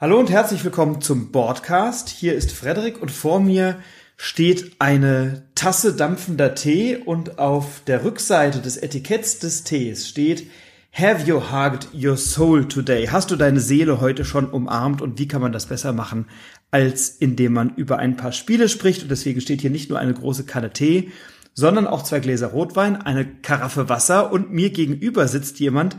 [0.00, 2.08] Hallo und herzlich willkommen zum Broadcast.
[2.08, 3.76] Hier ist Frederik und vor mir
[4.16, 10.46] steht eine Tasse dampfender Tee und auf der Rückseite des Etiketts des Tees steht
[10.94, 13.08] Have you hugged your soul today?
[13.08, 16.24] Hast du deine Seele heute schon umarmt und wie kann man das besser machen,
[16.70, 19.02] als indem man über ein paar Spiele spricht?
[19.02, 21.12] Und deswegen steht hier nicht nur eine große Kanne Tee,
[21.52, 25.96] sondern auch zwei Gläser Rotwein, eine Karaffe Wasser und mir gegenüber sitzt jemand,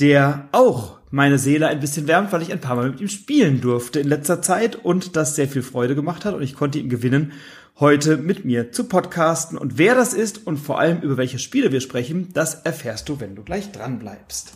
[0.00, 3.60] der auch meine Seele ein bisschen wärmt, weil ich ein paar Mal mit ihm spielen
[3.60, 6.88] durfte in letzter Zeit und das sehr viel Freude gemacht hat und ich konnte ihn
[6.88, 7.32] gewinnen,
[7.78, 9.58] heute mit mir zu podcasten.
[9.58, 13.20] Und wer das ist und vor allem über welche Spiele wir sprechen, das erfährst du,
[13.20, 14.54] wenn du gleich dran bleibst.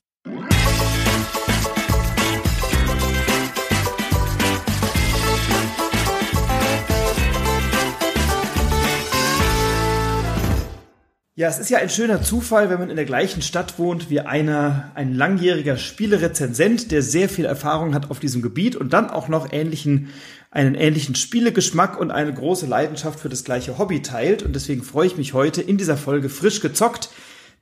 [11.37, 14.21] Ja, es ist ja ein schöner Zufall, wenn man in der gleichen Stadt wohnt wie
[14.21, 19.27] einer, ein langjähriger Spielerezensent, der sehr viel Erfahrung hat auf diesem Gebiet und dann auch
[19.27, 20.11] noch ähnlichen,
[20.53, 24.45] einen ähnlichen Spielegeschmack und eine große Leidenschaft für das gleiche Hobby teilt.
[24.45, 27.09] Und deswegen freue ich mich heute in dieser Folge frisch gezockt,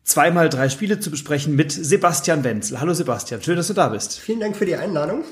[0.04, 2.78] zweimal drei Spiele zu besprechen mit Sebastian Wenzel.
[2.78, 4.20] Hallo Sebastian, schön, dass du da bist.
[4.20, 5.24] Vielen Dank für die Einladung.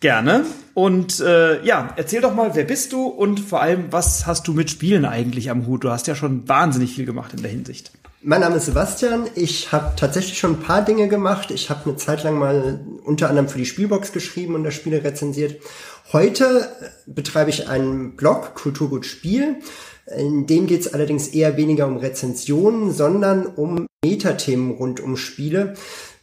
[0.00, 0.46] Gerne.
[0.72, 4.54] Und äh, ja, erzähl doch mal, wer bist du und vor allem, was hast du
[4.54, 5.84] mit Spielen eigentlich am Hut?
[5.84, 7.92] Du hast ja schon wahnsinnig viel gemacht in der Hinsicht.
[8.22, 9.28] Mein Name ist Sebastian.
[9.34, 11.50] Ich habe tatsächlich schon ein paar Dinge gemacht.
[11.50, 15.04] Ich habe eine Zeit lang mal unter anderem für die Spielbox geschrieben und das Spiele
[15.04, 15.60] rezensiert.
[16.12, 16.68] Heute
[17.06, 19.56] betreibe ich einen Blog, Kulturgut Spiel.
[20.16, 25.74] In dem geht es allerdings eher weniger um Rezensionen, sondern um Metathemen rund um Spiele.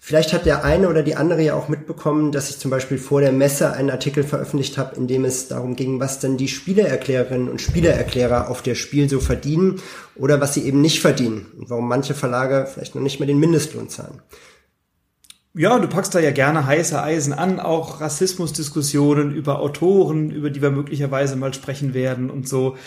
[0.08, 3.19] Vielleicht hat der eine oder die andere ja auch mitbekommen, dass ich zum Beispiel vor
[3.19, 7.50] der Messe einen Artikel veröffentlicht habe, in dem es darum ging, was denn die Spieleerklärerinnen
[7.50, 9.81] und Spielererklärer auf der Spiel so verdienen
[10.16, 13.38] oder was sie eben nicht verdienen und warum manche Verlage vielleicht noch nicht mehr den
[13.38, 14.22] Mindestlohn zahlen.
[15.53, 20.61] Ja, du packst da ja gerne heiße Eisen an, auch Rassismusdiskussionen über Autoren, über die
[20.61, 22.78] wir möglicherweise mal sprechen werden und so.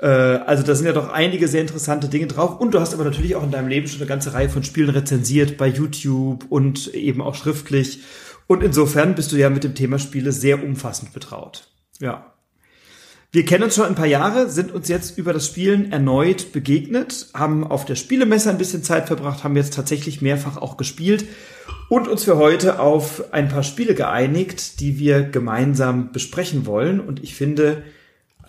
[0.00, 2.58] Äh, also da sind ja doch einige sehr interessante Dinge drauf.
[2.60, 4.90] Und du hast aber natürlich auch in deinem Leben schon eine ganze Reihe von Spielen
[4.90, 8.00] rezensiert bei YouTube und eben auch schriftlich.
[8.46, 11.68] Und insofern bist du ja mit dem Thema Spiele sehr umfassend betraut.
[12.00, 12.34] Ja.
[13.32, 17.28] Wir kennen uns schon ein paar Jahre, sind uns jetzt über das Spielen erneut begegnet,
[17.32, 21.26] haben auf der Spielemesse ein bisschen Zeit verbracht, haben jetzt tatsächlich mehrfach auch gespielt
[21.88, 26.98] und uns für heute auf ein paar Spiele geeinigt, die wir gemeinsam besprechen wollen.
[26.98, 27.84] Und ich finde,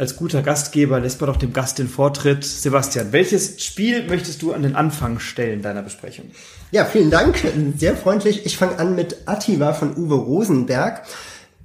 [0.01, 2.43] als guter Gastgeber lässt man doch dem Gast den Vortritt.
[2.43, 6.25] Sebastian, welches Spiel möchtest du an den Anfang stellen deiner Besprechung?
[6.71, 7.35] Ja, vielen Dank.
[7.77, 8.47] Sehr freundlich.
[8.47, 11.03] Ich fange an mit Attiva von Uwe Rosenberg.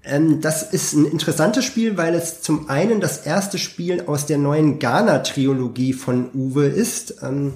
[0.04, 4.36] Ähm, das ist ein interessantes Spiel, weil es zum einen das erste Spiel aus der
[4.36, 7.22] neuen Ghana-Trilogie von Uwe ist.
[7.22, 7.54] Ähm,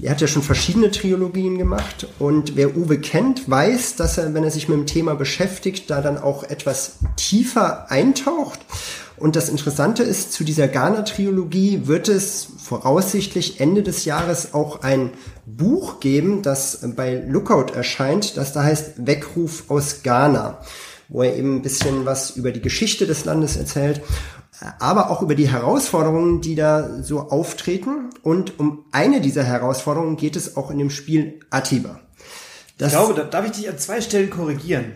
[0.00, 4.42] er hat ja schon verschiedene Trilogien gemacht und wer Uwe kennt, weiß, dass er, wenn
[4.42, 8.60] er sich mit dem Thema beschäftigt, da dann auch etwas tiefer eintaucht.
[9.16, 15.10] Und das Interessante ist, zu dieser Ghana-Trilogie wird es voraussichtlich Ende des Jahres auch ein
[15.46, 20.60] Buch geben, das bei Lookout erscheint, das da heißt Weckruf aus Ghana,
[21.08, 24.02] wo er eben ein bisschen was über die Geschichte des Landes erzählt,
[24.78, 28.10] aber auch über die Herausforderungen, die da so auftreten.
[28.22, 32.00] Und um eine dieser Herausforderungen geht es auch in dem Spiel Atiba.
[32.78, 34.92] Das ich glaube, da darf ich dich an zwei Stellen korrigieren.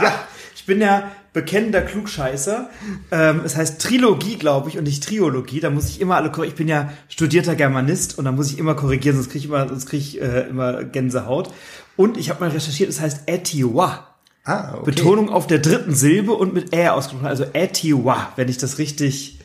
[0.00, 0.12] ja.
[0.52, 2.70] Ich bin ja bekennender Klugscheißer.
[3.10, 5.60] Ähm, es heißt Trilogie, glaube ich, und nicht Triologie.
[5.60, 8.74] Da muss ich immer alle Ich bin ja studierter Germanist und da muss ich immer
[8.74, 11.52] korrigieren, sonst kriege ich immer, sonst krieg ich äh, immer Gänsehaut.
[11.96, 14.06] Und ich habe mal recherchiert, es heißt Etiwa.
[14.44, 14.84] Ah, okay.
[14.86, 19.39] Betonung auf der dritten Silbe und mit Ä ausgesprochen, also Etiwa, wenn ich das richtig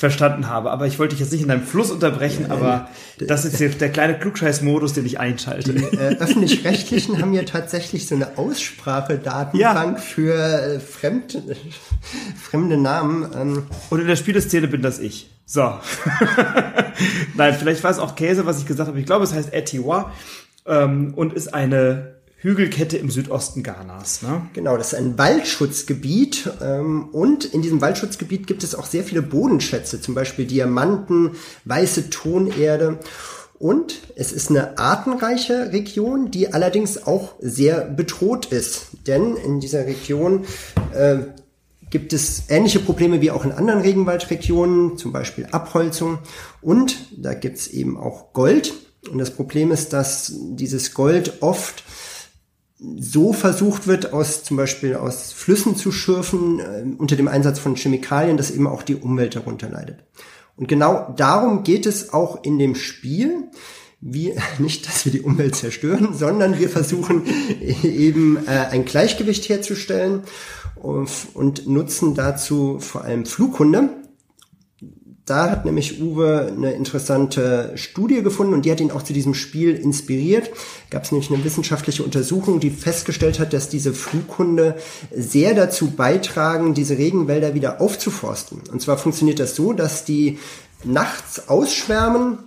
[0.00, 0.70] verstanden habe.
[0.70, 2.88] Aber ich wollte dich jetzt nicht in deinem Fluss unterbrechen, ja, aber
[3.18, 5.74] ja, das ist jetzt der kleine Klugscheiß-Modus, den ich einschalte.
[5.74, 10.02] Die äh, Öffentlich-Rechtlichen haben ja tatsächlich so eine Aussprachedatenbank ja.
[10.02, 11.42] für äh, fremd,
[12.42, 13.28] fremde Namen.
[13.38, 13.66] Ähm.
[13.90, 15.28] Und in der Spieleszene bin das ich.
[15.44, 15.74] So.
[17.34, 18.98] Nein, vielleicht war es auch Käse, was ich gesagt habe.
[18.98, 20.12] Ich glaube, es heißt Etiwa
[20.64, 24.22] ähm, und ist eine Hügelkette im Südosten Ghanas.
[24.22, 24.42] Ne?
[24.54, 29.20] Genau, das ist ein Waldschutzgebiet ähm, und in diesem Waldschutzgebiet gibt es auch sehr viele
[29.20, 31.32] Bodenschätze, zum Beispiel Diamanten,
[31.66, 32.98] weiße Tonerde.
[33.58, 38.86] Und es ist eine artenreiche Region, die allerdings auch sehr bedroht ist.
[39.06, 40.46] Denn in dieser Region
[40.94, 41.18] äh,
[41.90, 46.20] gibt es ähnliche Probleme wie auch in anderen Regenwaldregionen, zum Beispiel Abholzung.
[46.62, 48.72] Und da gibt es eben auch Gold.
[49.10, 51.84] Und das Problem ist, dass dieses Gold oft
[52.80, 57.76] so versucht wird, aus zum Beispiel aus Flüssen zu schürfen, äh, unter dem Einsatz von
[57.76, 60.04] Chemikalien, dass eben auch die Umwelt darunter leidet.
[60.56, 63.50] Und genau darum geht es auch in dem Spiel.
[64.00, 67.24] Wir, nicht, dass wir die Umwelt zerstören, sondern wir versuchen
[67.82, 70.22] eben äh, ein Gleichgewicht herzustellen.
[70.82, 73.99] und nutzen dazu vor allem Flughunde.
[75.30, 79.34] Da hat nämlich Uwe eine interessante Studie gefunden und die hat ihn auch zu diesem
[79.34, 80.50] Spiel inspiriert.
[80.90, 84.74] Gab es nämlich eine wissenschaftliche Untersuchung, die festgestellt hat, dass diese Flughunde
[85.14, 88.62] sehr dazu beitragen, diese Regenwälder wieder aufzuforsten.
[88.72, 90.40] Und zwar funktioniert das so, dass die
[90.82, 92.38] nachts ausschwärmen,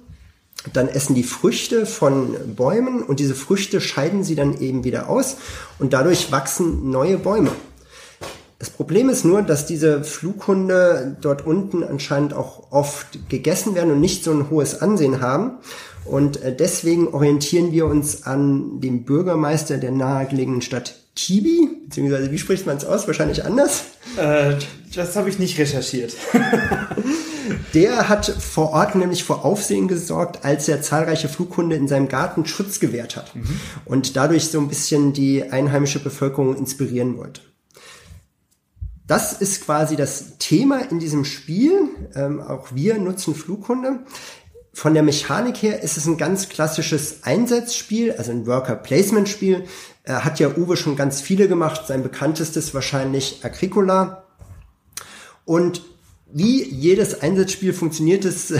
[0.73, 5.37] dann essen die Früchte von Bäumen und diese Früchte scheiden sie dann eben wieder aus
[5.79, 7.51] und dadurch wachsen neue Bäume.
[8.63, 13.99] Das Problem ist nur, dass diese Flughunde dort unten anscheinend auch oft gegessen werden und
[13.99, 15.57] nicht so ein hohes Ansehen haben.
[16.05, 22.37] Und äh, deswegen orientieren wir uns an dem Bürgermeister der nahegelegenen Stadt Kibi, beziehungsweise wie
[22.37, 23.05] spricht man es aus?
[23.05, 23.83] Wahrscheinlich anders.
[24.15, 24.53] Äh,
[24.95, 26.15] das habe ich nicht recherchiert.
[27.73, 32.45] Der hat vor Ort nämlich vor Aufsehen gesorgt, als er zahlreiche Flughunde in seinem Garten
[32.45, 33.59] Schutz gewährt hat mhm.
[33.83, 37.41] und dadurch so ein bisschen die einheimische Bevölkerung inspirieren wollte.
[39.05, 41.89] Das ist quasi das Thema in diesem Spiel.
[42.15, 43.99] Ähm, auch wir nutzen Flughunde.
[44.73, 49.65] Von der Mechanik her ist es ein ganz klassisches Einsatzspiel, also ein Worker-Placement-Spiel.
[50.03, 51.85] Er hat ja Uwe schon ganz viele gemacht.
[51.85, 54.23] Sein bekanntestes wahrscheinlich Agricola.
[55.45, 55.83] Und
[56.31, 58.53] wie jedes Einsatzspiel funktioniert es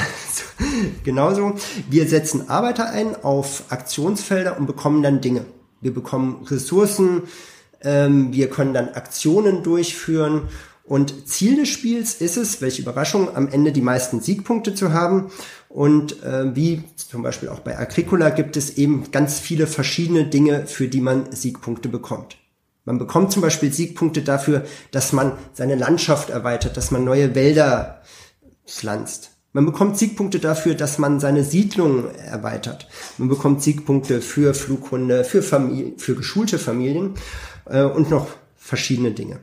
[1.04, 1.56] genauso.
[1.90, 5.45] Wir setzen Arbeiter ein auf Aktionsfelder und bekommen dann Dinge.
[5.81, 7.24] Wir bekommen Ressourcen,
[7.83, 10.47] wir können dann Aktionen durchführen
[10.85, 15.31] und Ziel des Spiels ist es, welche Überraschung, am Ende die meisten Siegpunkte zu haben.
[15.69, 20.68] Und äh, wie zum Beispiel auch bei Agricola gibt es eben ganz viele verschiedene Dinge,
[20.68, 22.38] für die man Siegpunkte bekommt.
[22.85, 28.01] Man bekommt zum Beispiel Siegpunkte dafür, dass man seine Landschaft erweitert, dass man neue Wälder
[28.68, 29.31] pflanzt.
[29.53, 32.89] Man bekommt Siegpunkte dafür, dass man seine Siedlung erweitert.
[33.18, 37.13] Man bekommt Siegpunkte für Flughunde, für Familie, für geschulte Familien
[37.65, 39.39] äh, und noch verschiedene Dinge.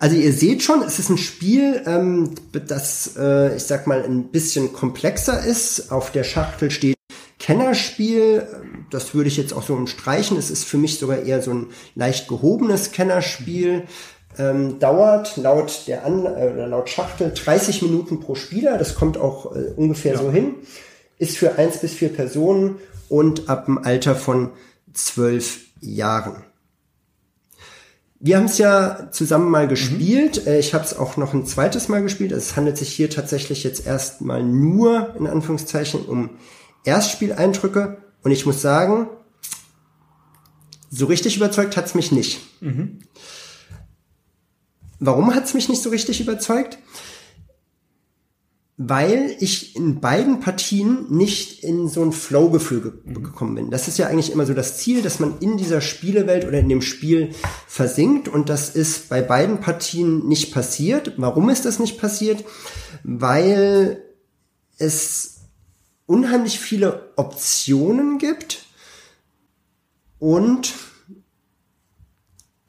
[0.00, 4.28] Also ihr seht schon, es ist ein Spiel, ähm, das, äh, ich sag mal, ein
[4.28, 5.90] bisschen komplexer ist.
[5.90, 6.96] Auf der Schachtel steht
[7.40, 8.46] Kennerspiel.
[8.90, 10.36] Das würde ich jetzt auch so umstreichen.
[10.36, 13.84] Es ist für mich sogar eher so ein leicht gehobenes Kennerspiel.
[14.38, 18.78] Ähm, dauert laut der An äh, laut Schachtel 30 Minuten pro Spieler.
[18.78, 20.20] Das kommt auch äh, ungefähr ja.
[20.20, 20.54] so hin.
[21.18, 22.76] Ist für eins bis vier Personen
[23.08, 24.50] und ab dem Alter von
[24.92, 26.44] zwölf Jahren.
[28.20, 30.44] Wir haben es ja zusammen mal gespielt.
[30.44, 30.54] Mhm.
[30.54, 32.32] Ich habe es auch noch ein zweites Mal gespielt.
[32.32, 36.30] Es handelt sich hier tatsächlich jetzt erstmal nur in Anführungszeichen um
[36.84, 38.02] Erstspieleindrücke.
[38.22, 39.08] Und ich muss sagen,
[40.90, 42.40] so richtig überzeugt hat's mich nicht.
[42.60, 42.98] Mhm.
[44.98, 46.78] Warum hat's mich nicht so richtig überzeugt?
[48.80, 53.24] Weil ich in beiden Partien nicht in so ein Flow-Gefühl ge mhm.
[53.24, 53.70] gekommen bin.
[53.72, 56.68] Das ist ja eigentlich immer so das Ziel, dass man in dieser Spielewelt oder in
[56.68, 57.34] dem Spiel
[57.66, 61.14] versinkt und das ist bei beiden Partien nicht passiert.
[61.16, 62.44] Warum ist das nicht passiert?
[63.02, 64.00] Weil
[64.78, 65.40] es
[66.06, 68.64] unheimlich viele Optionen gibt
[70.20, 70.72] und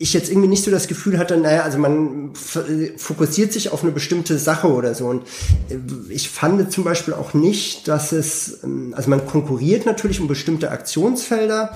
[0.01, 3.91] ich jetzt irgendwie nicht so das Gefühl hatte, naja, also man fokussiert sich auf eine
[3.91, 5.07] bestimmte Sache oder so.
[5.07, 5.23] Und
[5.69, 5.77] äh,
[6.09, 10.71] ich fand zum Beispiel auch nicht, dass es, ähm, also man konkurriert natürlich um bestimmte
[10.71, 11.75] Aktionsfelder.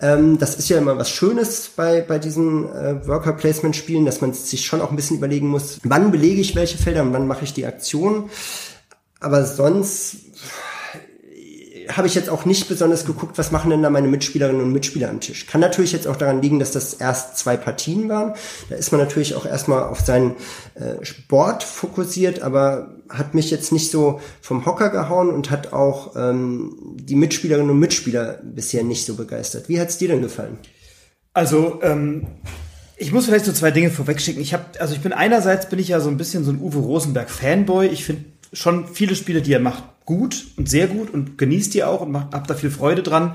[0.00, 4.20] Ähm, das ist ja immer was Schönes bei, bei diesen äh, Worker Placement Spielen, dass
[4.20, 7.28] man sich schon auch ein bisschen überlegen muss, wann belege ich welche Felder und wann
[7.28, 8.30] mache ich die Aktion.
[9.20, 10.16] Aber sonst
[11.96, 15.10] habe ich jetzt auch nicht besonders geguckt, was machen denn da meine Mitspielerinnen und Mitspieler
[15.10, 15.46] am Tisch.
[15.46, 18.34] Kann natürlich jetzt auch daran liegen, dass das erst zwei Partien waren.
[18.68, 20.36] Da ist man natürlich auch erstmal auf seinen
[20.74, 26.16] äh, Sport fokussiert, aber hat mich jetzt nicht so vom Hocker gehauen und hat auch
[26.16, 29.68] ähm, die Mitspielerinnen und Mitspieler bisher nicht so begeistert.
[29.68, 30.58] Wie hat's dir denn gefallen?
[31.32, 32.26] Also ähm,
[32.96, 34.42] ich muss vielleicht so zwei Dinge vorwegschicken.
[34.42, 36.78] Ich habe, also ich bin einerseits bin ich ja so ein bisschen so ein Uwe
[36.78, 37.86] Rosenberg Fanboy.
[37.86, 41.84] Ich finde schon viele Spiele, die er macht, gut und sehr gut und genießt die
[41.84, 43.34] auch und macht, hab da viel Freude dran.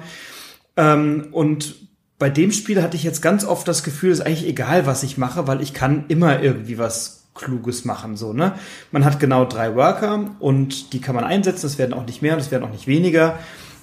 [0.77, 1.75] Ähm, und
[2.17, 5.03] bei dem Spiel hatte ich jetzt ganz oft das Gefühl, es ist eigentlich egal, was
[5.03, 8.53] ich mache, weil ich kann immer irgendwie was Kluges machen, so, ne?
[8.91, 12.33] Man hat genau drei Worker und die kann man einsetzen, das werden auch nicht mehr
[12.33, 13.37] und das werden auch nicht weniger.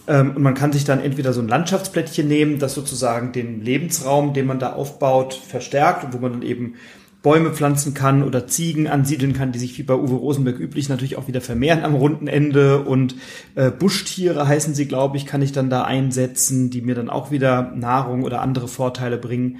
[0.09, 4.33] Ähm, und man kann sich dann entweder so ein Landschaftsplättchen nehmen, das sozusagen den Lebensraum,
[4.33, 6.75] den man da aufbaut, verstärkt und wo man dann eben
[7.23, 11.17] Bäume pflanzen kann oder Ziegen ansiedeln kann, die sich wie bei Uwe Rosenberg üblich natürlich
[11.17, 13.15] auch wieder vermehren am runden Ende und
[13.55, 17.31] äh, Buschtiere heißen sie, glaube ich, kann ich dann da einsetzen, die mir dann auch
[17.31, 19.59] wieder Nahrung oder andere Vorteile bringen.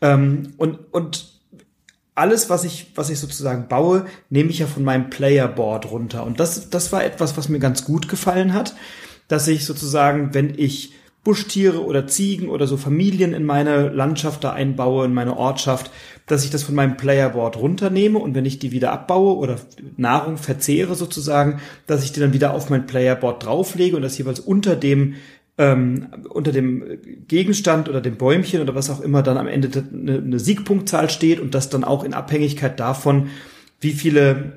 [0.00, 1.32] Ähm, und, und
[2.14, 6.24] alles, was ich, was ich sozusagen baue, nehme ich ja von meinem Playerboard runter.
[6.24, 8.74] Und das, das war etwas, was mir ganz gut gefallen hat,
[9.28, 14.52] dass ich sozusagen, wenn ich Buschtiere oder Ziegen oder so Familien in meine Landschaft da
[14.52, 15.90] einbaue, in meine Ortschaft,
[16.26, 19.56] dass ich das von meinem Playerboard runternehme und wenn ich die wieder abbaue oder
[19.96, 24.40] Nahrung verzehre sozusagen, dass ich die dann wieder auf mein Playerboard drauflege und das jeweils
[24.40, 25.14] unter dem
[25.58, 26.98] ähm, unter dem
[27.28, 31.54] Gegenstand oder dem Bäumchen oder was auch immer dann am Ende eine, Siegpunktzahl steht und
[31.54, 33.28] das dann auch in Abhängigkeit davon,
[33.78, 34.54] wie viele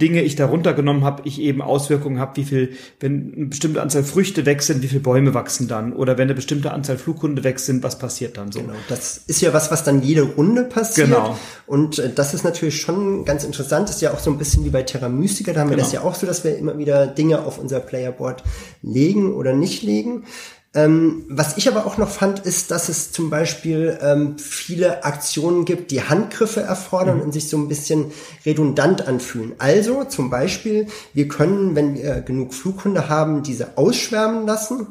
[0.00, 4.02] Dinge ich da runtergenommen habe, ich eben Auswirkungen habe, wie viel, wenn eine bestimmte Anzahl
[4.02, 7.58] Früchte weg sind, wie viele Bäume wachsen dann oder wenn eine bestimmte Anzahl Flughunde weg
[7.58, 8.60] sind, was passiert dann so?
[8.60, 11.08] Genau, das ist ja was, was dann jede Runde passiert.
[11.08, 11.36] Genau.
[11.66, 14.64] Und äh, das ist natürlich schon ganz interessant, das ist ja auch so ein bisschen
[14.64, 15.78] wie bei Terra Mystica, da haben genau.
[15.78, 18.42] wir das ja auch so, dass wir immer wieder Dinge auf unser Playerboard
[18.82, 20.24] legen oder nicht legen.
[20.74, 25.66] Ähm, was ich aber auch noch fand, ist, dass es zum Beispiel ähm, viele Aktionen
[25.66, 27.22] gibt, die Handgriffe erfordern mhm.
[27.24, 28.06] und sich so ein bisschen
[28.46, 29.52] redundant anfühlen.
[29.58, 34.86] Also zum Beispiel, wir können, wenn wir genug Flughunde haben, diese ausschwärmen lassen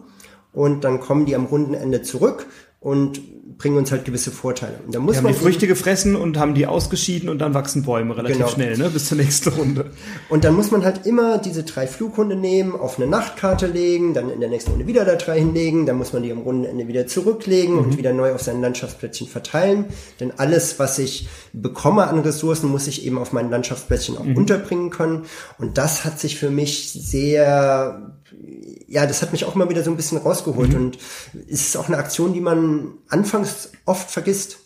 [0.53, 2.45] und dann kommen die am runden Ende zurück
[2.79, 3.21] und
[3.61, 4.79] bringen uns halt gewisse Vorteile.
[4.83, 7.53] Und da muss die man haben die Früchte gefressen und haben die ausgeschieden und dann
[7.53, 8.49] wachsen Bäume relativ genau.
[8.49, 8.89] schnell, ne?
[8.89, 9.91] bis zur nächsten Runde.
[10.29, 14.31] Und dann muss man halt immer diese drei Flughunde nehmen, auf eine Nachtkarte legen, dann
[14.31, 17.05] in der nächsten Runde wieder da drei hinlegen, dann muss man die am Rundenende wieder
[17.05, 17.79] zurücklegen mhm.
[17.81, 19.85] und wieder neu auf seinen Landschaftsplättchen verteilen.
[20.19, 24.37] Denn alles, was ich bekomme an Ressourcen, muss ich eben auf meinen Landschaftsplättchen auch mhm.
[24.37, 25.25] unterbringen können.
[25.59, 28.11] Und das hat sich für mich sehr
[28.88, 30.75] ja, das hat mich auch mal wieder so ein bisschen rausgeholt mhm.
[30.75, 30.97] und
[31.47, 34.57] ist auch eine Aktion, die man anfangs oft vergisst.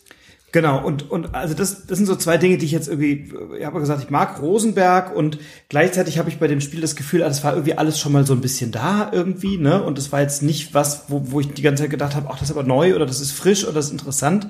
[0.52, 3.66] Genau, und, und also das, das sind so zwei Dinge, die ich jetzt irgendwie, ich
[3.66, 7.44] habe gesagt, ich mag Rosenberg und gleichzeitig habe ich bei dem Spiel das Gefühl, das
[7.44, 9.82] war irgendwie alles schon mal so ein bisschen da irgendwie, ne?
[9.82, 12.38] Und das war jetzt nicht was, wo, wo ich die ganze Zeit gedacht habe, ach,
[12.38, 14.48] das ist aber neu oder das ist frisch oder das ist interessant.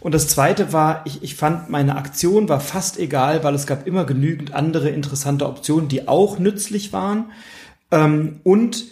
[0.00, 3.86] Und das zweite war, ich, ich fand, meine Aktion war fast egal, weil es gab
[3.86, 7.26] immer genügend andere interessante Optionen, die auch nützlich waren.
[7.90, 8.84] Ähm, und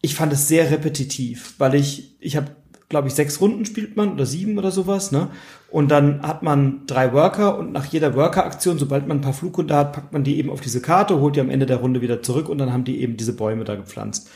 [0.00, 2.48] ich fand es sehr repetitiv, weil ich, ich habe,
[2.88, 5.28] glaube ich, sechs Runden spielt man oder sieben oder sowas, ne?
[5.70, 9.74] Und dann hat man drei Worker und nach jeder Worker-Aktion, sobald man ein paar Flughunde
[9.74, 12.20] hat, packt man die eben auf diese Karte, holt die am Ende der Runde wieder
[12.20, 14.28] zurück und dann haben die eben diese Bäume da gepflanzt.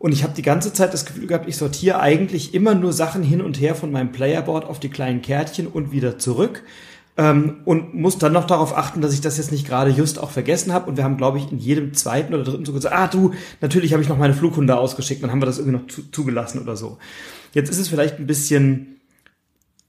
[0.00, 3.22] Und ich habe die ganze Zeit das Gefühl gehabt, ich sortiere eigentlich immer nur Sachen
[3.22, 6.64] hin und her von meinem Playerboard auf die kleinen Kärtchen und wieder zurück
[7.16, 10.30] ähm, und muss dann noch darauf achten, dass ich das jetzt nicht gerade just auch
[10.30, 10.88] vergessen habe.
[10.88, 13.92] Und wir haben, glaube ich, in jedem zweiten oder dritten so gesagt, ah du, natürlich
[13.92, 16.76] habe ich noch meine Flughunde ausgeschickt, dann haben wir das irgendwie noch zu, zugelassen oder
[16.76, 16.98] so.
[17.52, 19.00] Jetzt ist es vielleicht ein bisschen,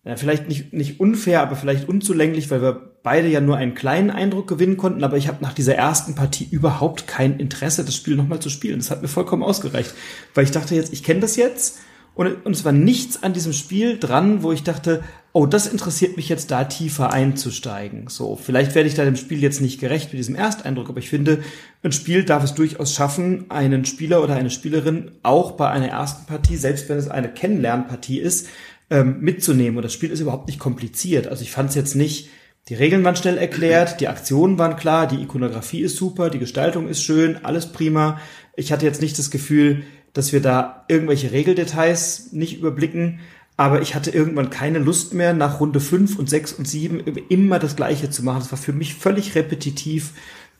[0.04, 4.10] ja, vielleicht nicht, nicht unfair, aber vielleicht unzulänglich, weil wir beide ja nur einen kleinen
[4.10, 8.16] Eindruck gewinnen konnten, aber ich habe nach dieser ersten Partie überhaupt kein Interesse, das Spiel
[8.16, 8.80] nochmal zu spielen.
[8.80, 9.94] Das hat mir vollkommen ausgereicht,
[10.34, 11.80] weil ich dachte jetzt, ich kenne das jetzt
[12.14, 15.04] und, und es war nichts an diesem Spiel dran, wo ich dachte,
[15.34, 18.08] oh, das interessiert mich jetzt da tiefer einzusteigen.
[18.10, 21.10] So, vielleicht werde ich da dem Spiel jetzt nicht gerecht mit diesem Ersteindruck, aber ich
[21.10, 21.42] finde,
[21.84, 26.26] ein Spiel darf es durchaus schaffen, einen Spieler oder eine Spielerin auch bei einer ersten
[26.26, 28.50] Partie, selbst wenn es eine Kennenlernpartie ist,
[28.90, 29.78] ähm, mitzunehmen.
[29.78, 31.28] Und das Spiel ist überhaupt nicht kompliziert.
[31.28, 32.30] Also ich fand es jetzt nicht,
[32.68, 36.88] die Regeln waren schnell erklärt, die Aktionen waren klar, die Ikonografie ist super, die Gestaltung
[36.88, 38.20] ist schön, alles prima.
[38.56, 43.20] Ich hatte jetzt nicht das Gefühl, dass wir da irgendwelche Regeldetails nicht überblicken.
[43.58, 47.00] Aber ich hatte irgendwann keine Lust mehr, nach Runde 5 und 6 und 7
[47.30, 48.40] immer das Gleiche zu machen.
[48.40, 50.14] Das war für mich völlig repetitiv.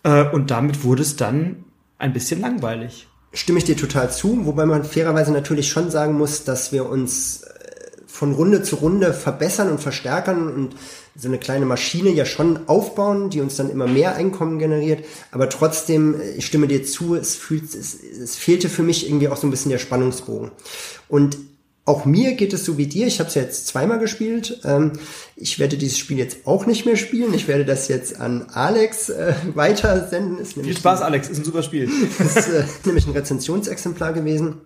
[0.04, 1.64] Äh, und damit wurde es dann
[1.98, 3.08] ein bisschen langweilig.
[3.34, 7.44] Stimme ich dir total zu, wobei man fairerweise natürlich schon sagen muss, dass wir uns
[7.44, 7.48] äh,
[8.06, 10.76] von Runde zu Runde verbessern und verstärkern und
[11.16, 15.06] so eine kleine Maschine ja schon aufbauen, die uns dann immer mehr Einkommen generiert.
[15.32, 19.28] Aber trotzdem, äh, ich stimme dir zu, es, fühlt, es, es fehlte für mich irgendwie
[19.28, 20.52] auch so ein bisschen der Spannungsbogen.
[21.08, 21.38] Und
[21.84, 23.08] auch mir geht es so wie dir.
[23.08, 24.62] Ich habe es ja jetzt zweimal gespielt.
[24.64, 24.94] Ähm,
[25.36, 27.34] ich werde dieses Spiel jetzt auch nicht mehr spielen.
[27.34, 30.38] Ich werde das jetzt an Alex äh, weitersenden.
[30.38, 31.30] Ist Viel Spaß, Alex.
[31.30, 31.90] Ist ein super Spiel.
[32.20, 34.62] ist äh, nämlich ein Rezensionsexemplar gewesen.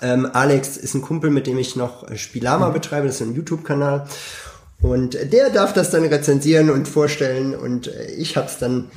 [0.00, 2.72] Ähm, Alex ist ein Kumpel, mit dem ich noch äh, Spielama mhm.
[2.72, 3.06] betreibe.
[3.06, 4.08] Das ist ein YouTube-Kanal.
[4.80, 8.90] Und der darf das dann rezensieren und vorstellen und äh, ich habe es dann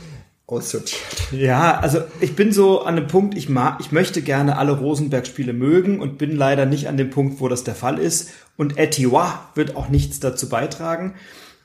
[0.48, 1.01] aussortiert.
[1.31, 5.53] Ja, also ich bin so an dem Punkt, ich mag, ich möchte gerne alle Rosenberg-Spiele
[5.53, 8.29] mögen und bin leider nicht an dem Punkt, wo das der Fall ist.
[8.55, 11.15] Und Etiwa wird auch nichts dazu beitragen.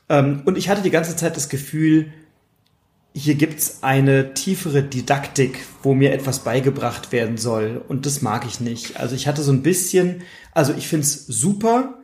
[0.09, 2.11] Ähm, und ich hatte die ganze Zeit das Gefühl,
[3.13, 7.81] hier gibt's eine tiefere Didaktik, wo mir etwas beigebracht werden soll.
[7.87, 8.99] Und das mag ich nicht.
[8.99, 11.99] Also ich hatte so ein bisschen, also ich find's super,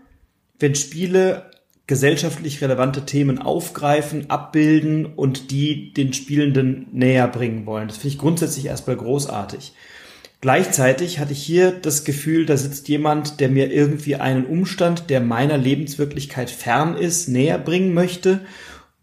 [0.59, 1.48] wenn Spiele
[1.89, 7.87] gesellschaftlich relevante Themen aufgreifen, abbilden und die den Spielenden näher bringen wollen.
[7.87, 9.73] Das finde ich grundsätzlich erstmal großartig.
[10.39, 15.19] Gleichzeitig hatte ich hier das Gefühl, da sitzt jemand, der mir irgendwie einen Umstand, der
[15.19, 18.41] meiner Lebenswirklichkeit fern ist, näher bringen möchte.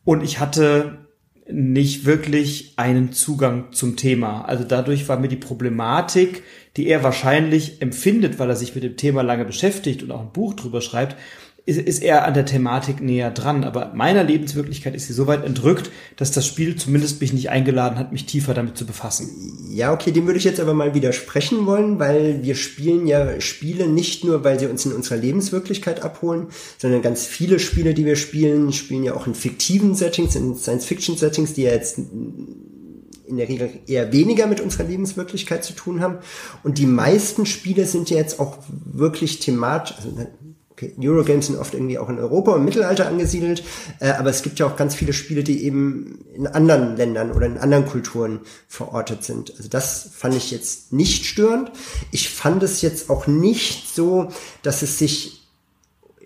[0.04, 0.98] Und ich hatte
[1.50, 4.44] nicht wirklich einen Zugang zum Thema.
[4.44, 6.44] Also dadurch war mir die Problematik,
[6.76, 10.32] die er wahrscheinlich empfindet, weil er sich mit dem Thema lange beschäftigt und auch ein
[10.32, 11.16] Buch drüber schreibt,
[11.66, 13.64] ist, ist er an der Thematik näher dran.
[13.64, 17.98] Aber meiner Lebenswirklichkeit ist sie so weit entrückt, dass das Spiel zumindest mich nicht eingeladen
[17.98, 19.28] hat, mich tiefer damit zu befassen.
[19.68, 23.88] Ja, okay, dem würde ich jetzt aber mal widersprechen wollen, weil wir spielen ja Spiele
[23.88, 26.46] nicht nur, weil sie uns in unserer Lebenswirklichkeit abholen,
[26.78, 31.54] sondern ganz viele Spiele, die wir spielen, spielen ja auch in fiktiven Settings, in Science-Fiction-Settings,
[31.54, 36.18] die ja jetzt in der Regel eher weniger mit unserer Lebenswirklichkeit zu tun haben.
[36.62, 40.16] Und die meisten Spiele sind ja jetzt auch wirklich thematisch, also
[40.76, 43.64] Okay, Eurogames sind oft irgendwie auch in Europa und Mittelalter angesiedelt,
[43.98, 47.46] äh, aber es gibt ja auch ganz viele Spiele, die eben in anderen Ländern oder
[47.46, 49.54] in anderen Kulturen verortet sind.
[49.56, 51.72] Also das fand ich jetzt nicht störend.
[52.10, 54.28] Ich fand es jetzt auch nicht so,
[54.62, 55.46] dass es sich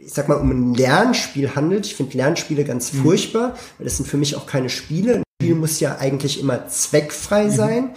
[0.03, 1.87] ich sag mal, um ein Lernspiel handelt.
[1.87, 3.03] Ich finde Lernspiele ganz mhm.
[3.03, 5.17] furchtbar, weil das sind für mich auch keine Spiele.
[5.17, 7.51] Ein Spiel muss ja eigentlich immer zweckfrei mhm.
[7.51, 7.91] sein.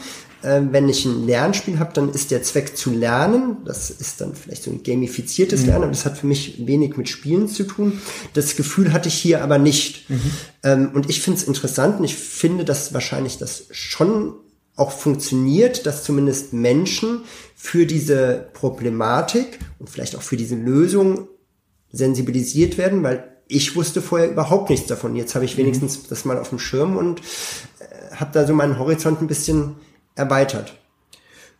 [0.43, 3.57] Ähm, wenn ich ein Lernspiel habe, dann ist der Zweck zu lernen.
[3.65, 5.67] Das ist dann vielleicht so ein gamifiziertes mhm.
[5.67, 8.01] Lernen, aber das hat für mich wenig mit Spielen zu tun.
[8.33, 10.09] Das Gefühl hatte ich hier aber nicht.
[10.09, 10.31] Mhm.
[10.63, 14.33] Ähm, und ich finde es interessant und ich finde, dass wahrscheinlich das schon
[14.75, 17.21] auch funktioniert, dass zumindest Menschen
[17.55, 21.27] für diese Problematik und vielleicht auch für diese Lösung
[21.91, 25.15] sensibilisiert werden, weil ich wusste vorher überhaupt nichts davon.
[25.15, 25.61] Jetzt habe ich mhm.
[25.61, 26.05] wenigstens mhm.
[26.09, 29.75] das mal auf dem Schirm und äh, habe da so meinen Horizont ein bisschen
[30.15, 30.77] erweitert.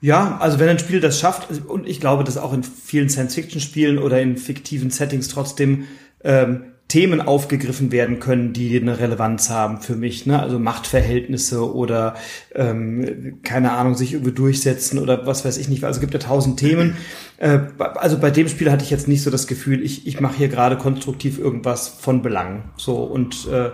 [0.02, 3.98] Ja, also wenn ein Spiel das schafft, und ich glaube, dass auch in vielen Science-Fiction-Spielen
[3.98, 5.86] oder in fiktiven Settings trotzdem
[6.26, 10.40] ähm, Themen aufgegriffen werden können, die eine Relevanz haben für mich, ne?
[10.40, 12.16] Also Machtverhältnisse oder
[12.54, 15.84] ähm, keine Ahnung, sich irgendwie durchsetzen oder was weiß ich nicht.
[15.86, 16.98] Also es gibt ja tausend Themen.
[17.38, 17.62] Äh,
[17.96, 20.50] also bei dem Spiel hatte ich jetzt nicht so das Gefühl, ich, ich mache hier
[20.50, 22.72] gerade konstruktiv irgendwas von Belang.
[22.78, 23.72] So und äh,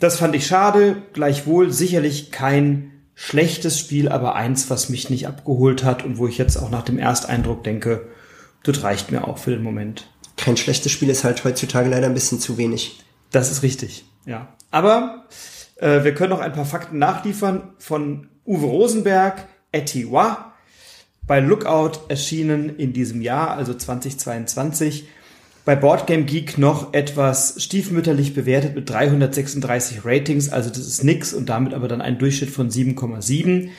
[0.00, 0.96] das fand ich schade.
[1.12, 6.38] Gleichwohl sicherlich kein schlechtes Spiel, aber eins, was mich nicht abgeholt hat und wo ich
[6.38, 8.06] jetzt auch nach dem Ersteindruck denke,
[8.62, 10.06] das reicht mir auch für den Moment.
[10.36, 13.00] Kein schlechtes Spiel ist halt heutzutage leider ein bisschen zu wenig.
[13.32, 14.54] Das ist richtig, ja.
[14.70, 15.24] Aber
[15.76, 20.52] äh, wir können noch ein paar Fakten nachliefern von Uwe Rosenberg, Etiwa,
[21.26, 25.08] bei Lookout erschienen in diesem Jahr, also 2022
[25.66, 31.48] bei Boardgame Geek noch etwas stiefmütterlich bewertet mit 336 Ratings, also das ist nix und
[31.48, 33.70] damit aber dann ein Durchschnitt von 7,7.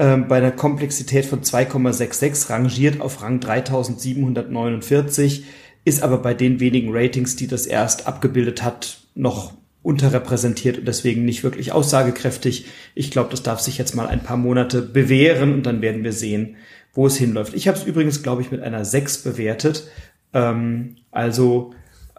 [0.00, 5.44] Ähm, bei einer Komplexität von 2,66 rangiert auf Rang 3749,
[5.84, 11.24] ist aber bei den wenigen Ratings, die das erst abgebildet hat, noch unterrepräsentiert und deswegen
[11.24, 12.66] nicht wirklich aussagekräftig.
[12.96, 16.12] Ich glaube, das darf sich jetzt mal ein paar Monate bewähren und dann werden wir
[16.12, 16.56] sehen,
[16.94, 17.54] wo es hinläuft.
[17.54, 19.84] Ich habe es übrigens, glaube ich, mit einer 6 bewertet
[20.32, 21.74] ähm, also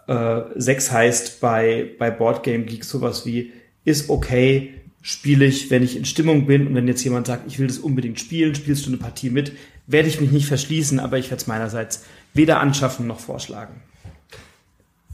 [0.08, 3.54] äh, 6 heißt bei, bei Boardgame Geek sowas wie,
[3.86, 7.60] ist okay, spiele ich, wenn ich in Stimmung bin und wenn jetzt jemand sagt, ich
[7.60, 9.54] will das unbedingt spielen, spielst du eine Partie mit,
[9.88, 13.82] werde ich mich nicht verschließen, aber ich werde es meinerseits weder anschaffen noch vorschlagen.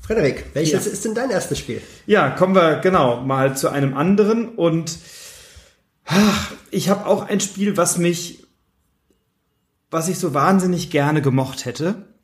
[0.02, 0.92] Frederik, welches ja.
[0.92, 1.82] ist denn dein erstes Spiel?
[2.06, 4.98] Ja, kommen wir genau mal zu einem anderen und
[6.06, 8.46] ach, ich habe auch ein Spiel, was mich,
[9.90, 12.15] was ich so wahnsinnig gerne gemocht hätte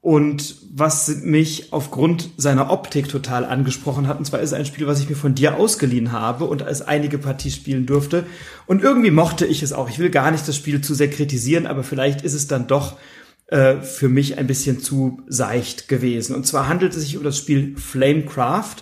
[0.00, 4.18] und was mich aufgrund seiner Optik total angesprochen hat.
[4.18, 6.82] Und zwar ist es ein Spiel, was ich mir von dir ausgeliehen habe und als
[6.82, 8.24] einige Partie spielen durfte.
[8.66, 9.90] Und irgendwie mochte ich es auch.
[9.90, 12.96] Ich will gar nicht das Spiel zu sehr kritisieren, aber vielleicht ist es dann doch
[13.48, 16.36] äh, für mich ein bisschen zu seicht gewesen.
[16.36, 18.76] Und zwar handelt es sich um das Spiel Flamecraft.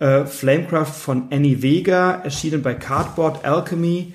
[0.00, 4.12] Äh, Flamecraft von Annie Vega, erschienen bei Cardboard Alchemy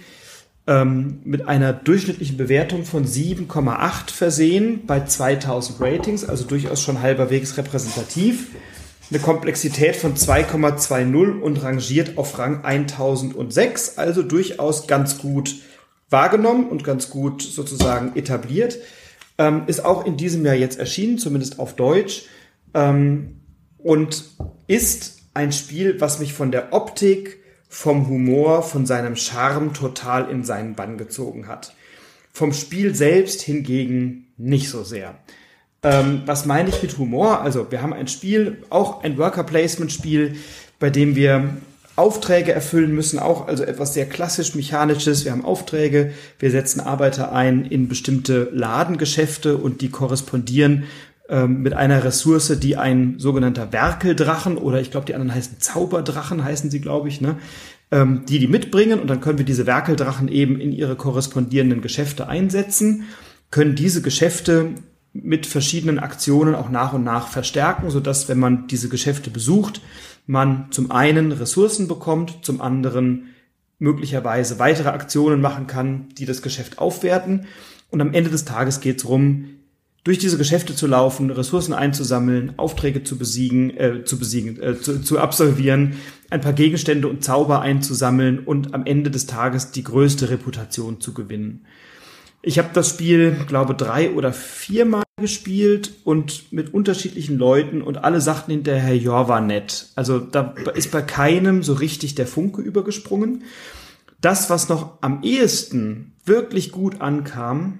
[0.65, 7.57] ähm, mit einer durchschnittlichen Bewertung von 7,8 versehen bei 2000 Ratings, also durchaus schon halberwegs
[7.57, 8.47] repräsentativ.
[9.09, 15.55] Eine Komplexität von 2,20 und rangiert auf Rang 1006, also durchaus ganz gut
[16.09, 18.77] wahrgenommen und ganz gut sozusagen etabliert.
[19.37, 22.23] Ähm, ist auch in diesem Jahr jetzt erschienen, zumindest auf Deutsch.
[22.73, 23.41] Ähm,
[23.77, 24.23] und
[24.67, 27.42] ist ein Spiel, was mich von der Optik,
[27.73, 31.73] vom Humor, von seinem Charme total in seinen Bann gezogen hat.
[32.31, 35.15] Vom Spiel selbst hingegen nicht so sehr.
[35.81, 37.41] Ähm, was meine ich mit Humor?
[37.41, 40.35] Also wir haben ein Spiel, auch ein Worker Placement Spiel,
[40.77, 41.49] bei dem wir
[41.95, 45.25] Aufträge erfüllen müssen, auch also etwas sehr klassisch mechanisches.
[45.25, 50.83] Wir haben Aufträge, wir setzen Arbeiter ein in bestimmte Ladengeschäfte und die korrespondieren
[51.33, 56.43] ähm, mit einer Ressource, die ein sogenannter Werkeldrachen oder ich glaube, die anderen heißen Zauberdrachen,
[56.43, 57.37] heißen sie, glaube ich, ne?
[57.89, 62.27] Ähm, die die mitbringen und dann können wir diese Werkeldrachen eben in ihre korrespondierenden Geschäfte
[62.27, 63.05] einsetzen,
[63.49, 64.75] können diese Geschäfte
[65.11, 69.81] mit verschiedenen Aktionen auch nach und nach verstärken, so dass wenn man diese Geschäfte besucht,
[70.27, 73.29] man zum einen Ressourcen bekommt, zum anderen
[73.79, 77.47] möglicherweise weitere Aktionen machen kann, die das Geschäft aufwerten.
[77.89, 79.52] Und am Ende des Tages geht es darum,
[80.03, 85.01] durch diese Geschäfte zu laufen, Ressourcen einzusammeln, Aufträge zu besiegen, äh, zu besiegen, äh, zu,
[85.01, 85.95] zu absolvieren,
[86.29, 91.13] ein paar Gegenstände und Zauber einzusammeln und am Ende des Tages die größte Reputation zu
[91.13, 91.65] gewinnen.
[92.41, 98.19] Ich habe das Spiel, glaube drei oder viermal gespielt und mit unterschiedlichen Leuten und alle
[98.19, 99.87] sagten hinterher, ja, war nett.
[99.95, 103.43] Also da ist bei keinem so richtig der Funke übergesprungen.
[104.19, 107.79] Das, was noch am ehesten wirklich gut ankam,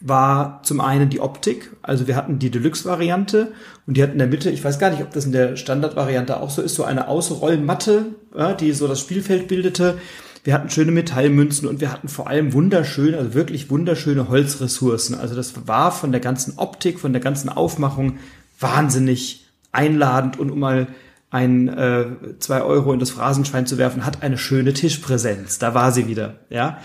[0.00, 1.70] war zum einen die Optik.
[1.82, 3.52] Also wir hatten die Deluxe-Variante
[3.86, 6.40] und die hatten in der Mitte, ich weiß gar nicht, ob das in der Standard-Variante
[6.40, 9.98] auch so ist, so eine Ausrollmatte, ja, die so das Spielfeld bildete.
[10.44, 15.14] Wir hatten schöne Metallmünzen und wir hatten vor allem wunderschöne, also wirklich wunderschöne Holzressourcen.
[15.14, 18.18] Also das war von der ganzen Optik, von der ganzen Aufmachung
[18.60, 20.88] wahnsinnig einladend und um mal
[21.30, 22.06] ein äh,
[22.38, 25.58] zwei Euro in das Phrasenschwein zu werfen, hat eine schöne Tischpräsenz.
[25.58, 26.78] Da war sie wieder, ja.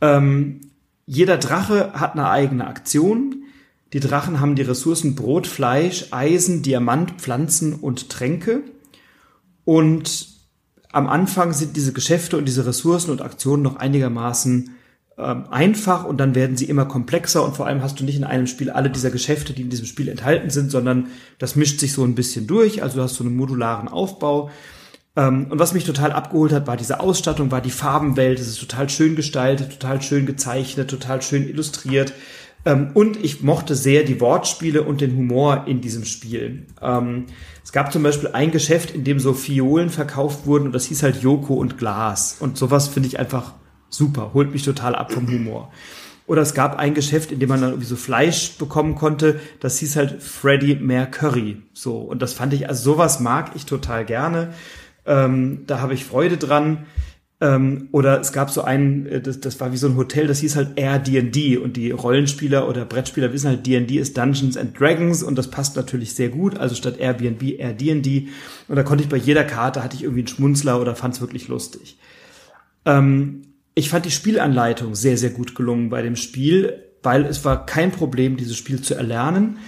[0.00, 0.60] Ähm,
[1.06, 3.44] jeder Drache hat eine eigene Aktion.
[3.92, 8.62] Die Drachen haben die Ressourcen Brot, Fleisch, Eisen, Diamant, Pflanzen und Tränke.
[9.64, 10.28] Und
[10.90, 14.70] am Anfang sind diese Geschäfte und diese Ressourcen und Aktionen noch einigermaßen
[15.18, 18.24] ähm, einfach und dann werden sie immer komplexer und vor allem hast du nicht in
[18.24, 21.06] einem Spiel alle dieser Geschäfte, die in diesem Spiel enthalten sind, sondern
[21.38, 22.82] das mischt sich so ein bisschen durch.
[22.82, 24.50] Also du hast so einen modularen Aufbau
[25.16, 28.38] und was mich total abgeholt hat, war diese Ausstattung, war die Farbenwelt.
[28.38, 32.12] Es ist total schön gestaltet, total schön gezeichnet, total schön illustriert.
[32.66, 36.66] Ähm, und ich mochte sehr die Wortspiele und den Humor in diesem Spiel.
[36.82, 37.26] Ähm,
[37.64, 41.02] es gab zum Beispiel ein Geschäft, in dem so Fiolen verkauft wurden und das hieß
[41.02, 42.36] halt Joko und Glas.
[42.40, 43.54] Und sowas finde ich einfach
[43.88, 45.72] super, holt mich total ab vom Humor.
[46.26, 49.38] Oder es gab ein Geschäft, in dem man dann irgendwie so Fleisch bekommen konnte.
[49.60, 51.62] Das hieß halt Freddy mehr Curry.
[51.72, 51.98] So.
[51.98, 54.52] Und das fand ich, also sowas mag ich total gerne.
[55.06, 56.86] Ähm, da habe ich Freude dran.
[57.38, 60.38] Ähm, oder es gab so einen, äh, das, das war wie so ein Hotel, das
[60.38, 64.78] hieß halt Air D&D und die Rollenspieler oder Brettspieler wissen halt, D&D ist Dungeons and
[64.78, 68.28] Dragons und das passt natürlich sehr gut, also statt Airbnb Air D&D
[68.68, 71.20] und da konnte ich bei jeder Karte, hatte ich irgendwie einen Schmunzler oder fand es
[71.20, 71.98] wirklich lustig.
[72.86, 73.42] Ähm,
[73.74, 77.92] ich fand die Spielanleitung sehr, sehr gut gelungen bei dem Spiel, weil es war kein
[77.92, 79.58] Problem, dieses Spiel zu erlernen.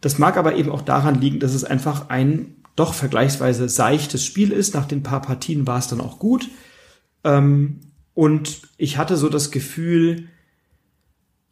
[0.00, 4.52] Das mag aber eben auch daran liegen, dass es einfach ein doch vergleichsweise seichtes Spiel
[4.52, 4.74] ist.
[4.74, 6.48] Nach den paar Partien war es dann auch gut.
[7.24, 7.80] Ähm,
[8.14, 10.28] und ich hatte so das Gefühl,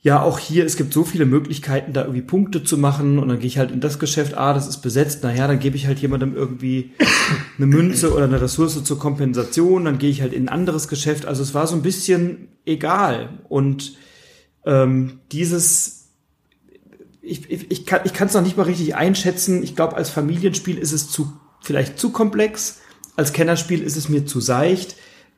[0.03, 3.39] ja, auch hier, es gibt so viele Möglichkeiten, da irgendwie Punkte zu machen und dann
[3.39, 5.99] gehe ich halt in das Geschäft, ah, das ist besetzt, naja, dann gebe ich halt
[5.99, 6.93] jemandem irgendwie
[7.59, 11.27] eine Münze oder eine Ressource zur Kompensation, dann gehe ich halt in ein anderes Geschäft.
[11.27, 13.41] Also es war so ein bisschen egal.
[13.51, 13.95] Und
[14.65, 16.00] ähm, dieses
[17.31, 19.63] ich, ich, ich kann ich es noch nicht mal richtig einschätzen.
[19.63, 22.81] Ich glaube, als Familienspiel ist es zu vielleicht zu komplex.
[23.17, 24.97] Als Kennerspiel ist es mir zu seicht.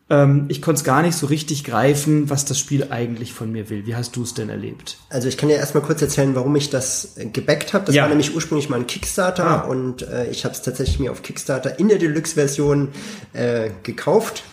[0.08, 3.70] Ähm, ich konnte es gar nicht so richtig greifen, was das Spiel eigentlich von mir
[3.70, 3.86] will.
[3.86, 4.98] Wie hast du es denn erlebt?
[5.10, 7.86] Also ich kann dir erstmal kurz erzählen, warum ich das äh, gebackt habe.
[7.86, 8.02] Das ja.
[8.02, 9.60] war nämlich ursprünglich mal ein Kickstarter ah.
[9.62, 12.88] und äh, ich habe es tatsächlich mir auf Kickstarter in der Deluxe-Version
[13.32, 14.44] äh, gekauft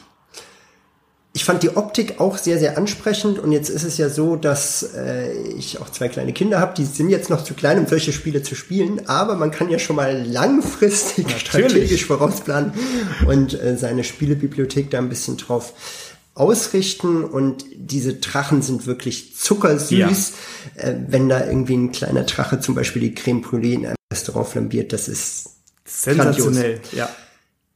[1.40, 4.84] ich fand die Optik auch sehr, sehr ansprechend und jetzt ist es ja so, dass
[4.94, 8.12] äh, ich auch zwei kleine Kinder habe, die sind jetzt noch zu klein, um solche
[8.12, 11.48] Spiele zu spielen, aber man kann ja schon mal langfristig Natürlich.
[11.48, 12.74] strategisch vorausplanen
[13.26, 15.72] und äh, seine Spielebibliothek da ein bisschen drauf
[16.36, 20.34] ausrichten und diese Drachen sind wirklich zuckersüß.
[20.76, 20.84] Ja.
[20.84, 24.50] Äh, wenn da irgendwie ein kleiner Drache zum Beispiel die Creme Brûlée in einem Restaurant
[24.50, 25.52] flambiert, das ist
[25.86, 26.82] sensationell.
[26.82, 26.92] Grandios.
[26.92, 27.10] Ja.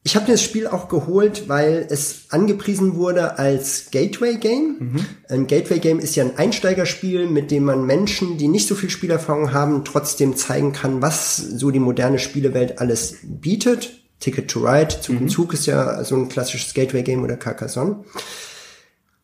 [0.05, 4.75] Ich habe mir das Spiel auch geholt, weil es angepriesen wurde als Gateway-Game.
[4.79, 5.05] Mhm.
[5.29, 9.53] Ein Gateway-Game ist ja ein Einsteigerspiel, mit dem man Menschen, die nicht so viel Spielerfahrung
[9.53, 14.03] haben, trotzdem zeigen kann, was so die moderne Spielewelt alles bietet.
[14.19, 15.29] Ticket to Ride, Zug mhm.
[15.29, 18.03] Zug ist ja so ein klassisches Gateway-Game oder Carcassonne.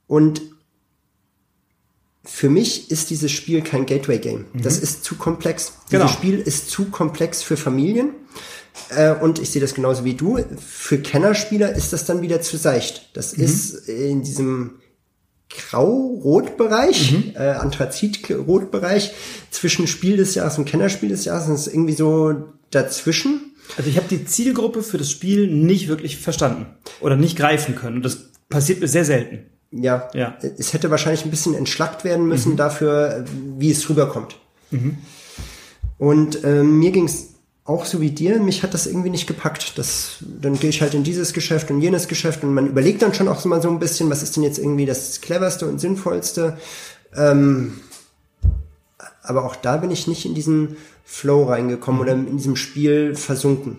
[0.07, 0.41] Und
[2.23, 4.45] für mich ist dieses Spiel kein Gateway-Game.
[4.53, 4.61] Mhm.
[4.61, 5.73] Das ist zu komplex.
[5.89, 6.05] Genau.
[6.05, 8.11] Dieses Spiel ist zu komplex für Familien.
[8.89, 10.39] Äh, und ich sehe das genauso wie du.
[10.57, 13.15] Für Kennerspieler ist das dann wieder zu seicht.
[13.15, 13.43] Das mhm.
[13.43, 14.79] ist in diesem
[15.49, 17.33] Grau-Rot-Bereich, mhm.
[17.35, 19.13] äh, Anthrazit-Rot-Bereich
[19.51, 21.47] zwischen Spiel des Jahres und Kennerspiel des Jahres.
[21.47, 23.55] Das ist irgendwie so dazwischen.
[23.77, 26.67] Also ich habe die Zielgruppe für das Spiel nicht wirklich verstanden
[27.01, 27.97] oder nicht greifen können.
[27.97, 29.45] Und das passiert mir sehr selten.
[29.71, 30.37] Ja, ja.
[30.57, 32.57] es hätte wahrscheinlich ein bisschen entschlackt werden müssen mhm.
[32.57, 33.25] dafür,
[33.57, 34.37] wie es rüberkommt.
[34.71, 34.97] Mhm.
[35.99, 37.35] Und äh, mir ging es
[37.69, 39.77] auch so wie dir, mich hat das irgendwie nicht gepackt.
[39.77, 43.13] Das, dann gehe ich halt in dieses Geschäft und jenes Geschäft und man überlegt dann
[43.13, 46.58] schon auch mal so ein bisschen, was ist denn jetzt irgendwie das cleverste und sinnvollste.
[47.15, 47.79] Ähm,
[49.21, 53.77] aber auch da bin ich nicht in diesen Flow reingekommen oder in diesem Spiel versunken.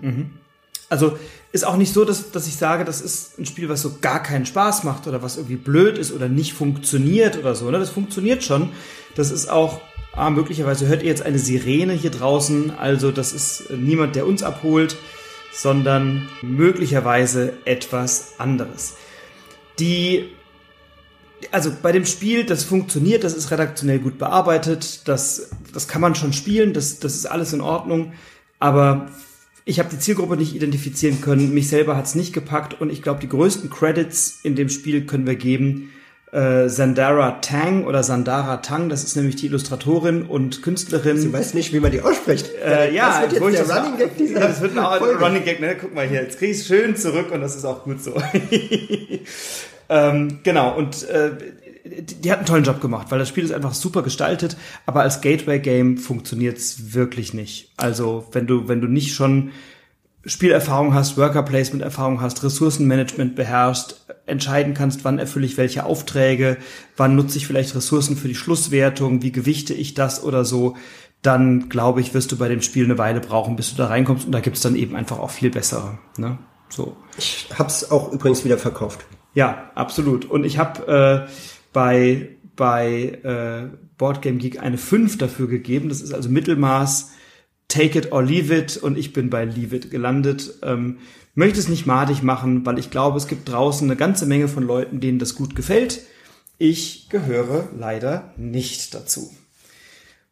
[0.89, 1.19] Also
[1.51, 4.23] ist auch nicht so, dass, dass ich sage, das ist ein Spiel, was so gar
[4.23, 7.69] keinen Spaß macht oder was irgendwie blöd ist oder nicht funktioniert oder so.
[7.69, 7.81] Ne?
[7.81, 8.71] Das funktioniert schon.
[9.17, 9.81] Das ist auch,
[10.21, 12.73] ah, möglicherweise hört ihr jetzt eine Sirene hier draußen.
[12.79, 14.97] Also das ist niemand, der uns abholt,
[15.53, 18.97] sondern möglicherweise etwas anderes.
[19.79, 20.31] Die
[21.53, 26.15] also bei dem Spiel, das funktioniert, das ist redaktionell gut bearbeitet, das, das kann man
[26.15, 28.13] schon spielen, das, das ist alles in Ordnung,
[28.59, 29.11] aber
[29.65, 33.21] ich habe die Zielgruppe nicht identifizieren können, mich selber hat's nicht gepackt und ich glaube,
[33.21, 35.91] die größten Credits in dem Spiel können wir geben
[36.33, 41.19] äh, Sandara Tang oder Sandara Tang, das ist nämlich die Illustratorin und Künstlerin.
[41.19, 42.51] Sie weiß nicht, wie man die ausspricht.
[42.65, 45.25] Äh, ja, das wird jetzt der Running Gag dieser ja, das wird ein Folge.
[45.25, 45.77] Running Gag, ne?
[45.81, 48.15] Guck mal hier, jetzt krieg ich schön zurück und das ist auch gut so.
[49.89, 51.33] ähm, genau, und äh,
[51.85, 55.01] die, die hat einen tollen Job gemacht, weil das Spiel ist einfach super gestaltet, aber
[55.03, 57.73] als Gateway-Game funktioniert's wirklich nicht.
[57.77, 59.51] Also, wenn du, wenn du nicht schon
[60.25, 66.59] Spielerfahrung hast, Worker Placement Erfahrung hast, Ressourcenmanagement beherrschst, entscheiden kannst, wann erfülle ich welche Aufträge,
[66.97, 70.77] wann nutze ich vielleicht Ressourcen für die Schlusswertung, wie gewichte ich das oder so,
[71.23, 74.27] dann glaube ich, wirst du bei dem Spiel eine Weile brauchen, bis du da reinkommst
[74.27, 75.99] und da gibt's dann eben einfach auch viel bessere.
[76.17, 76.39] Ne?
[76.69, 76.97] So.
[77.19, 79.05] Ich hab's auch übrigens wieder verkauft.
[79.35, 80.25] Ja, absolut.
[80.25, 81.31] Und ich habe äh,
[81.73, 85.89] bei bei äh, Boardgame Geek eine 5 dafür gegeben.
[85.89, 87.13] Das ist also Mittelmaß.
[87.71, 90.59] Take it or leave it und ich bin bei leave it gelandet.
[90.63, 90.99] Ähm,
[91.35, 94.65] möchte es nicht madig machen, weil ich glaube, es gibt draußen eine ganze Menge von
[94.65, 96.01] Leuten, denen das gut gefällt.
[96.59, 99.33] Ich gehöre leider nicht dazu.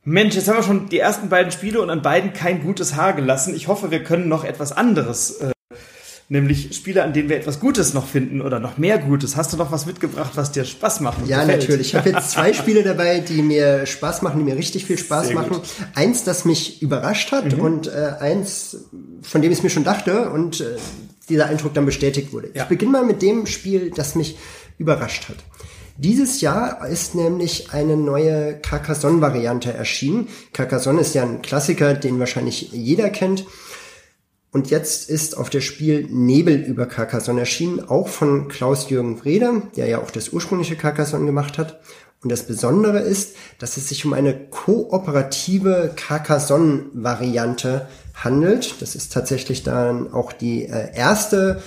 [0.05, 3.13] Mensch, jetzt haben wir schon die ersten beiden Spiele und an beiden kein gutes Haar
[3.13, 3.55] gelassen.
[3.55, 5.53] Ich hoffe, wir können noch etwas anderes, äh,
[6.29, 9.37] nämlich Spiele, an denen wir etwas Gutes noch finden oder noch mehr Gutes.
[9.37, 11.27] Hast du noch was mitgebracht, was dir Spaß macht?
[11.27, 11.63] Ja, gefällt?
[11.63, 11.89] natürlich.
[11.89, 15.29] Ich habe jetzt zwei Spiele dabei, die mir Spaß machen, die mir richtig viel Spaß
[15.29, 15.55] Sehr machen.
[15.55, 15.63] gut.
[15.95, 18.77] Eins, das mich überrascht hat und äh, eins,
[19.23, 20.77] von dem ich es mir schon dachte und äh,
[21.29, 22.51] dieser Eindruck dann bestätigt wurde.
[22.55, 22.63] Ja.
[22.63, 24.37] Ich beginne mal mit dem Spiel, das mich
[24.79, 25.37] überrascht hat.
[25.97, 30.29] Dieses Jahr ist nämlich eine neue Carcassonne-Variante erschienen.
[30.53, 33.45] Carcassonne ist ja ein Klassiker, den wahrscheinlich jeder kennt.
[34.51, 39.89] Und jetzt ist auf der Spiel Nebel über Carcassonne erschienen, auch von Klaus-Jürgen Wrede, der
[39.89, 41.81] ja auch das ursprüngliche Carcassonne gemacht hat.
[42.23, 48.81] Und das Besondere ist, dass es sich um eine kooperative Carcassonne-Variante handelt.
[48.81, 51.63] Das ist tatsächlich dann auch die äh, erste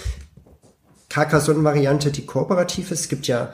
[1.10, 3.02] Carcassonne-Variante, die kooperativ ist.
[3.02, 3.54] Es gibt ja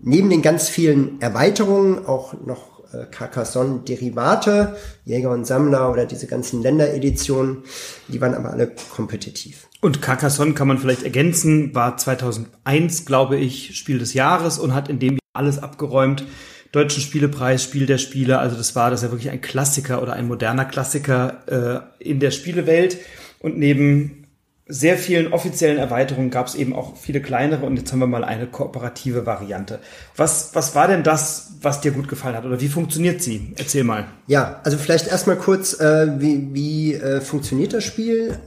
[0.00, 2.71] neben den ganz vielen Erweiterungen auch noch
[3.10, 7.64] Carcassonne-Derivate, Jäger und Sammler oder diese ganzen Ländereditionen.
[8.08, 9.68] Die waren aber alle kompetitiv.
[9.80, 14.88] Und Carcassonne kann man vielleicht ergänzen, war 2001, glaube ich, Spiel des Jahres und hat
[14.88, 16.24] in dem Jahr alles abgeräumt.
[16.70, 20.26] Deutschen Spielepreis, Spiel der Spiele, also das war das ja wirklich ein Klassiker oder ein
[20.26, 22.98] moderner Klassiker äh, in der Spielewelt.
[23.40, 24.21] Und neben
[24.66, 28.24] sehr vielen offiziellen Erweiterungen gab es eben auch viele kleinere und jetzt haben wir mal
[28.24, 29.80] eine kooperative Variante.
[30.16, 33.52] Was, was war denn das, was dir gut gefallen hat oder wie funktioniert sie?
[33.56, 34.06] Erzähl mal.
[34.28, 38.38] Ja, also vielleicht erstmal kurz, äh, wie, wie äh, funktioniert das Spiel?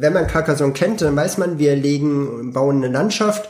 [0.00, 3.48] Wenn man Carcassonne kennt, dann weiß man, wir legen, bauen eine Landschaft,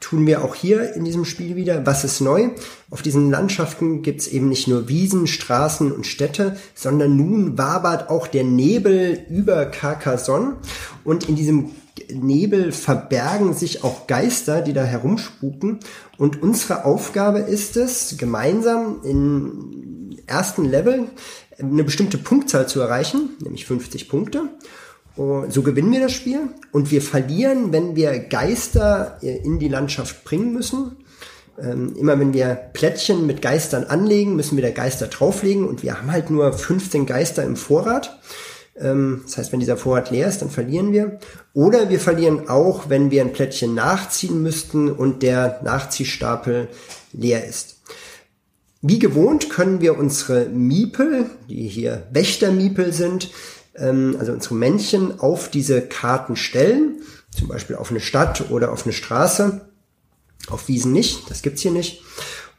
[0.00, 1.84] tun wir auch hier in diesem Spiel wieder.
[1.86, 2.50] Was ist neu?
[2.90, 8.26] Auf diesen Landschaften gibt's eben nicht nur Wiesen, Straßen und Städte, sondern nun wabert auch
[8.26, 10.56] der Nebel über Carcassonne
[11.04, 11.70] und in diesem
[12.10, 15.80] Nebel verbergen sich auch Geister, die da herumspuken.
[16.16, 21.08] Und unsere Aufgabe ist es, gemeinsam im ersten Level
[21.58, 24.48] eine bestimmte Punktzahl zu erreichen, nämlich 50 Punkte.
[25.18, 30.22] Und so gewinnen wir das Spiel und wir verlieren, wenn wir Geister in die Landschaft
[30.22, 30.92] bringen müssen.
[31.60, 35.98] Ähm, immer wenn wir Plättchen mit Geistern anlegen, müssen wir da Geister drauflegen und wir
[35.98, 38.20] haben halt nur 15 Geister im Vorrat.
[38.78, 41.18] Ähm, das heißt, wenn dieser Vorrat leer ist, dann verlieren wir.
[41.52, 46.68] Oder wir verlieren auch, wenn wir ein Plättchen nachziehen müssten und der Nachziehstapel
[47.12, 47.80] leer ist.
[48.82, 53.32] Wie gewohnt können wir unsere Miepel, die hier Wächtermiepel sind,
[53.78, 58.84] ähm, also unsere Männchen auf diese Karten stellen, zum Beispiel auf eine Stadt oder auf
[58.84, 59.62] eine Straße.
[60.48, 62.02] Auf Wiesen nicht, das gibt's hier nicht.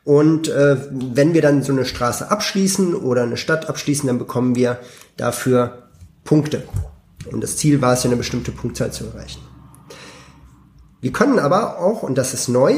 [0.03, 4.55] Und äh, wenn wir dann so eine Straße abschließen oder eine Stadt abschließen, dann bekommen
[4.55, 4.79] wir
[5.17, 5.89] dafür
[6.23, 6.63] Punkte.
[7.31, 9.41] Und das Ziel war es, ja eine bestimmte Punktzahl zu erreichen.
[11.01, 12.75] Wir können aber auch, und das ist neu,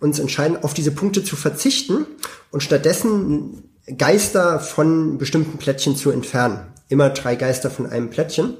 [0.00, 2.06] uns entscheiden, auf diese Punkte zu verzichten
[2.50, 6.60] und stattdessen Geister von bestimmten Plättchen zu entfernen.
[6.88, 8.56] Immer drei Geister von einem Plättchen.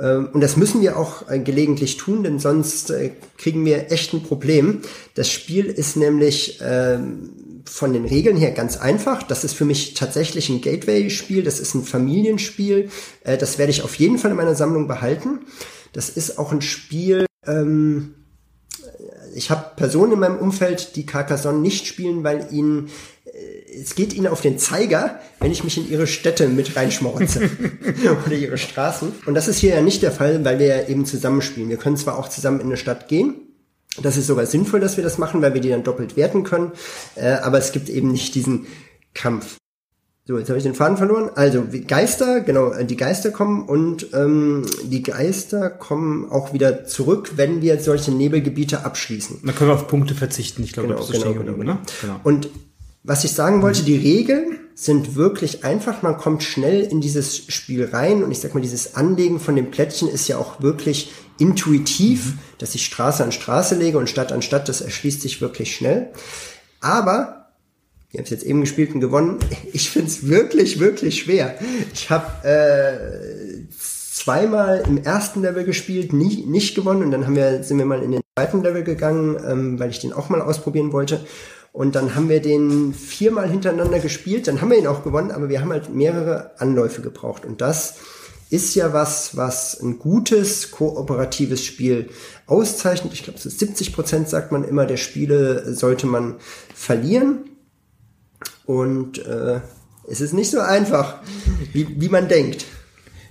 [0.00, 4.12] Ähm, Und das müssen wir auch äh, gelegentlich tun, denn sonst äh, kriegen wir echt
[4.12, 4.82] ein Problem.
[5.14, 9.22] Das Spiel ist nämlich ähm, von den Regeln her ganz einfach.
[9.22, 11.42] Das ist für mich tatsächlich ein Gateway-Spiel.
[11.42, 12.90] Das ist ein Familienspiel.
[13.24, 15.40] Äh, das werde ich auf jeden Fall in meiner Sammlung behalten.
[15.92, 17.26] Das ist auch ein Spiel.
[17.46, 18.14] Ähm,
[19.34, 22.88] ich habe Personen in meinem Umfeld, die Carcassonne nicht spielen, weil ihnen
[23.80, 27.50] es geht ihnen auf den Zeiger, wenn ich mich in ihre Städte mit reinschmorze
[28.26, 29.12] oder ihre Straßen.
[29.26, 31.68] Und das ist hier ja nicht der Fall, weil wir ja eben zusammenspielen.
[31.68, 33.34] Wir können zwar auch zusammen in eine Stadt gehen,
[34.02, 36.72] das ist sogar sinnvoll, dass wir das machen, weil wir die dann doppelt werten können.
[37.14, 38.66] Äh, aber es gibt eben nicht diesen
[39.14, 39.56] Kampf.
[40.28, 41.30] So, jetzt habe ich den Faden verloren.
[41.34, 47.32] Also Geister, genau, äh, die Geister kommen und ähm, die Geister kommen auch wieder zurück,
[47.36, 49.40] wenn wir solche Nebelgebiete abschließen.
[49.44, 50.64] Dann können wir auf Punkte verzichten.
[50.64, 51.74] Ich glaube, Genau, das ist genau, genau, genau.
[51.74, 51.80] ne?
[52.24, 52.50] Und
[53.06, 56.02] was ich sagen wollte, die Regeln sind wirklich einfach.
[56.02, 59.70] Man kommt schnell in dieses Spiel rein und ich sag mal, dieses Anlegen von dem
[59.70, 64.42] Plättchen ist ja auch wirklich intuitiv, dass ich Straße an Straße lege und Stadt an
[64.42, 66.10] Stadt, das erschließt sich wirklich schnell.
[66.80, 67.52] Aber
[68.10, 69.38] ich habe es jetzt eben gespielt und gewonnen.
[69.72, 71.58] Ich finde es wirklich, wirklich schwer.
[71.92, 77.62] Ich habe äh, zweimal im ersten Level gespielt, nie, nicht gewonnen und dann haben wir,
[77.62, 80.92] sind wir mal in den zweiten Level gegangen, ähm, weil ich den auch mal ausprobieren
[80.92, 81.24] wollte.
[81.76, 85.50] Und dann haben wir den viermal hintereinander gespielt, dann haben wir ihn auch gewonnen, aber
[85.50, 87.44] wir haben halt mehrere Anläufe gebraucht.
[87.44, 87.96] Und das
[88.48, 92.08] ist ja was, was ein gutes kooperatives Spiel
[92.46, 93.12] auszeichnet.
[93.12, 96.36] Ich glaube, so 70 Prozent sagt man immer, der Spiele sollte man
[96.74, 97.50] verlieren.
[98.64, 99.60] Und äh,
[100.08, 101.18] es ist nicht so einfach,
[101.74, 102.64] wie, wie man denkt.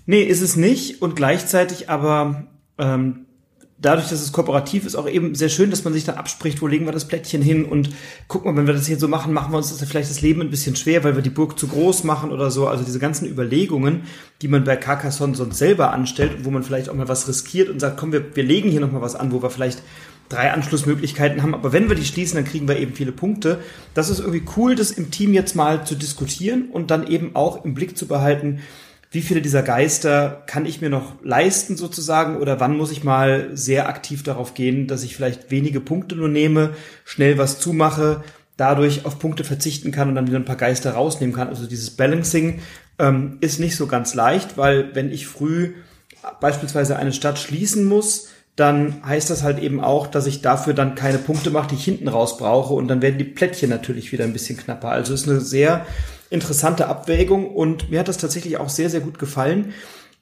[0.05, 1.01] Nee, ist es nicht.
[1.01, 2.45] Und gleichzeitig aber
[2.77, 3.24] ähm,
[3.77, 6.67] dadurch, dass es kooperativ ist, auch eben sehr schön, dass man sich dann abspricht, wo
[6.67, 7.89] legen wir das Plättchen hin und
[8.27, 10.41] guck mal, wenn wir das hier so machen, machen wir uns das vielleicht das Leben
[10.41, 12.67] ein bisschen schwer, weil wir die Burg zu groß machen oder so.
[12.67, 14.03] Also diese ganzen Überlegungen,
[14.41, 17.79] die man bei Carcassonne sonst selber anstellt, wo man vielleicht auch mal was riskiert und
[17.79, 19.81] sagt, komm, wir, wir legen hier nochmal was an, wo wir vielleicht
[20.29, 23.59] drei Anschlussmöglichkeiten haben, aber wenn wir die schließen, dann kriegen wir eben viele Punkte.
[23.93, 27.63] Das ist irgendwie cool, das im Team jetzt mal zu diskutieren und dann eben auch
[27.63, 28.61] im Blick zu behalten,
[29.11, 33.49] wie viele dieser Geister kann ich mir noch leisten sozusagen oder wann muss ich mal
[33.53, 36.71] sehr aktiv darauf gehen, dass ich vielleicht wenige Punkte nur nehme,
[37.05, 38.23] schnell was zumache,
[38.57, 41.49] dadurch auf Punkte verzichten kann und dann wieder ein paar Geister rausnehmen kann.
[41.49, 42.59] Also dieses Balancing
[42.99, 45.73] ähm, ist nicht so ganz leicht, weil wenn ich früh
[46.39, 50.95] beispielsweise eine Stadt schließen muss, dann heißt das halt eben auch, dass ich dafür dann
[50.95, 54.23] keine Punkte mache, die ich hinten raus brauche und dann werden die Plättchen natürlich wieder
[54.23, 54.89] ein bisschen knapper.
[54.89, 55.85] Also ist eine sehr
[56.29, 59.73] interessante Abwägung und mir hat das tatsächlich auch sehr, sehr gut gefallen.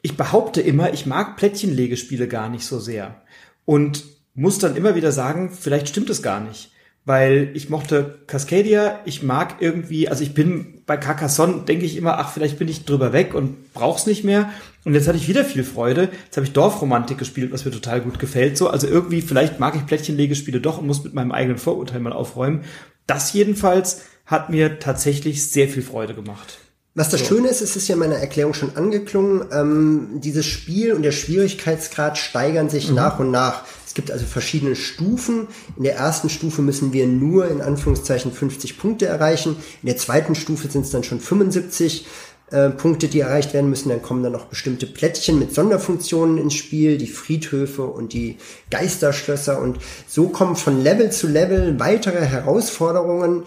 [0.01, 3.21] Ich behaupte immer, ich mag Plättchenlegespiele gar nicht so sehr
[3.65, 4.03] und
[4.35, 6.71] muss dann immer wieder sagen, vielleicht stimmt es gar nicht.
[7.05, 12.17] Weil ich mochte Cascadia, ich mag irgendwie, also ich bin bei Carcassonne, denke ich immer,
[12.17, 14.49] ach, vielleicht bin ich drüber weg und brauch's nicht mehr.
[14.85, 16.09] Und jetzt hatte ich wieder viel Freude.
[16.23, 18.57] Jetzt habe ich Dorfromantik gespielt, was mir total gut gefällt.
[18.57, 22.13] So, also irgendwie, vielleicht mag ich Plättchenlegespiele doch und muss mit meinem eigenen Vorurteil mal
[22.13, 22.63] aufräumen.
[23.05, 26.59] Das jedenfalls hat mir tatsächlich sehr viel Freude gemacht.
[26.95, 30.93] Was das Schöne ist, es ist ja in meiner Erklärung schon angeklungen, ähm, dieses Spiel
[30.93, 33.63] und der Schwierigkeitsgrad steigern sich nach und nach.
[33.87, 35.47] Es gibt also verschiedene Stufen.
[35.75, 39.55] In der ersten Stufe müssen wir nur in Anführungszeichen 50 Punkte erreichen.
[39.81, 42.05] In der zweiten Stufe sind es dann schon 75
[42.51, 43.89] äh, Punkte, die erreicht werden müssen.
[43.89, 48.37] Dann kommen dann noch bestimmte Plättchen mit Sonderfunktionen ins Spiel, die Friedhöfe und die
[48.69, 49.59] Geisterschlösser.
[49.59, 53.45] Und so kommen von Level zu Level weitere Herausforderungen,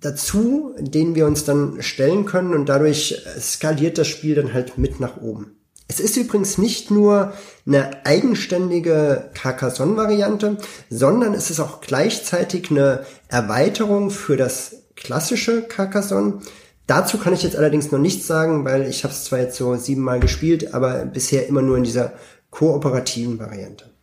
[0.00, 5.00] dazu, denen wir uns dann stellen können und dadurch skaliert das Spiel dann halt mit
[5.00, 5.56] nach oben.
[5.88, 7.32] Es ist übrigens nicht nur
[7.64, 10.58] eine eigenständige Carcassonne-Variante,
[10.90, 16.40] sondern es ist auch gleichzeitig eine Erweiterung für das klassische Carcassonne.
[16.88, 19.76] Dazu kann ich jetzt allerdings noch nichts sagen, weil ich habe es zwar jetzt so
[19.76, 22.12] siebenmal gespielt, aber bisher immer nur in dieser
[22.50, 23.95] kooperativen Variante.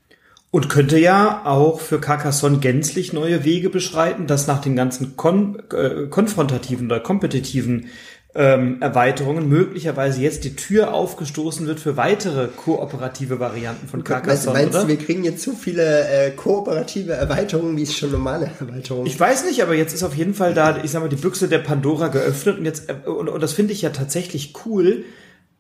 [0.54, 5.58] Und könnte ja auch für Carcassonne gänzlich neue Wege beschreiten, dass nach den ganzen kon
[5.72, 7.88] äh, konfrontativen oder kompetitiven
[8.36, 14.76] ähm, Erweiterungen möglicherweise jetzt die Tür aufgestoßen wird für weitere kooperative Varianten von Carcassonne, meinst,
[14.76, 14.84] oder?
[14.84, 19.20] du, wir kriegen jetzt zu viele äh, kooperative Erweiterungen, wie es schon normale Erweiterungen Ich
[19.20, 21.60] weiß nicht, aber jetzt ist auf jeden Fall da, ich sag mal, die Büchse der
[21.60, 25.04] Pandora geöffnet und jetzt, äh, und, und das finde ich ja tatsächlich cool,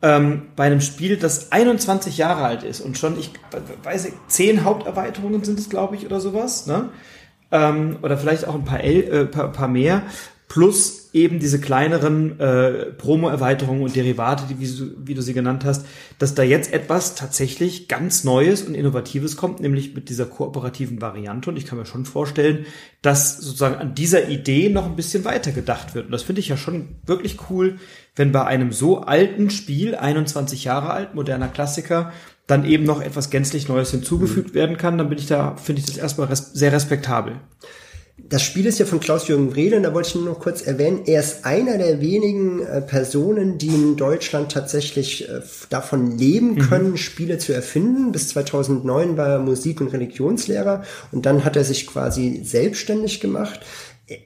[0.03, 3.31] ähm, bei einem Spiel, das 21 Jahre alt ist und schon, ich
[3.83, 6.89] weiß nicht, zehn Haupterweiterungen sind es, glaube ich, oder sowas, ne?
[7.51, 10.03] Ähm, oder vielleicht auch ein paar, El äh, paar, paar mehr,
[10.49, 15.85] plus eben diese kleineren äh, Promo-Erweiterungen und Derivate, die, wie, wie du sie genannt hast,
[16.19, 21.49] dass da jetzt etwas tatsächlich ganz Neues und Innovatives kommt, nämlich mit dieser kooperativen Variante.
[21.49, 22.65] Und ich kann mir schon vorstellen,
[23.01, 26.07] dass sozusagen an dieser Idee noch ein bisschen weiter gedacht wird.
[26.07, 27.79] Und das finde ich ja schon wirklich cool,
[28.15, 32.11] wenn bei einem so alten Spiel, 21 Jahre alt, moderner Klassiker,
[32.47, 35.87] dann eben noch etwas gänzlich Neues hinzugefügt werden kann, dann bin ich da, finde ich
[35.87, 37.35] das erstmal res sehr respektabel.
[38.17, 41.21] das Spiel ist ja von Klaus-Jürgen Wrede, da wollte ich nur noch kurz erwähnen, er
[41.21, 46.59] ist einer der wenigen äh, Personen, die in Deutschland tatsächlich äh, davon leben mhm.
[46.59, 46.97] können, mhm.
[46.97, 48.11] Spiele zu erfinden.
[48.11, 53.61] Bis 2009 war er Musik- und Religionslehrer und dann hat er sich quasi selbstständig gemacht.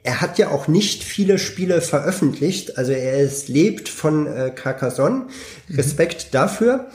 [0.03, 5.27] Er hat ja auch nicht viele Spiele veröffentlicht, also er ist, lebt von äh, Carcassonne.
[5.67, 5.75] Mhm.
[5.75, 6.31] Respekt mhm.
[6.31, 6.87] dafür.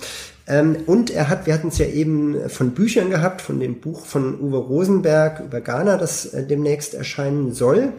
[0.47, 4.05] Ähm, und er hat, wir hatten es ja eben von Büchern gehabt, von dem Buch
[4.05, 7.93] von Uwe Rosenberg über Ghana, das äh, demnächst erscheinen soll.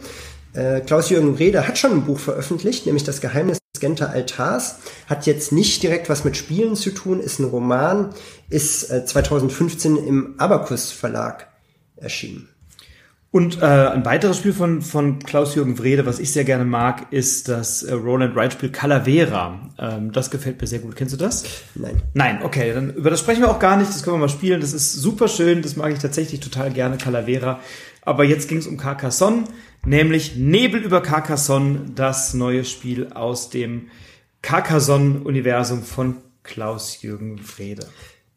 [0.53, 4.75] Äh, Klaus-Jürgen Rede hat schon ein Buch veröffentlicht, nämlich Das Geheimnis des Genter Altars.
[5.07, 8.09] Hat jetzt nicht direkt was mit Spielen zu tun, ist ein Roman,
[8.49, 11.47] ist äh, 2015 im Abacus Verlag
[11.95, 12.52] erschienen.
[13.33, 17.49] Und äh, ein weiteres Spiel von, von Klaus-Jürgen Wrede, was ich sehr gerne mag, ist
[17.49, 19.71] das äh, Roland Wright-Spiel Calavera.
[19.79, 20.95] Ähm, das gefällt mir sehr gut.
[20.95, 21.43] Kennst du das?
[21.73, 22.03] Nein.
[22.13, 23.89] Nein, okay, dann über das sprechen wir auch gar nicht.
[23.89, 24.61] Das können wir mal spielen.
[24.61, 25.63] Das ist super schön.
[25.63, 27.59] Das mag ich tatsächlich total gerne, Calavera.
[28.03, 29.45] Aber jetzt ging es um Carcassonne,
[29.83, 33.87] nämlich Nebel über Carcassonne, das neue Spiel aus dem
[34.43, 37.87] Carcassonne-Universum von Klaus-Jürgen Wrede.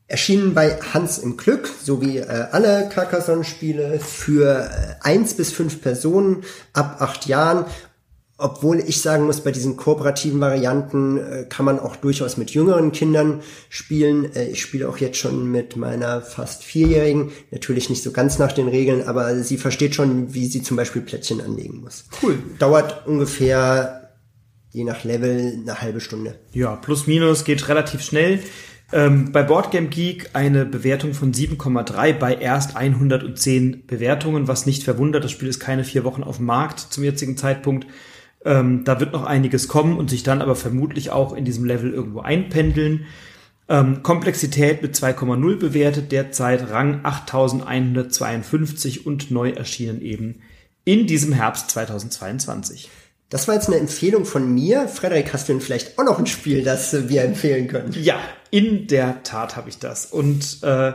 [0.09, 5.83] Erschienen bei Hans im Glück, so wie äh, alle Carcassonne-Spiele für äh, eins bis fünf
[5.83, 7.65] Personen ab acht Jahren.
[8.39, 12.93] Obwohl ich sagen muss, bei diesen kooperativen Varianten äh, kann man auch durchaus mit jüngeren
[12.93, 14.33] Kindern spielen.
[14.37, 18.53] Äh, ich spiele auch jetzt schon mit meiner fast vierjährigen, natürlich nicht so ganz nach
[18.53, 22.05] den Regeln, aber sie versteht schon, wie sie zum Beispiel Plättchen anlegen muss.
[22.23, 22.39] Cool.
[22.59, 24.13] Dauert ungefähr
[24.71, 26.39] je nach Level eine halbe Stunde.
[26.53, 28.41] Ja, plus minus geht relativ schnell.
[28.93, 35.25] Ähm, bei Boardgame Geek eine Bewertung von 7,3 bei erst 110 Bewertungen, was nicht verwundert.
[35.25, 37.89] Das Spiel ist keine vier Wochen auf dem Markt zum jetzigen Zeitpunkt.
[38.45, 41.93] Ähm, da wird noch einiges kommen und sich dann aber vermutlich auch in diesem Level
[41.93, 43.07] irgendwo einpendeln.
[43.69, 50.43] Ähm, Komplexität mit 2,0 bewertet, derzeit Rang 8152 und neu erschienen eben
[50.85, 52.89] in diesem Herbst 2022.
[53.29, 54.87] Das war jetzt eine Empfehlung von mir.
[54.87, 57.93] Frederik, hast du denn vielleicht auch noch ein Spiel, das wir empfehlen können?
[58.01, 58.21] Ja,
[58.51, 60.07] in der Tat habe ich das.
[60.07, 60.93] Und äh,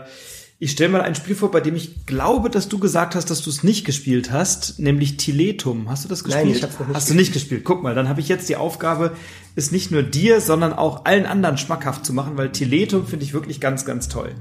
[0.57, 3.41] ich stelle mal ein Spiel vor, bei dem ich glaube, dass du gesagt hast, dass
[3.41, 5.89] du es nicht gespielt hast, nämlich Tiletum.
[5.89, 6.45] Hast du das gespielt?
[6.45, 6.95] Nein, ich habe noch nicht.
[6.95, 7.09] Hast gespielt.
[7.09, 7.63] du nicht gespielt?
[7.65, 9.11] Guck mal, dann habe ich jetzt die Aufgabe,
[9.55, 13.34] es nicht nur dir, sondern auch allen anderen schmackhaft zu machen, weil Tiletum finde ich
[13.34, 14.36] wirklich ganz, ganz toll.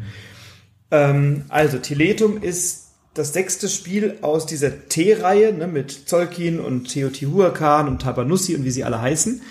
[0.90, 7.88] Ähm, also Tiletum ist das sechste Spiel aus dieser T-Reihe ne, mit Zolkin und Teotihuacan
[7.88, 9.42] und Tabanussi und wie sie alle heißen,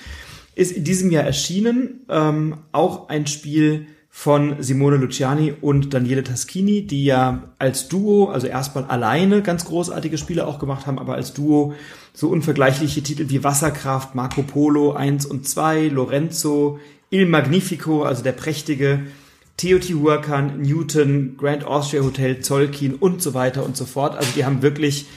[0.56, 2.02] ist in diesem Jahr erschienen.
[2.10, 8.48] Ähm, auch ein Spiel von Simone Luciani und Daniele Taschini, die ja als Duo, also
[8.48, 11.74] erstmal alleine ganz großartige Spiele auch gemacht haben, aber als Duo
[12.14, 16.80] so unvergleichliche Titel wie Wasserkraft, Marco Polo 1 und 2, Lorenzo,
[17.12, 19.02] Il Magnifico, also der prächtige
[19.60, 24.16] Teotihuacan, Newton, Grand Austria Hotel, Zolkin und so weiter und so fort.
[24.16, 25.08] Also die haben wirklich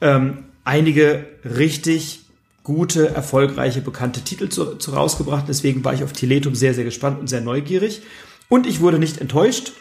[0.00, 2.24] ähm, einige richtig
[2.64, 5.44] gute, erfolgreiche, bekannte Titel zu, zu rausgebracht.
[5.48, 8.02] Deswegen war ich auf Tiletum sehr, sehr gespannt und sehr neugierig.
[8.48, 9.72] Und ich wurde nicht enttäuscht.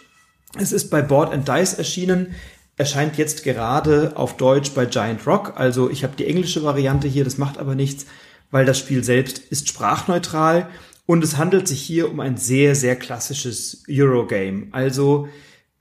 [0.55, 2.35] Es ist bei Board and Dice erschienen,
[2.77, 5.53] erscheint jetzt gerade auf Deutsch bei Giant Rock.
[5.55, 8.05] Also ich habe die englische Variante hier, das macht aber nichts,
[8.51, 10.69] weil das Spiel selbst ist sprachneutral
[11.11, 14.67] und es handelt sich hier um ein sehr, sehr klassisches Eurogame.
[14.71, 15.27] Also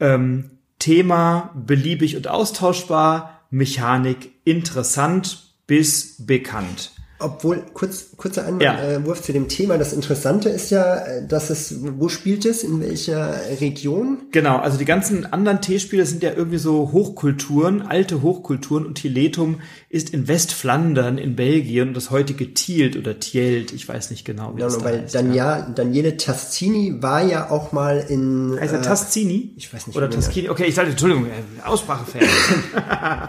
[0.01, 6.91] ähm, Thema beliebig und austauschbar, Mechanik interessant bis bekannt.
[7.21, 8.99] Obwohl, kurz, kurzer Einwurf ja.
[8.99, 9.77] äh, zu dem Thema.
[9.77, 14.19] Das Interessante ist ja, äh, dass es, wo spielt es, in welcher Region?
[14.33, 19.61] Genau, also die ganzen anderen Teespiele sind ja irgendwie so Hochkulturen, alte Hochkulturen und Tiletum
[19.91, 24.57] ist in Westflandern in Belgien und das heutige Tielt oder Tielt, ich weiß nicht genau,
[24.57, 25.69] wie ja, das weil heißt, Dania, ja.
[25.69, 28.57] Daniele Tazzini war ja auch mal in...
[28.59, 29.53] Heißt er äh, Tazzini?
[29.57, 29.97] Ich weiß nicht.
[29.97, 32.23] Oder Tazzini, okay, ich sage, Entschuldigung, äh, Aussprachefan.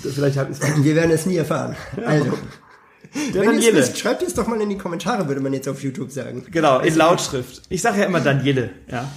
[0.00, 1.76] Vielleicht habe ich Wir werden es nie erfahren.
[2.06, 2.32] Also...
[3.14, 3.78] Der Wenn Daniele.
[3.78, 6.46] Wisst, schreibt es doch mal in die Kommentare, würde man jetzt auf YouTube sagen.
[6.50, 7.62] Genau, in Lautschrift.
[7.68, 9.10] Ich sage ja immer Daniele, ja.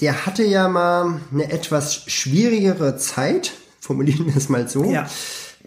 [0.00, 4.84] Der hatte ja mal eine etwas schwierigere Zeit, formulieren wir es mal so.
[4.84, 5.08] Ja.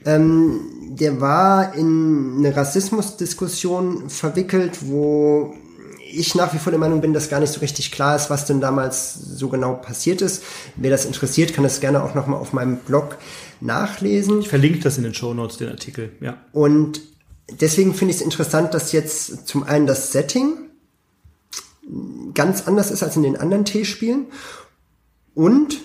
[0.05, 5.55] Ähm, der war in eine Rassismusdiskussion verwickelt, wo
[6.11, 8.45] ich nach wie vor der Meinung bin, dass gar nicht so richtig klar ist, was
[8.45, 10.43] denn damals so genau passiert ist.
[10.75, 13.17] Wer das interessiert, kann das gerne auch nochmal auf meinem Blog
[13.61, 14.39] nachlesen.
[14.39, 16.37] Ich verlinke das in den Show Notes, den Artikel, ja.
[16.51, 17.01] Und
[17.51, 20.57] deswegen finde ich es interessant, dass jetzt zum einen das Setting
[22.33, 24.27] ganz anders ist als in den anderen T-Spielen
[25.33, 25.79] und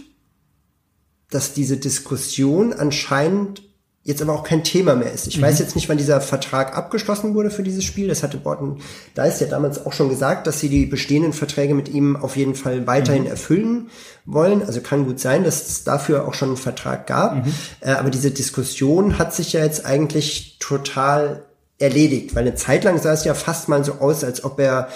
[1.31, 3.63] dass diese Diskussion anscheinend
[4.05, 5.27] jetzt aber auch kein Thema mehr ist.
[5.27, 5.43] Ich mhm.
[5.43, 8.07] weiß jetzt nicht, wann dieser Vertrag abgeschlossen wurde für dieses Spiel.
[8.07, 8.77] Das hatte Borten
[9.17, 12.55] Dice ja damals auch schon gesagt, dass sie die bestehenden Verträge mit ihm auf jeden
[12.55, 13.31] Fall weiterhin mhm.
[13.31, 13.91] erfüllen
[14.27, 14.63] wollen.
[14.63, 17.37] Also kann gut sein, dass es dafür auch schon einen Vertrag gab.
[17.37, 17.55] Mhm.
[17.81, 21.47] Äh, aber diese Diskussion hat sich ja jetzt eigentlich total
[21.79, 24.89] erledigt, weil eine Zeit lang sah es ja fast mal so aus, als ob er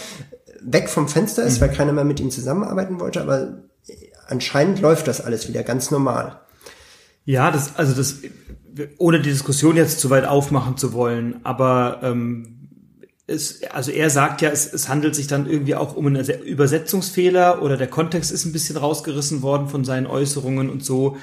[0.60, 1.62] weg vom Fenster ist, mhm.
[1.62, 3.62] weil keiner mehr mit ihm zusammenarbeiten wollte, aber
[4.26, 6.40] anscheinend läuft das alles wieder ganz normal.
[7.24, 8.16] Ja, das, also das,
[8.98, 12.58] ohne die Diskussion jetzt zu weit aufmachen zu wollen, aber ähm,
[13.28, 17.62] es, also er sagt ja, es, es handelt sich dann irgendwie auch um einen Übersetzungsfehler
[17.62, 21.16] oder der Kontext ist ein bisschen rausgerissen worden von seinen Äußerungen und so.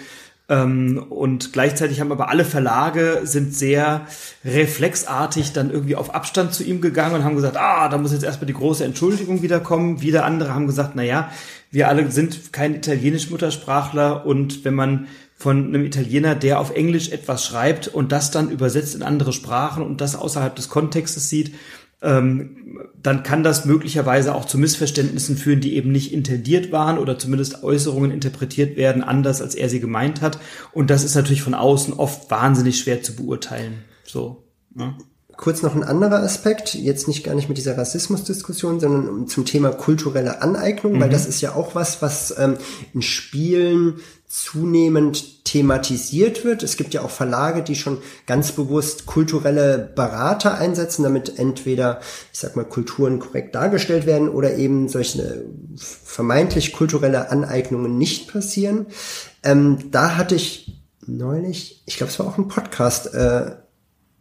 [0.48, 4.06] Ähm, und gleichzeitig haben aber alle Verlage sind sehr
[4.44, 8.24] reflexartig dann irgendwie auf Abstand zu ihm gegangen und haben gesagt, ah, da muss jetzt
[8.24, 10.02] erstmal die große Entschuldigung wiederkommen.
[10.02, 11.32] Wieder andere haben gesagt, na ja,
[11.72, 15.08] wir alle sind kein italienisch Muttersprachler und wenn man
[15.46, 19.84] von einem Italiener, der auf Englisch etwas schreibt und das dann übersetzt in andere Sprachen
[19.84, 21.54] und das außerhalb des Kontextes sieht,
[22.02, 27.20] ähm, dann kann das möglicherweise auch zu Missverständnissen führen, die eben nicht intendiert waren oder
[27.20, 30.40] zumindest Äußerungen interpretiert werden anders, als er sie gemeint hat.
[30.74, 33.84] Und das ist natürlich von außen oft wahnsinnig schwer zu beurteilen.
[34.04, 34.46] So.
[34.74, 34.96] Ne?
[35.38, 39.70] Kurz noch ein anderer Aspekt, jetzt nicht gar nicht mit dieser Rassismusdiskussion, sondern zum Thema
[39.74, 41.02] kulturelle Aneignung, mhm.
[41.02, 42.56] weil das ist ja auch was, was ähm,
[42.96, 44.00] in Spielen
[44.36, 46.62] zunehmend thematisiert wird.
[46.62, 52.02] Es gibt ja auch Verlage, die schon ganz bewusst kulturelle Berater einsetzen, damit entweder,
[52.34, 55.46] ich sag mal, Kulturen korrekt dargestellt werden oder eben solche
[55.78, 58.88] vermeintlich kulturelle Aneignungen nicht passieren.
[59.42, 63.52] Ähm, da hatte ich neulich, ich glaube, es war auch ein Podcast, äh,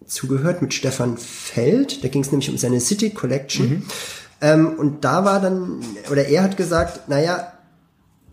[0.06, 2.04] zugehört mit Stefan Feld.
[2.04, 3.68] Da ging es nämlich um seine City Collection.
[3.68, 3.82] Mhm.
[4.40, 7.53] Ähm, und da war dann, oder er hat gesagt, naja,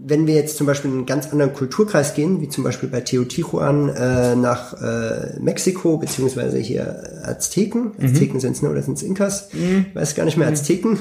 [0.03, 3.01] wenn wir jetzt zum Beispiel in einen ganz anderen Kulturkreis gehen, wie zum Beispiel bei
[3.01, 8.05] Teotihuacan äh, nach äh, Mexiko, beziehungsweise hier Azteken, mhm.
[8.05, 9.49] Azteken sind es, ne, oder sind es Inkas?
[9.53, 9.85] Mhm.
[9.93, 10.99] weiß gar nicht mehr, Azteken.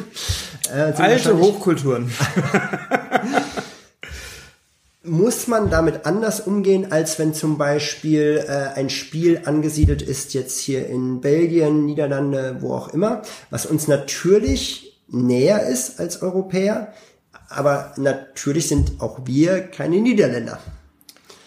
[0.75, 2.11] Äh, Alte Hochkulturen.
[5.03, 10.61] muss man damit anders umgehen, als wenn zum Beispiel äh, ein Spiel angesiedelt ist, jetzt
[10.61, 16.93] hier in Belgien, Niederlande, wo auch immer, was uns natürlich näher ist als Europäer,
[17.51, 20.59] aber natürlich sind auch wir keine Niederländer.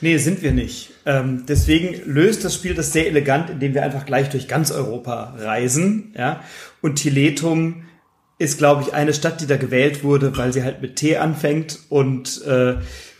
[0.02, 0.92] Nee, sind wir nicht.
[1.06, 5.36] Ähm, deswegen löst das Spiel das sehr elegant, indem wir einfach gleich durch ganz Europa
[5.40, 6.14] reisen.
[6.18, 6.44] Ja?
[6.82, 7.86] Und Tiletum
[8.38, 11.80] ist, glaube ich, eine Stadt, die da gewählt wurde, weil sie halt mit T anfängt
[11.90, 12.76] und äh,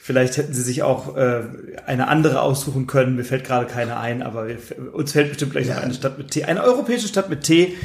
[0.06, 1.44] Vielleicht hätten sie sich auch äh,
[1.86, 3.16] eine andere aussuchen können.
[3.16, 4.58] Mir fällt gerade keine ein, aber wir,
[4.94, 5.76] uns fällt bestimmt gleich ja.
[5.76, 6.44] noch eine Stadt mit T.
[6.44, 7.78] Eine europäische Stadt mit T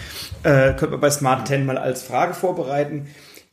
[0.43, 3.07] äh, könnte man bei Smart 10 mal als Frage vorbereiten.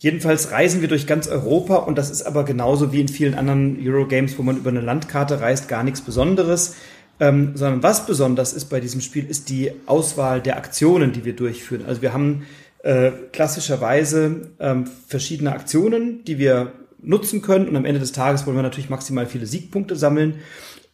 [0.06, 3.76] Jedenfalls reisen wir durch ganz Europa und das ist aber genauso wie in vielen anderen
[3.84, 6.76] Eurogames, wo man über eine Landkarte reist, gar nichts Besonderes.
[7.20, 11.36] Ähm, sondern was besonders ist bei diesem Spiel, ist die Auswahl der Aktionen, die wir
[11.36, 11.86] durchführen.
[11.88, 12.46] Also wir haben
[12.84, 18.58] äh, klassischerweise ähm, verschiedene Aktionen, die wir nutzen können und am Ende des Tages wollen
[18.58, 20.36] wir natürlich maximal viele Siegpunkte sammeln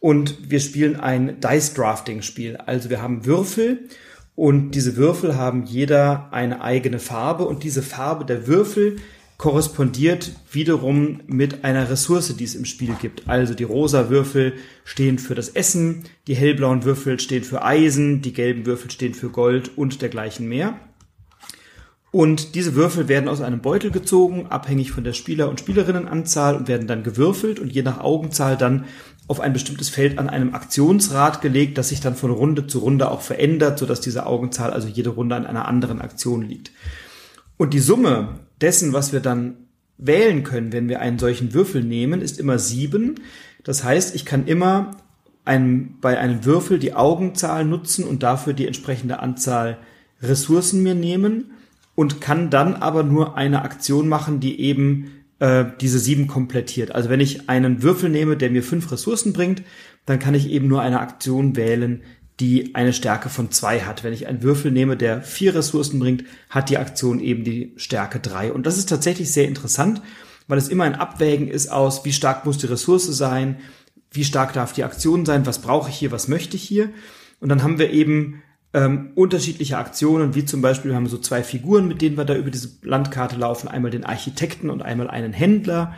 [0.00, 2.56] und wir spielen ein Dice Drafting Spiel.
[2.56, 3.90] Also wir haben Würfel
[4.34, 8.96] und diese Würfel haben jeder eine eigene Farbe und diese Farbe der Würfel
[9.36, 13.28] korrespondiert wiederum mit einer Ressource, die es im Spiel gibt.
[13.28, 14.54] Also die rosa Würfel
[14.84, 19.30] stehen für das Essen, die hellblauen Würfel stehen für Eisen, die gelben Würfel stehen für
[19.30, 20.78] Gold und dergleichen mehr.
[22.12, 26.68] Und diese Würfel werden aus einem Beutel gezogen, abhängig von der Spieler- und Spielerinnenanzahl und
[26.68, 28.84] werden dann gewürfelt und je nach Augenzahl dann
[29.28, 33.10] auf ein bestimmtes Feld an einem Aktionsrad gelegt, das sich dann von Runde zu Runde
[33.10, 36.72] auch verändert, sodass diese Augenzahl also jede Runde an einer anderen Aktion liegt.
[37.56, 39.56] Und die Summe dessen, was wir dann
[39.98, 43.16] wählen können, wenn wir einen solchen Würfel nehmen, ist immer sieben.
[43.62, 44.90] Das heißt, ich kann immer
[45.44, 49.78] einem, bei einem Würfel die Augenzahl nutzen und dafür die entsprechende Anzahl
[50.20, 51.52] Ressourcen mir nehmen
[51.94, 56.94] und kann dann aber nur eine Aktion machen, die eben äh, diese sieben komplettiert.
[56.94, 59.64] Also wenn ich einen Würfel nehme, der mir fünf Ressourcen bringt,
[60.06, 62.02] dann kann ich eben nur eine Aktion wählen,
[62.38, 64.04] die eine Stärke von zwei hat.
[64.04, 68.20] Wenn ich einen Würfel nehme, der vier Ressourcen bringt, hat die Aktion eben die Stärke
[68.20, 68.52] drei.
[68.52, 70.00] Und das ist tatsächlich sehr interessant,
[70.46, 73.56] weil es immer ein Abwägen ist aus, wie stark muss die Ressource sein,
[74.12, 76.90] wie stark darf die Aktion sein, was brauche ich hier, was möchte ich hier.
[77.40, 78.44] Und dann haben wir eben
[78.74, 82.34] ähm, unterschiedliche Aktionen, wie zum Beispiel wir haben so zwei Figuren, mit denen wir da
[82.34, 83.68] über diese Landkarte laufen.
[83.68, 85.94] Einmal den Architekten und einmal einen Händler.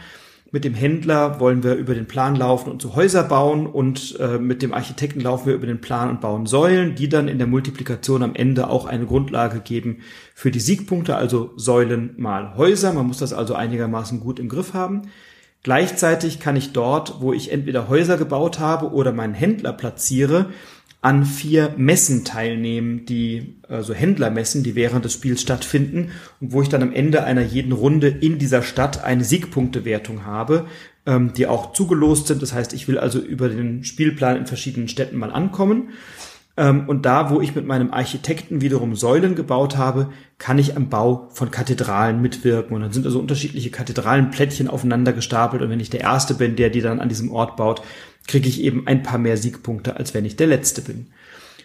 [0.50, 4.38] Mit dem Händler wollen wir über den Plan laufen und so Häuser bauen und äh,
[4.38, 7.48] mit dem Architekten laufen wir über den Plan und bauen Säulen, die dann in der
[7.48, 9.98] Multiplikation am Ende auch eine Grundlage geben
[10.32, 12.92] für die Siegpunkte, also Säulen mal Häuser.
[12.92, 15.02] Man muss das also einigermaßen gut im Griff haben.
[15.64, 20.50] Gleichzeitig kann ich dort, wo ich entweder Häuser gebaut habe oder meinen Händler platziere,
[21.04, 26.70] an vier Messen teilnehmen, die also Händlermessen, die während des Spiels stattfinden und wo ich
[26.70, 30.64] dann am Ende einer jeden Runde in dieser Stadt eine Siegpunktewertung habe,
[31.04, 32.40] ähm, die auch zugelost sind.
[32.40, 35.90] Das heißt, ich will also über den Spielplan in verschiedenen Städten mal ankommen.
[36.56, 40.88] Ähm, und da, wo ich mit meinem Architekten wiederum Säulen gebaut habe, kann ich am
[40.88, 42.74] Bau von Kathedralen mitwirken.
[42.74, 45.60] Und dann sind also unterschiedliche Kathedralenplättchen aufeinander gestapelt.
[45.60, 47.82] Und wenn ich der Erste bin, der die dann an diesem Ort baut,
[48.26, 51.08] kriege ich eben ein paar mehr Siegpunkte, als wenn ich der Letzte bin.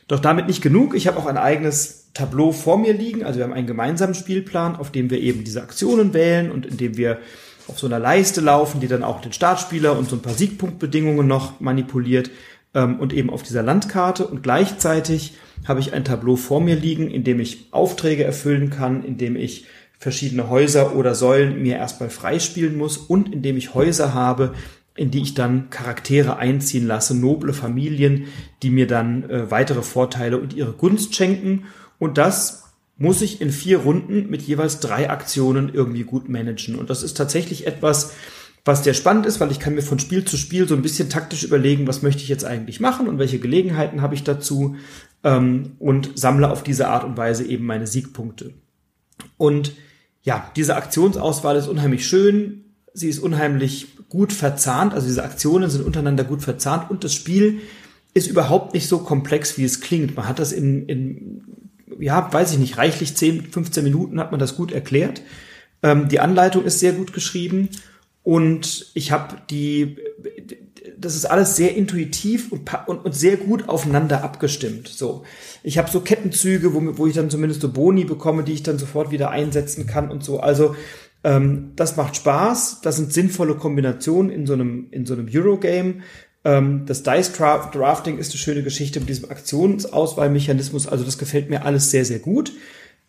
[0.08, 0.96] Doch damit nicht genug.
[0.96, 3.24] Ich habe auch ein eigenes Tableau vor mir liegen.
[3.24, 6.78] Also wir haben einen gemeinsamen Spielplan, auf dem wir eben diese Aktionen wählen und in
[6.78, 7.20] dem wir
[7.68, 11.28] auf so einer Leiste laufen, die dann auch den Startspieler und so ein paar Siegpunktbedingungen
[11.28, 12.32] noch manipuliert
[12.74, 14.26] ähm, und eben auf dieser Landkarte.
[14.26, 15.36] Und gleichzeitig
[15.68, 19.36] habe ich ein Tableau vor mir liegen, in dem ich Aufträge erfüllen kann, in dem
[19.36, 19.66] ich
[20.00, 24.54] verschiedene Häuser oder Säulen mir erstmal freispielen muss und in dem ich Häuser habe,
[25.00, 28.26] in die ich dann Charaktere einziehen lasse, noble Familien,
[28.62, 31.64] die mir dann äh, weitere Vorteile und ihre Gunst schenken.
[32.00, 32.66] Und das
[32.98, 36.76] muss ich in vier Runden mit jeweils drei Aktionen irgendwie gut managen.
[36.76, 38.12] Und das ist tatsächlich etwas,
[38.66, 41.10] was sehr spannend ist, weil ich kann mir von Spiel zu Spiel so ein bisschen
[41.10, 44.76] taktisch überlegen, was möchte ich jetzt eigentlich machen und welche Gelegenheiten habe ich dazu
[45.24, 48.54] ähm, und sammle auf diese Art und Weise eben meine Siegpunkte.
[49.38, 49.72] Und
[50.24, 52.66] ja, diese Aktionsauswahl ist unheimlich schön.
[52.94, 57.62] Sie ist unheimlich gut verzahnt, also diese Aktionen sind untereinander gut verzahnt und das Spiel
[58.14, 60.16] ist überhaupt nicht so komplex, wie es klingt.
[60.16, 61.44] Man hat das in, in
[62.00, 65.22] ja, weiß ich nicht, reichlich 10, 15 Minuten hat man das gut erklärt.
[65.84, 67.70] Ähm, die Anleitung ist sehr gut geschrieben
[68.24, 69.98] und ich habe die,
[70.98, 74.88] das ist alles sehr intuitiv und, und, und sehr gut aufeinander abgestimmt.
[74.88, 75.24] So,
[75.64, 78.80] ich habe so Kettenzüge, wo, wo ich dann zumindest so Boni bekomme, die ich dann
[78.80, 80.40] sofort wieder einsetzen kann und so.
[80.40, 80.76] Also
[81.24, 82.82] ähm, das macht Spaß.
[82.82, 85.96] Das sind sinnvolle Kombinationen in so einem, in so einem Eurogame.
[86.46, 90.88] Ähm, das Dice Drafting ist eine schöne Geschichte mit diesem Aktionsauswahlmechanismus.
[90.88, 92.54] Also das gefällt mir alles sehr, sehr gut.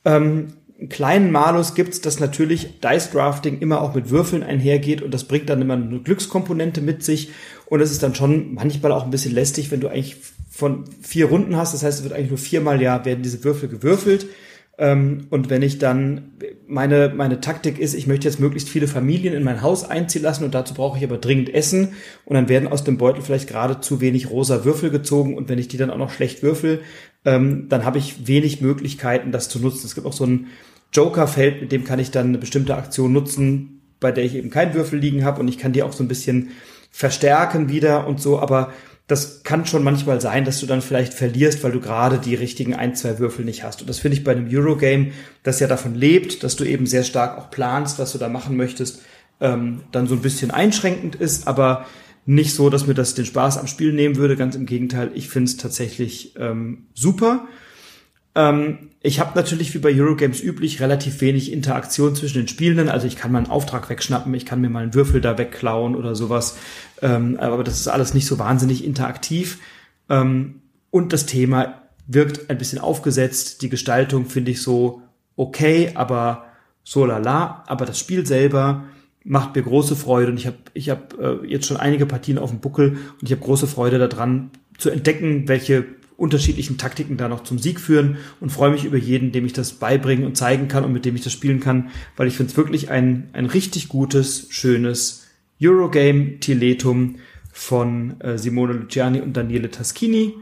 [0.04, 0.48] Ähm,
[0.78, 5.24] einen kleinen Malus gibt's, dass natürlich Dice Drafting immer auch mit Würfeln einhergeht und das
[5.24, 7.30] bringt dann immer eine Glückskomponente mit sich
[7.66, 10.16] und es ist dann schon manchmal auch ein bisschen lästig, wenn du eigentlich
[10.50, 11.74] von vier Runden hast.
[11.74, 14.26] Das heißt, es wird eigentlich nur viermal ja werden diese Würfel gewürfelt.
[14.80, 16.32] Ähm, und wenn ich dann,
[16.66, 20.42] meine, meine Taktik ist, ich möchte jetzt möglichst viele Familien in mein Haus einziehen lassen
[20.42, 21.88] und dazu brauche ich aber dringend Essen.
[22.24, 25.36] Und dann werden aus dem Beutel vielleicht gerade zu wenig rosa Würfel gezogen.
[25.36, 26.80] Und wenn ich die dann auch noch schlecht würfel,
[27.26, 29.84] ähm, dann habe ich wenig Möglichkeiten, das zu nutzen.
[29.84, 30.46] Es gibt auch so ein
[30.94, 34.72] Joker-Feld, mit dem kann ich dann eine bestimmte Aktion nutzen, bei der ich eben keinen
[34.72, 35.40] Würfel liegen habe.
[35.40, 36.52] Und ich kann die auch so ein bisschen
[36.90, 38.72] verstärken wieder und so, aber
[39.10, 42.74] das kann schon manchmal sein, dass du dann vielleicht verlierst, weil du gerade die richtigen
[42.74, 43.80] ein, zwei Würfel nicht hast.
[43.80, 45.10] Und das finde ich bei einem Eurogame,
[45.42, 48.56] das ja davon lebt, dass du eben sehr stark auch planst, was du da machen
[48.56, 49.02] möchtest,
[49.40, 51.86] ähm, dann so ein bisschen einschränkend ist, aber
[52.24, 54.36] nicht so, dass mir das den Spaß am Spiel nehmen würde.
[54.36, 57.48] Ganz im Gegenteil, ich finde es tatsächlich ähm, super.
[58.34, 62.88] Ähm, ich habe natürlich wie bei Eurogames üblich relativ wenig Interaktion zwischen den Spielenden.
[62.88, 65.96] Also ich kann mal einen Auftrag wegschnappen, ich kann mir mal einen Würfel da wegklauen
[65.96, 66.58] oder sowas.
[67.02, 69.58] Ähm, aber das ist alles nicht so wahnsinnig interaktiv.
[70.08, 73.62] Ähm, und das Thema wirkt ein bisschen aufgesetzt.
[73.62, 75.02] Die Gestaltung finde ich so
[75.36, 76.44] okay, aber
[76.84, 77.64] so lala.
[77.66, 78.84] Aber das Spiel selber
[79.24, 82.50] macht mir große Freude und ich habe ich hab, äh, jetzt schon einige Partien auf
[82.50, 85.84] dem Buckel und ich habe große Freude daran zu entdecken, welche
[86.20, 89.72] unterschiedlichen Taktiken da noch zum Sieg führen und freue mich über jeden, dem ich das
[89.72, 92.56] beibringen und zeigen kann und mit dem ich das spielen kann, weil ich finde es
[92.58, 95.26] wirklich ein, ein richtig gutes, schönes
[95.62, 97.16] Eurogame Tiletum
[97.52, 100.34] von äh, Simone Luciani und Daniele Taschini.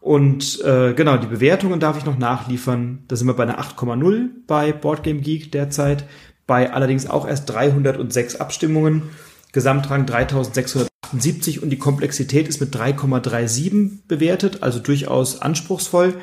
[0.00, 3.04] Und äh, genau, die Bewertungen darf ich noch nachliefern.
[3.08, 6.04] Da sind wir bei einer 8,0 bei Boardgame Geek derzeit,
[6.46, 9.02] bei allerdings auch erst 306 Abstimmungen.
[9.52, 10.04] Gesamtrang
[11.12, 16.14] 3678 und die Komplexität ist mit 3,37 bewertet, also durchaus anspruchsvoll,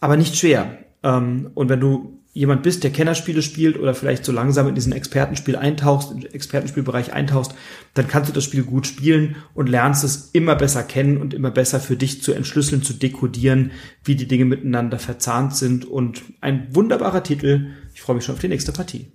[0.00, 0.78] aber nicht schwer.
[1.02, 4.92] Ähm, und wenn du jemand bist, der Kennerspiele spielt oder vielleicht so langsam in diesen
[4.92, 7.54] Expertenspiel eintauchst, im Expertenspielbereich eintauchst,
[7.94, 11.52] dann kannst du das Spiel gut spielen und lernst es immer besser kennen und immer
[11.52, 13.70] besser für dich zu entschlüsseln, zu dekodieren,
[14.02, 17.68] wie die Dinge miteinander verzahnt sind und ein wunderbarer Titel.
[17.94, 19.06] Ich freue mich schon auf die nächste Partie.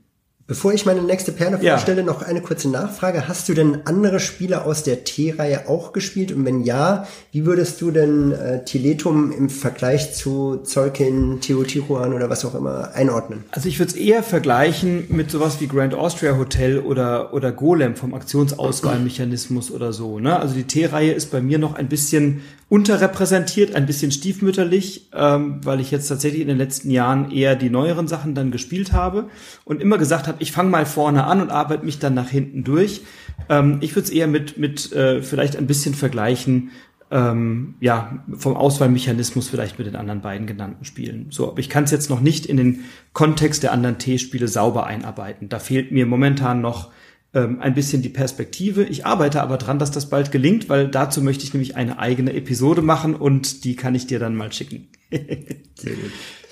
[0.49, 1.73] Bevor ich meine nächste Perle ja.
[1.73, 3.27] vorstelle, noch eine kurze Nachfrage.
[3.27, 6.31] Hast du denn andere Spiele aus der T-Reihe auch gespielt?
[6.31, 12.31] Und wenn ja, wie würdest du denn äh, Tiletum im Vergleich zu Zolkin, Teotihuacan oder
[12.31, 13.43] was auch immer einordnen?
[13.51, 17.95] Also ich würde es eher vergleichen mit sowas wie Grand Austria Hotel oder, oder Golem
[17.95, 20.17] vom Aktionsauswahlmechanismus oder so.
[20.17, 20.39] Ne?
[20.39, 25.79] Also die T-Reihe ist bei mir noch ein bisschen unterrepräsentiert, ein bisschen stiefmütterlich, ähm, weil
[25.79, 29.29] ich jetzt tatsächlich in den letzten Jahren eher die neueren Sachen dann gespielt habe
[29.65, 32.63] und immer gesagt habe, ich fange mal vorne an und arbeite mich dann nach hinten
[32.63, 33.01] durch.
[33.49, 36.69] Ähm, ich würde es eher mit, mit äh, vielleicht ein bisschen vergleichen
[37.11, 41.27] ähm, ja, vom Auswahlmechanismus vielleicht mit den anderen beiden genannten Spielen.
[41.31, 44.85] So, aber ich kann es jetzt noch nicht in den Kontext der anderen T-Spiele sauber
[44.85, 45.49] einarbeiten.
[45.49, 46.91] Da fehlt mir momentan noch
[47.33, 48.83] ähm, ein bisschen die Perspektive.
[48.83, 52.33] Ich arbeite aber dran, dass das bald gelingt, weil dazu möchte ich nämlich eine eigene
[52.33, 54.87] Episode machen und die kann ich dir dann mal schicken.
[55.11, 56.11] Sehr gut.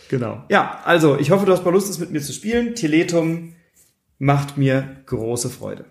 [0.10, 0.44] Genau.
[0.50, 2.76] Ja, also ich hoffe, du hast mal Lust, es mit mir zu spielen.
[2.76, 3.56] Teletum
[4.20, 5.86] macht mir große Freude.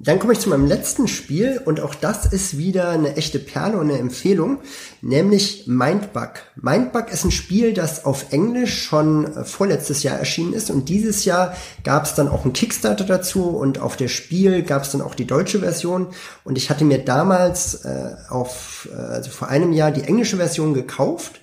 [0.00, 3.78] Dann komme ich zu meinem letzten Spiel und auch das ist wieder eine echte Perle
[3.78, 4.58] und eine Empfehlung,
[5.02, 6.34] nämlich Mindbug.
[6.54, 11.24] Mindbug ist ein Spiel, das auf Englisch schon äh, vorletztes Jahr erschienen ist und dieses
[11.24, 15.00] Jahr gab es dann auch einen Kickstarter dazu und auf der Spiel gab es dann
[15.00, 16.06] auch die deutsche Version
[16.44, 20.74] und ich hatte mir damals äh, auf, äh, also vor einem Jahr die englische Version
[20.74, 21.40] gekauft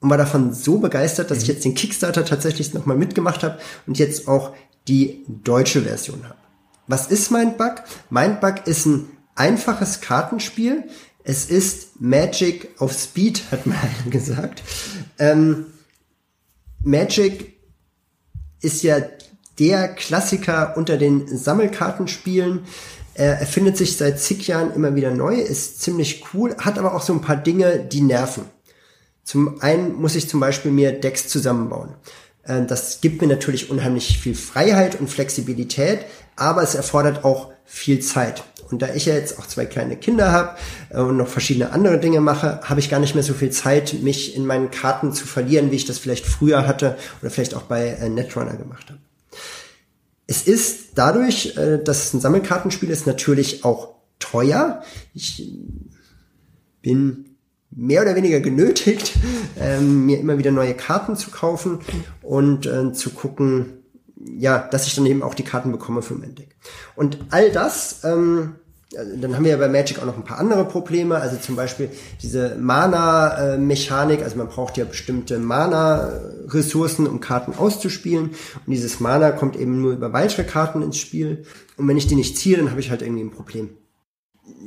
[0.00, 1.54] und war davon so begeistert, dass ich mhm.
[1.54, 4.54] jetzt den Kickstarter tatsächlich nochmal mitgemacht habe und jetzt auch
[4.88, 6.47] die deutsche Version habe.
[6.88, 7.82] Was ist Mindbug?
[8.08, 10.84] Mindbug ist ein einfaches Kartenspiel.
[11.22, 13.78] Es ist Magic auf Speed, hat man
[14.10, 14.62] gesagt.
[15.18, 15.66] Ähm,
[16.82, 17.58] Magic
[18.60, 19.00] ist ja
[19.58, 22.60] der Klassiker unter den Sammelkartenspielen.
[23.14, 27.02] Er erfindet sich seit zig Jahren immer wieder neu, ist ziemlich cool, hat aber auch
[27.02, 28.44] so ein paar Dinge, die nerven.
[29.24, 31.90] Zum einen muss ich zum Beispiel mir Decks zusammenbauen.
[32.44, 36.06] Äh, das gibt mir natürlich unheimlich viel Freiheit und Flexibilität,
[36.38, 38.44] aber es erfordert auch viel Zeit.
[38.70, 40.56] Und da ich ja jetzt auch zwei kleine Kinder habe
[40.90, 43.94] äh, und noch verschiedene andere Dinge mache, habe ich gar nicht mehr so viel Zeit,
[44.02, 47.62] mich in meinen Karten zu verlieren, wie ich das vielleicht früher hatte oder vielleicht auch
[47.62, 49.00] bei äh, Netrunner gemacht habe.
[50.26, 54.82] Es ist dadurch, dass es ein Sammelkartenspiel ist, natürlich auch teuer.
[55.14, 55.50] Ich
[56.82, 57.36] bin
[57.70, 59.12] mehr oder weniger genötigt,
[59.58, 61.80] ähm, mir immer wieder neue Karten zu kaufen
[62.22, 63.77] und äh, zu gucken,
[64.36, 66.56] ja, dass ich dann eben auch die Karten bekomme für Mantic.
[66.96, 68.56] Und all das, ähm,
[68.90, 71.90] dann haben wir ja bei Magic auch noch ein paar andere Probleme, also zum Beispiel
[72.22, 79.56] diese Mana-Mechanik, also man braucht ja bestimmte Mana-Ressourcen, um Karten auszuspielen und dieses Mana kommt
[79.56, 81.44] eben nur über weitere Karten ins Spiel
[81.76, 83.70] und wenn ich die nicht ziehe, dann habe ich halt irgendwie ein Problem.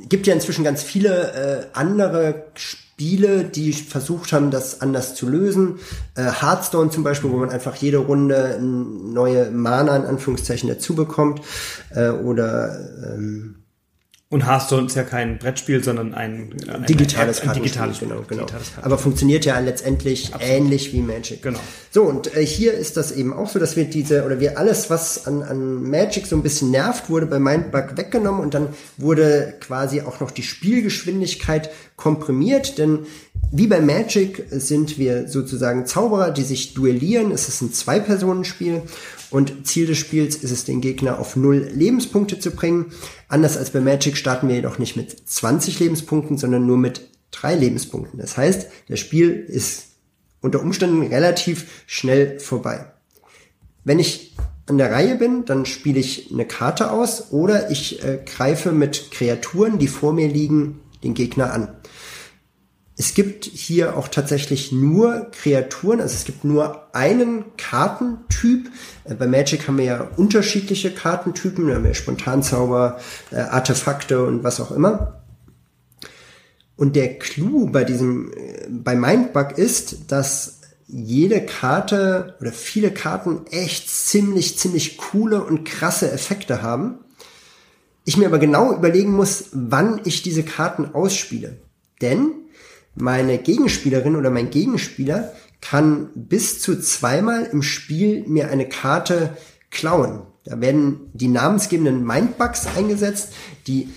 [0.08, 5.78] Gibt ja inzwischen ganz viele äh, andere Spiele, die versucht haben, das anders zu lösen.
[6.14, 11.40] Äh, Hearthstone zum Beispiel, wo man einfach jede Runde neue Mana in Anführungszeichen dazu bekommt.
[11.90, 12.78] Äh, oder
[13.14, 13.61] ähm,
[14.32, 18.08] und Hearthstone ist ja kein Brettspiel, sondern ein, ein digitales, ein, digitales Spiel.
[18.08, 18.44] Genau, genau.
[18.44, 20.56] Digitales Aber funktioniert ja letztendlich Absolut.
[20.56, 21.42] ähnlich wie Magic.
[21.42, 21.60] Genau.
[21.90, 24.88] So, und äh, hier ist das eben auch so, dass wir diese, oder wir alles,
[24.88, 29.52] was an, an Magic so ein bisschen nervt, wurde bei Mindbug weggenommen und dann wurde
[29.60, 33.00] quasi auch noch die Spielgeschwindigkeit komprimiert, denn
[33.50, 37.32] wie bei Magic sind wir sozusagen Zauberer, die sich duellieren.
[37.32, 38.80] Es ist ein Zwei-Personen-Spiel
[39.32, 42.92] und Ziel des Spiels ist es, den Gegner auf null Lebenspunkte zu bringen.
[43.28, 47.54] Anders als bei Magic starten wir jedoch nicht mit 20 Lebenspunkten, sondern nur mit drei
[47.54, 48.20] Lebenspunkten.
[48.20, 49.86] Das heißt, das Spiel ist
[50.42, 52.92] unter Umständen relativ schnell vorbei.
[53.84, 58.20] Wenn ich an der Reihe bin, dann spiele ich eine Karte aus oder ich äh,
[58.24, 61.68] greife mit Kreaturen, die vor mir liegen, den Gegner an.
[62.96, 68.70] Es gibt hier auch tatsächlich nur Kreaturen, also es gibt nur einen Kartentyp.
[69.04, 74.44] Äh, bei Magic haben wir ja unterschiedliche Kartentypen, wir haben ja Spontanzauber, äh, Artefakte und
[74.44, 75.22] was auch immer.
[76.76, 83.46] Und der Clou bei diesem, äh, bei Mindbug ist, dass jede Karte oder viele Karten
[83.50, 86.98] echt ziemlich, ziemlich coole und krasse Effekte haben.
[88.04, 91.56] Ich mir aber genau überlegen muss, wann ich diese Karten ausspiele.
[92.02, 92.32] Denn
[92.94, 99.36] meine Gegenspielerin oder mein Gegenspieler kann bis zu zweimal im Spiel mir eine Karte
[99.70, 100.22] klauen.
[100.44, 103.32] Da werden die namensgebenden Mindbugs eingesetzt,
[103.66, 103.88] die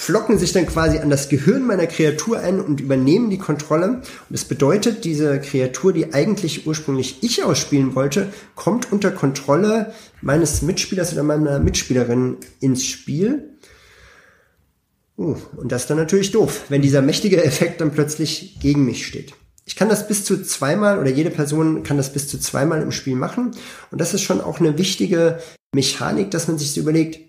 [0.00, 3.88] flocken sich dann quasi an das Gehirn meiner Kreatur ein und übernehmen die Kontrolle.
[3.88, 9.92] Und das bedeutet, diese Kreatur, die eigentlich ursprünglich ich ausspielen wollte, kommt unter Kontrolle
[10.22, 13.58] meines Mitspielers oder meiner Mitspielerin ins Spiel.
[15.20, 19.06] Uh, und das ist dann natürlich doof, wenn dieser mächtige Effekt dann plötzlich gegen mich
[19.06, 19.34] steht.
[19.66, 22.90] Ich kann das bis zu zweimal oder jede Person kann das bis zu zweimal im
[22.90, 23.50] Spiel machen.
[23.90, 25.38] Und das ist schon auch eine wichtige
[25.72, 27.20] Mechanik, dass man sich so überlegt,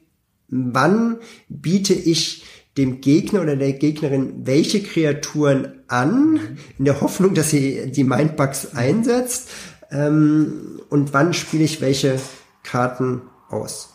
[0.47, 1.17] wann
[1.49, 2.45] biete ich
[2.77, 6.39] dem Gegner oder der Gegnerin welche Kreaturen an,
[6.79, 9.49] in der Hoffnung, dass sie die Mindbugs einsetzt,
[9.91, 12.21] ähm, und wann spiele ich welche
[12.63, 13.90] Karten aus.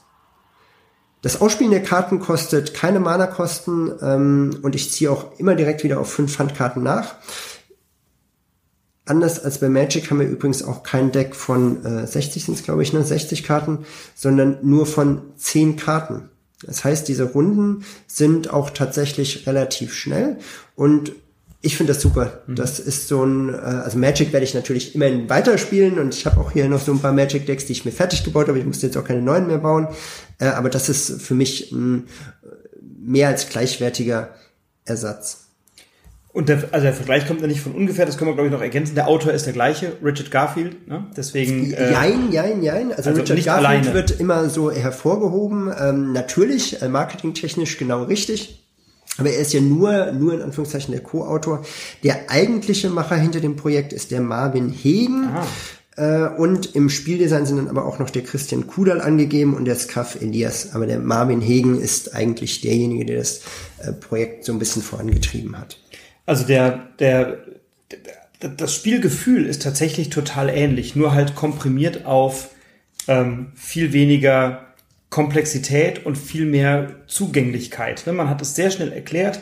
[1.26, 5.98] Das Ausspielen der Karten kostet keine Mana-Kosten ähm, und ich ziehe auch immer direkt wieder
[5.98, 7.16] auf fünf Handkarten nach.
[9.06, 12.62] Anders als bei Magic haben wir übrigens auch kein Deck von äh, 60 sind es,
[12.62, 16.28] glaube ich, ne, 60 Karten, sondern nur von 10 Karten.
[16.64, 20.36] Das heißt, diese Runden sind auch tatsächlich relativ schnell
[20.76, 21.10] und
[21.66, 22.42] ich finde das super.
[22.46, 22.54] Mhm.
[22.54, 26.40] Das ist so ein, äh, also Magic werde ich natürlich immerhin weiterspielen und ich habe
[26.40, 28.60] auch hier noch so ein paar Magic Decks, die ich mir fertig gebaut habe.
[28.60, 29.88] Ich musste jetzt auch keine neuen mehr bauen.
[30.38, 32.08] Äh, aber das ist für mich ein
[32.82, 34.30] mehr als gleichwertiger
[34.84, 35.46] Ersatz.
[36.36, 38.52] Und der, also der Vergleich kommt ja nicht von ungefähr, das können wir glaube ich
[38.52, 38.94] noch ergänzen.
[38.94, 41.06] Der Autor ist der gleiche, Richard Garfield, ne?
[41.16, 41.72] Deswegen.
[41.72, 42.92] Äh, jein, jein, jein.
[42.92, 43.94] Also, also Richard Garfield alleine.
[43.94, 45.72] wird immer so hervorgehoben.
[45.80, 48.62] Ähm, natürlich, äh, marketingtechnisch genau richtig.
[49.16, 51.64] Aber er ist ja nur, nur in Anführungszeichen der Co-Autor.
[52.02, 55.28] Der eigentliche Macher hinter dem Projekt ist der Marvin Hegen.
[55.28, 55.46] Ah.
[55.96, 59.76] Äh, und im Spieldesign sind dann aber auch noch der Christian Kudal angegeben und der
[59.76, 60.74] Skaff Elias.
[60.74, 63.42] Aber der Marvin Hegen ist eigentlich derjenige, der das
[63.78, 65.78] äh, Projekt so ein bisschen vorangetrieben hat.
[66.26, 67.38] Also der, der,
[67.90, 72.50] der das Spielgefühl ist tatsächlich total ähnlich, nur halt komprimiert auf
[73.08, 74.66] ähm, viel weniger
[75.08, 78.06] Komplexität und viel mehr Zugänglichkeit.
[78.06, 78.12] Ne?
[78.12, 79.40] Man hat es sehr schnell erklärt.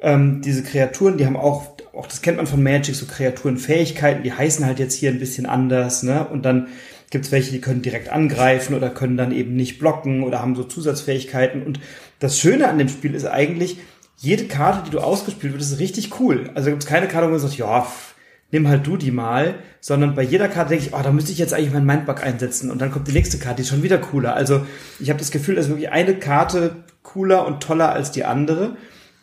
[0.00, 4.32] Ähm, diese Kreaturen, die haben auch, auch das kennt man von Magic, so Kreaturenfähigkeiten, die
[4.32, 6.02] heißen halt jetzt hier ein bisschen anders.
[6.02, 6.26] Ne?
[6.26, 6.68] Und dann
[7.10, 10.64] gibt's welche, die können direkt angreifen oder können dann eben nicht blocken oder haben so
[10.64, 11.62] Zusatzfähigkeiten.
[11.62, 11.80] Und
[12.20, 13.78] das Schöne an dem Spiel ist eigentlich,
[14.16, 16.50] jede Karte, die du ausgespielt wird, ist richtig cool.
[16.54, 18.14] Also gibt's keine Karte, wo man sagt, ja, pff,
[18.52, 21.38] nimm halt du die mal, sondern bei jeder Karte denke ich, oh, da müsste ich
[21.38, 23.98] jetzt eigentlich meinen Mindbug einsetzen und dann kommt die nächste Karte, die ist schon wieder
[23.98, 24.34] cooler.
[24.34, 24.66] Also
[24.98, 28.76] ich habe das Gefühl, dass wirklich eine Karte cooler und toller als die andere.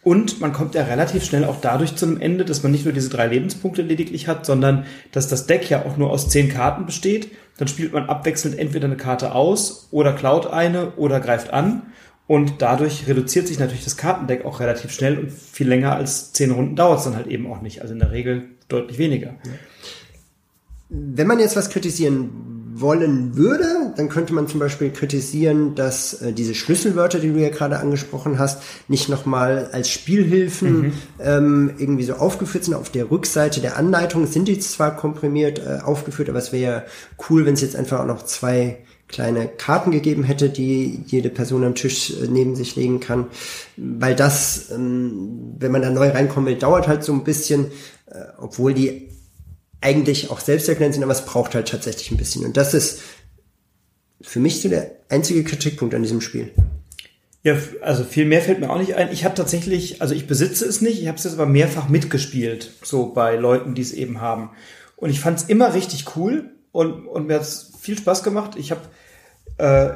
[0.08, 3.10] Und man kommt ja relativ schnell auch dadurch zum Ende, dass man nicht nur diese
[3.10, 7.30] drei Lebenspunkte lediglich hat, sondern dass das Deck ja auch nur aus zehn Karten besteht.
[7.58, 11.88] Dann spielt man abwechselnd entweder eine Karte aus oder klaut eine oder greift an.
[12.26, 16.51] Und dadurch reduziert sich natürlich das Kartendeck auch relativ schnell und viel länger als zehn
[16.51, 17.82] Runden dauert es dann halt eben auch nicht.
[17.82, 19.36] Also in der Regel deutlich weniger.
[20.88, 26.34] Wenn man jetzt was kritisieren wollen würde, dann könnte man zum Beispiel kritisieren, dass äh,
[26.34, 30.93] diese Schlüsselwörter, die du ja gerade angesprochen hast, nicht nochmal als Spielhilfen mhm.
[31.19, 32.73] ähm, irgendwie so aufgeführt sind.
[32.73, 36.84] Auf der Rückseite der Anleitung sind die zwar komprimiert äh, aufgeführt, aber es wäre ja
[37.30, 41.63] cool, wenn es jetzt einfach auch noch zwei kleine Karten gegeben hätte, die jede Person
[41.63, 43.28] am Tisch äh, neben sich legen kann.
[43.78, 47.67] Weil das, ähm, wenn man da neu reinkommen will, dauert halt so ein bisschen,
[48.07, 49.07] äh, obwohl die
[49.82, 52.45] eigentlich auch selbsterklärend sind, aber es braucht halt tatsächlich ein bisschen.
[52.45, 53.01] Und das ist
[54.21, 56.51] für mich so der einzige Kritikpunkt an diesem Spiel.
[57.43, 59.11] Ja, also viel mehr fällt mir auch nicht ein.
[59.11, 62.73] Ich habe tatsächlich, also ich besitze es nicht, ich habe es jetzt aber mehrfach mitgespielt,
[62.84, 64.49] so bei Leuten, die es eben haben.
[64.95, 68.55] Und ich fand es immer richtig cool und, und mir hat es viel Spaß gemacht.
[68.57, 68.82] Ich habe
[69.58, 69.89] äh,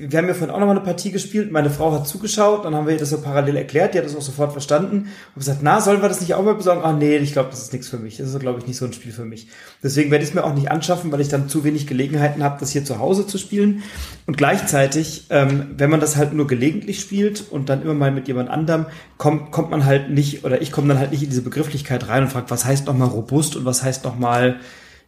[0.00, 1.50] wir haben ja vorhin auch nochmal eine Partie gespielt.
[1.50, 3.94] Meine Frau hat zugeschaut, dann haben wir ihr das so parallel erklärt.
[3.94, 6.54] Die hat das auch sofort verstanden und gesagt, na, sollen wir das nicht auch mal
[6.54, 6.82] besorgen?
[6.84, 8.16] Ah, nee, ich glaube, das ist nichts für mich.
[8.16, 9.48] Das ist, glaube ich, nicht so ein Spiel für mich.
[9.82, 12.58] Deswegen werde ich es mir auch nicht anschaffen, weil ich dann zu wenig Gelegenheiten habe,
[12.60, 13.82] das hier zu Hause zu spielen.
[14.26, 18.28] Und gleichzeitig, ähm, wenn man das halt nur gelegentlich spielt und dann immer mal mit
[18.28, 21.42] jemand anderem, kommt, kommt man halt nicht, oder ich komme dann halt nicht in diese
[21.42, 24.60] Begrifflichkeit rein und frage, was heißt nochmal robust und was heißt nochmal,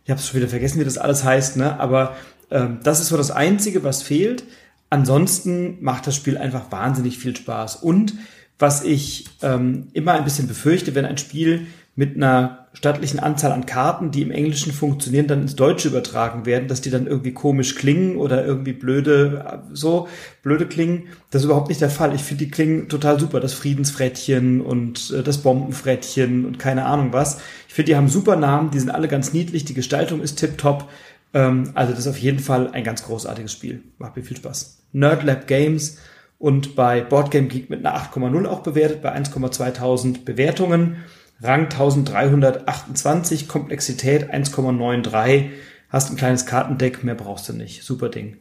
[0.05, 1.79] ich habe es schon wieder vergessen, wie das alles heißt, ne?
[1.79, 2.17] Aber
[2.51, 4.45] ähm, das ist so das Einzige, was fehlt.
[4.91, 7.77] Ansonsten macht das Spiel einfach wahnsinnig viel Spaß.
[7.77, 8.15] Und
[8.59, 13.67] was ich ähm, immer ein bisschen befürchte, wenn ein Spiel mit einer stattlichen Anzahl an
[13.67, 17.75] Karten, die im Englischen funktionieren, dann ins Deutsche übertragen werden, dass die dann irgendwie komisch
[17.75, 20.07] klingen oder irgendwie blöde, so
[20.43, 21.09] blöde klingen.
[21.31, 22.15] Das ist überhaupt nicht der Fall.
[22.15, 23.41] Ich finde, die klingen total super.
[23.41, 27.39] Das Friedensfrettchen und äh, das Bombenfrettchen und keine Ahnung was.
[27.67, 30.89] Ich finde, die haben super Namen, die sind alle ganz niedlich, die Gestaltung ist tipptopp.
[31.33, 33.83] Ähm, also das ist auf jeden Fall ein ganz großartiges Spiel.
[33.99, 34.83] Macht mir viel Spaß.
[34.93, 35.99] Nerdlab Games
[36.39, 40.97] und bei Boardgame Geek mit einer 8,0 auch bewertet, bei 1,2000 Bewertungen.
[41.43, 45.51] Rang 1328, Komplexität 1,93.
[45.89, 47.83] Hast ein kleines Kartendeck, mehr brauchst du nicht.
[47.83, 48.39] Super Ding.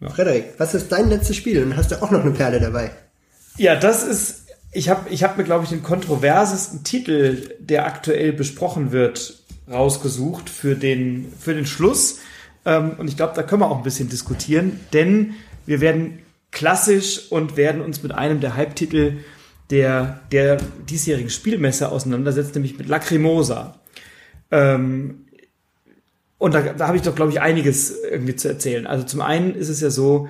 [0.00, 0.10] Ja.
[0.10, 1.62] Frederik, was ist dein letztes Spiel?
[1.62, 2.90] Und hast du auch noch eine Perle dabei?
[3.56, 8.32] Ja, das ist, ich habe ich hab mir, glaube ich, den kontroversesten Titel, der aktuell
[8.32, 9.37] besprochen wird,
[9.70, 12.20] rausgesucht für den, für den Schluss.
[12.64, 15.34] Ähm, und ich glaube, da können wir auch ein bisschen diskutieren, denn
[15.66, 19.18] wir werden klassisch und werden uns mit einem der Halbtitel
[19.70, 20.56] der, der
[20.88, 23.80] diesjährigen Spielmesse auseinandersetzen, nämlich mit Lacrimosa.
[24.50, 25.26] Ähm,
[26.38, 28.86] und da, da habe ich doch, glaube ich, einiges irgendwie zu erzählen.
[28.86, 30.28] Also zum einen ist es ja so,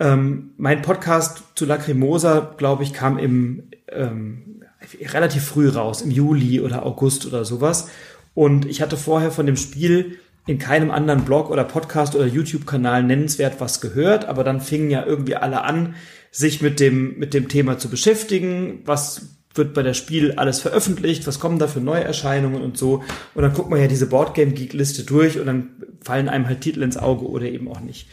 [0.00, 4.62] ähm, mein Podcast zu Lacrimosa, glaube ich, kam im ähm,
[5.00, 7.88] relativ früh raus, im Juli oder August oder sowas.
[8.34, 13.02] Und ich hatte vorher von dem Spiel in keinem anderen Blog oder Podcast oder YouTube-Kanal
[13.02, 15.94] nennenswert was gehört, aber dann fingen ja irgendwie alle an,
[16.30, 18.82] sich mit dem, mit dem Thema zu beschäftigen.
[18.84, 21.26] Was wird bei der Spiel alles veröffentlicht?
[21.26, 23.04] Was kommen da für Neuerscheinungen und so?
[23.34, 25.70] Und dann guckt man ja diese Boardgame Geek Liste durch und dann
[26.02, 28.08] fallen einem halt Titel ins Auge oder eben auch nicht.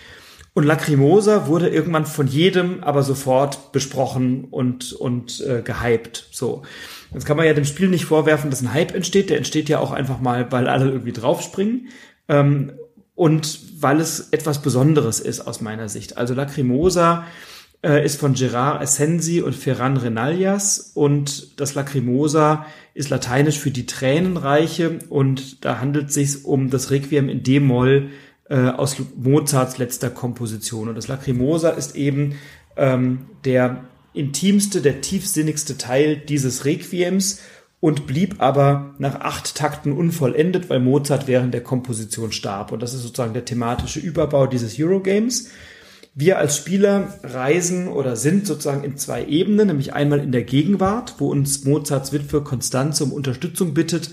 [0.54, 6.28] Und Lacrimosa wurde irgendwann von jedem aber sofort besprochen und, und äh, gehypt.
[6.32, 6.64] So.
[7.14, 9.30] Jetzt kann man ja dem Spiel nicht vorwerfen, dass ein Hype entsteht.
[9.30, 11.90] Der entsteht ja auch einfach mal, weil alle irgendwie draufspringen.
[12.28, 12.74] Ähm,
[13.16, 16.18] und weil es etwas Besonderes ist aus meiner Sicht.
[16.18, 17.26] Also Lacrimosa
[17.84, 23.86] äh, ist von Gerard Essensi und Ferran Renalias und das Lacrimosa ist lateinisch für die
[23.86, 28.10] Tränenreiche und da handelt es sich um das Requiem in D-Moll
[28.50, 30.90] äh, aus Mozarts letzter Komposition.
[30.90, 32.36] Und das Lacrimosa ist eben
[32.76, 33.84] ähm, der
[34.14, 37.40] intimste, der tiefsinnigste Teil dieses Requiems
[37.80, 42.72] und blieb aber nach acht Takten unvollendet, weil Mozart während der Komposition starb.
[42.72, 45.50] Und das ist sozusagen der thematische Überbau dieses Eurogames.
[46.14, 51.16] Wir als Spieler reisen oder sind sozusagen in zwei Ebenen, nämlich einmal in der Gegenwart,
[51.18, 54.12] wo uns Mozarts Witwe Konstanze um Unterstützung bittet,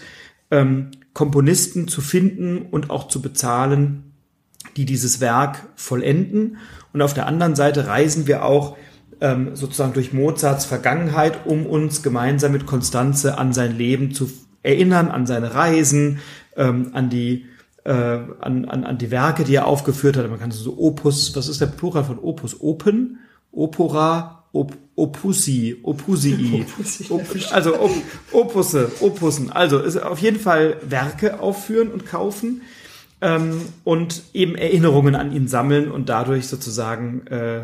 [0.51, 4.13] ähm, Komponisten zu finden und auch zu bezahlen,
[4.77, 6.59] die dieses Werk vollenden.
[6.93, 8.77] Und auf der anderen Seite reisen wir auch
[9.21, 14.31] ähm, sozusagen durch Mozarts Vergangenheit, um uns gemeinsam mit Konstanze an sein Leben zu
[14.63, 16.21] erinnern, an seine Reisen,
[16.57, 17.47] ähm, an die
[17.85, 20.29] äh, an, an, an die Werke, die er aufgeführt hat.
[20.29, 22.61] Man kann so Opus, was ist der Plural von Opus?
[22.61, 23.19] Open,
[23.51, 26.67] Opera, Op, Opusi, Opusii,
[27.09, 27.91] Op, also Op,
[28.33, 29.51] Opusse, Opussen.
[29.53, 32.63] Also ist auf jeden Fall Werke aufführen und kaufen
[33.21, 37.63] ähm, und eben Erinnerungen an ihn sammeln und dadurch sozusagen äh,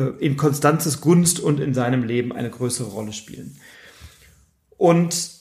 [0.00, 3.56] in Konstanzes Gunst und in seinem Leben eine größere Rolle spielen.
[4.76, 5.34] Und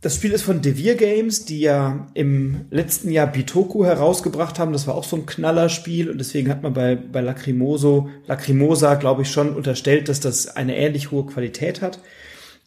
[0.00, 4.72] das Spiel ist von Devir Games, die ja im letzten Jahr Bitoku herausgebracht haben.
[4.72, 9.22] Das war auch so ein Knallerspiel und deswegen hat man bei, bei Lacrimoso, Lacrimosa, glaube
[9.22, 11.98] ich, schon unterstellt, dass das eine ähnlich hohe Qualität hat.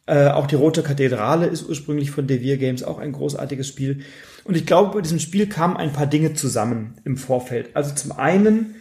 [0.08, 4.02] Äh, auch die Rote Kathedrale ist ursprünglich von Devir Games auch ein großartiges Spiel.
[4.44, 7.70] Und ich glaube, bei diesem Spiel kamen ein paar Dinge zusammen im Vorfeld.
[7.76, 8.81] Also zum einen äh,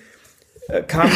[0.87, 1.11] kam,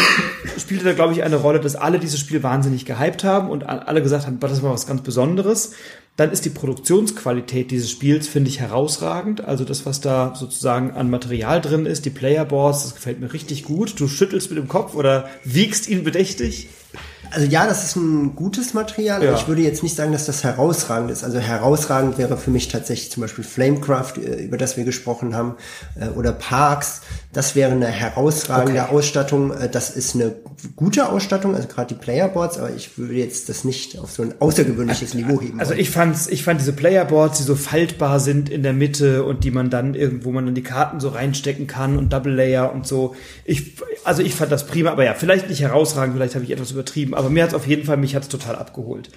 [0.59, 4.03] spielte da, glaube ich, eine Rolle, dass alle dieses Spiel wahnsinnig gehypt haben und alle
[4.03, 5.73] gesagt haben, das war was ganz Besonderes.
[6.17, 9.45] Dann ist die Produktionsqualität dieses Spiels, finde ich, herausragend.
[9.45, 13.65] Also das, was da sozusagen an Material drin ist, die Playerboards, das gefällt mir richtig
[13.65, 13.99] gut.
[13.99, 16.69] Du schüttelst mit dem Kopf oder wiegst ihn bedächtig.
[17.35, 19.35] Also ja, das ist ein gutes Material, ja.
[19.35, 21.25] ich würde jetzt nicht sagen, dass das herausragend ist.
[21.25, 25.57] Also herausragend wäre für mich tatsächlich zum Beispiel Flamecraft, äh, über das wir gesprochen haben,
[25.99, 27.01] äh, oder Parks.
[27.35, 28.95] Das wäre eine herausragende okay.
[28.95, 29.53] Ausstattung.
[29.53, 30.35] Äh, das ist eine
[30.77, 34.35] gute Ausstattung, also gerade die Playerboards, aber ich würde jetzt das nicht auf so ein
[34.39, 35.61] außergewöhnliches also, Niveau heben.
[35.61, 39.45] Also ich fand's, ich fand diese Playerboards, die so faltbar sind in der Mitte und
[39.45, 42.87] die man dann irgendwo man dann die Karten so reinstecken kann und Double Layer und
[42.87, 43.17] so.
[43.45, 43.75] Ich,
[44.05, 47.15] also ich fand das prima, aber ja, vielleicht nicht herausragend, vielleicht habe ich etwas übertrieben,
[47.15, 49.11] aber mir hat's auf jeden Fall, mich hat's total abgeholt.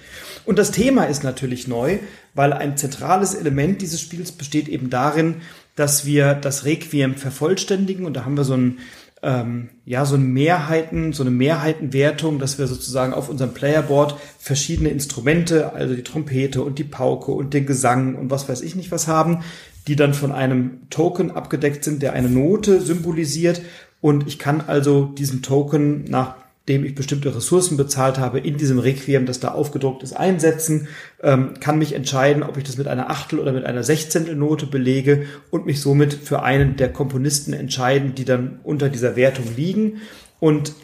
[0.44, 1.98] Und das Thema ist natürlich neu,
[2.34, 5.36] weil ein zentrales Element dieses Spiels besteht eben darin,
[5.78, 8.06] dass wir das Requiem vervollständigen.
[8.06, 8.78] Und da haben wir so ein
[9.22, 14.90] ähm, ja so eine Mehrheiten, so eine Mehrheitenwertung, dass wir sozusagen auf unserem Playerboard verschiedene
[14.90, 18.92] Instrumente, also die Trompete und die Pauke und den Gesang und was weiß ich nicht
[18.92, 19.40] was haben,
[19.88, 23.62] die dann von einem Token abgedeckt sind, der eine Note symbolisiert.
[24.00, 26.36] Und ich kann also diesen Token nach
[26.68, 30.88] dem ich bestimmte Ressourcen bezahlt habe, in diesem Requiem, das da aufgedruckt ist, einsetzen,
[31.22, 35.24] ähm, kann mich entscheiden, ob ich das mit einer Achtel oder mit einer Sechzehntelnote belege
[35.50, 40.02] und mich somit für einen der Komponisten entscheiden, die dann unter dieser Wertung liegen.
[40.40, 40.74] Und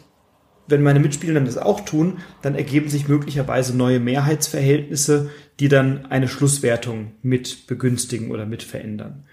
[0.67, 5.29] wenn meine Mitspieler das auch tun, dann ergeben sich möglicherweise neue Mehrheitsverhältnisse,
[5.59, 9.25] die dann eine Schlusswertung mit begünstigen oder mit verändern.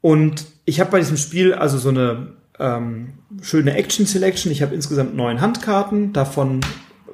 [0.00, 4.52] Und ich habe bei diesem Spiel also so eine ähm, schöne Action Selection.
[4.52, 6.12] Ich habe insgesamt neun Handkarten.
[6.12, 6.60] Davon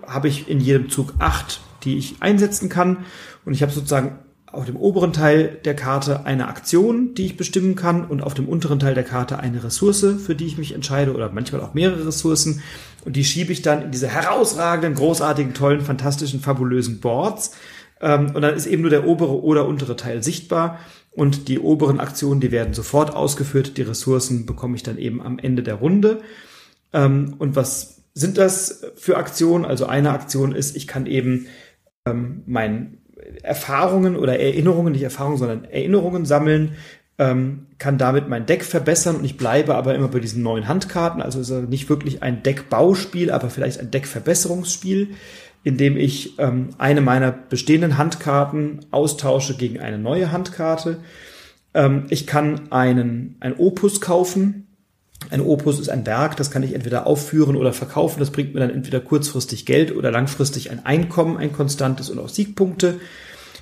[0.06, 2.98] habe ich in jedem Zug acht, die ich einsetzen kann.
[3.44, 7.74] Und ich habe sozusagen auf dem oberen Teil der Karte eine Aktion, die ich bestimmen
[7.74, 11.12] kann und auf dem unteren Teil der Karte eine Ressource, für die ich mich entscheide
[11.12, 12.62] oder manchmal auch mehrere Ressourcen
[13.04, 17.52] und die schiebe ich dann in diese herausragenden, großartigen, tollen, fantastischen, fabulösen Boards
[18.00, 20.78] ähm, und dann ist eben nur der obere oder untere Teil sichtbar
[21.12, 23.76] und die oberen Aktionen, die werden sofort ausgeführt.
[23.76, 26.20] Die Ressourcen bekomme ich dann eben am Ende der Runde.
[26.92, 29.64] Ähm, und was sind das für Aktionen?
[29.64, 31.46] Also eine Aktion ist, ich kann eben
[32.06, 32.92] ähm, meine
[33.42, 36.72] Erfahrungen oder Erinnerungen, nicht Erfahrungen, sondern Erinnerungen sammeln,
[37.16, 41.22] ähm, kann damit mein Deck verbessern und ich bleibe aber immer bei diesen neuen Handkarten.
[41.22, 45.10] Also ist nicht wirklich ein Deckbauspiel, aber vielleicht ein Deckverbesserungsspiel
[45.64, 50.98] indem ich ähm, eine meiner bestehenden Handkarten austausche gegen eine neue Handkarte.
[51.72, 54.68] Ähm, ich kann einen ein Opus kaufen.
[55.30, 58.20] Ein Opus ist ein Werk, das kann ich entweder aufführen oder verkaufen.
[58.20, 62.28] Das bringt mir dann entweder kurzfristig Geld oder langfristig ein Einkommen, ein konstantes und auch
[62.28, 63.00] Siegpunkte.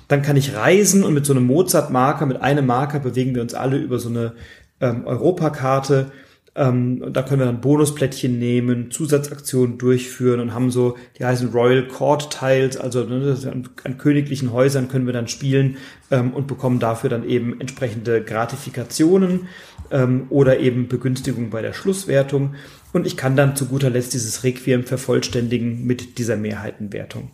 [0.09, 3.53] Dann kann ich reisen und mit so einem Mozart-Marker, mit einem Marker bewegen wir uns
[3.53, 4.33] alle über so eine
[4.81, 6.11] ähm, Europakarte
[6.55, 11.87] Ähm, da können wir dann Bonusplättchen nehmen, Zusatzaktionen durchführen und haben so, die heißen Royal
[11.87, 15.77] Court Tiles, also ne, an, an, königlichen Häusern können wir dann spielen
[16.11, 19.47] ähm, und bekommen dafür dann eben entsprechende Gratifikationen
[19.89, 22.53] ähm, oder eben Begünstigung bei der Schlusswertung.
[22.91, 27.31] Und ich kann dann zu guter Letzt dieses Requiem vervollständigen mit dieser Mehrheitenwertung.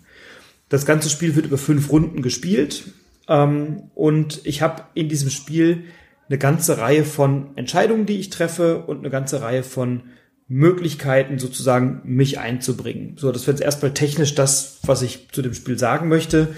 [0.69, 2.85] Das ganze Spiel wird über fünf Runden gespielt
[3.27, 5.83] ähm, und ich habe in diesem Spiel
[6.29, 10.03] eine ganze Reihe von Entscheidungen, die ich treffe und eine ganze Reihe von
[10.47, 13.15] Möglichkeiten sozusagen mich einzubringen.
[13.17, 16.55] So, das wäre jetzt erstmal technisch das, was ich zu dem Spiel sagen möchte.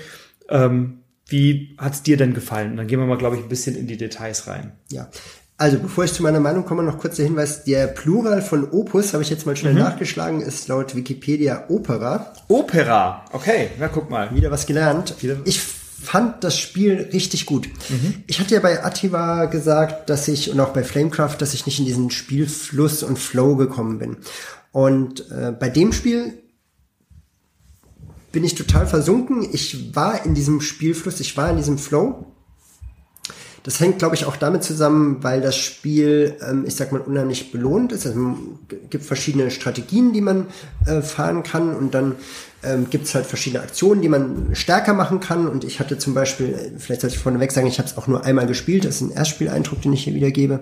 [0.50, 2.72] Ähm, wie hat's dir denn gefallen?
[2.72, 4.74] Und dann gehen wir mal, glaube ich, ein bisschen in die Details rein.
[4.90, 5.10] Ja.
[5.58, 9.14] Also, bevor ich zu meiner Meinung komme, noch kurz der Hinweis, der Plural von Opus,
[9.14, 9.80] habe ich jetzt mal schnell mhm.
[9.80, 12.34] nachgeschlagen, ist laut Wikipedia Opera.
[12.48, 14.34] Opera, okay, na guck mal.
[14.34, 15.16] Wieder was gelernt.
[15.22, 15.62] Wieder ich
[16.02, 17.68] fand das Spiel richtig gut.
[17.90, 18.24] Mhm.
[18.28, 21.80] Ich hatte ja bei Ativa gesagt, dass ich, und auch bei Flamecraft, dass ich nicht
[21.80, 24.18] in diesen Spielfluss und Flow gekommen bin.
[24.72, 26.34] Und äh, bei dem Spiel
[28.32, 29.48] bin ich total versunken.
[29.52, 32.26] Ich war in diesem Spielfluss, ich war in diesem Flow.
[33.64, 37.52] Das hängt, glaube ich, auch damit zusammen, weil das Spiel, ähm, ich sag mal, unheimlich
[37.52, 38.08] belohnt ist.
[38.08, 38.38] Also
[38.70, 40.48] es gibt verschiedene Strategien, die man
[40.88, 42.16] äh, fahren kann und dann
[42.64, 45.48] ähm, gibt es halt verschiedene Aktionen, die man stärker machen kann.
[45.48, 48.24] Und ich hatte zum Beispiel, vielleicht sollte ich vorneweg sagen, ich habe es auch nur
[48.24, 50.62] einmal gespielt, das ist ein Erstspieleindruck, den ich hier wiedergebe,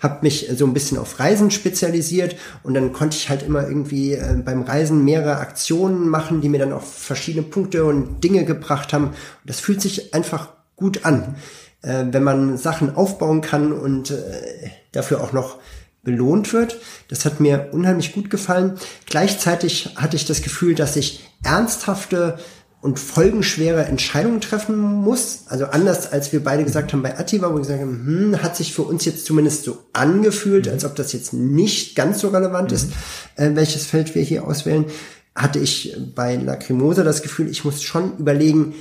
[0.00, 4.14] habe mich so ein bisschen auf Reisen spezialisiert und dann konnte ich halt immer irgendwie
[4.14, 8.92] äh, beim Reisen mehrere Aktionen machen, die mir dann auch verschiedene Punkte und Dinge gebracht
[8.92, 9.06] haben.
[9.06, 11.36] Und das fühlt sich einfach gut an
[11.82, 15.58] äh, wenn man Sachen aufbauen kann und äh, dafür auch noch
[16.02, 16.78] belohnt wird.
[17.08, 18.78] Das hat mir unheimlich gut gefallen.
[19.06, 22.38] Gleichzeitig hatte ich das Gefühl, dass ich ernsthafte
[22.80, 25.44] und folgenschwere Entscheidungen treffen muss.
[25.48, 28.56] Also anders als wir beide gesagt haben bei Attiva, wo wir gesagt haben, hm, hat
[28.56, 30.72] sich für uns jetzt zumindest so angefühlt, mhm.
[30.72, 32.76] als ob das jetzt nicht ganz so relevant mhm.
[32.76, 32.92] ist,
[33.36, 34.86] äh, welches Feld wir hier auswählen,
[35.34, 38.74] hatte ich bei Lacrimosa das Gefühl, ich muss schon überlegen,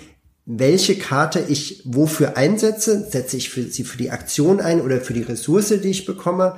[0.51, 3.07] welche Karte ich wofür einsetze.
[3.07, 6.55] Setze ich für, sie für die Aktion ein oder für die Ressource, die ich bekomme.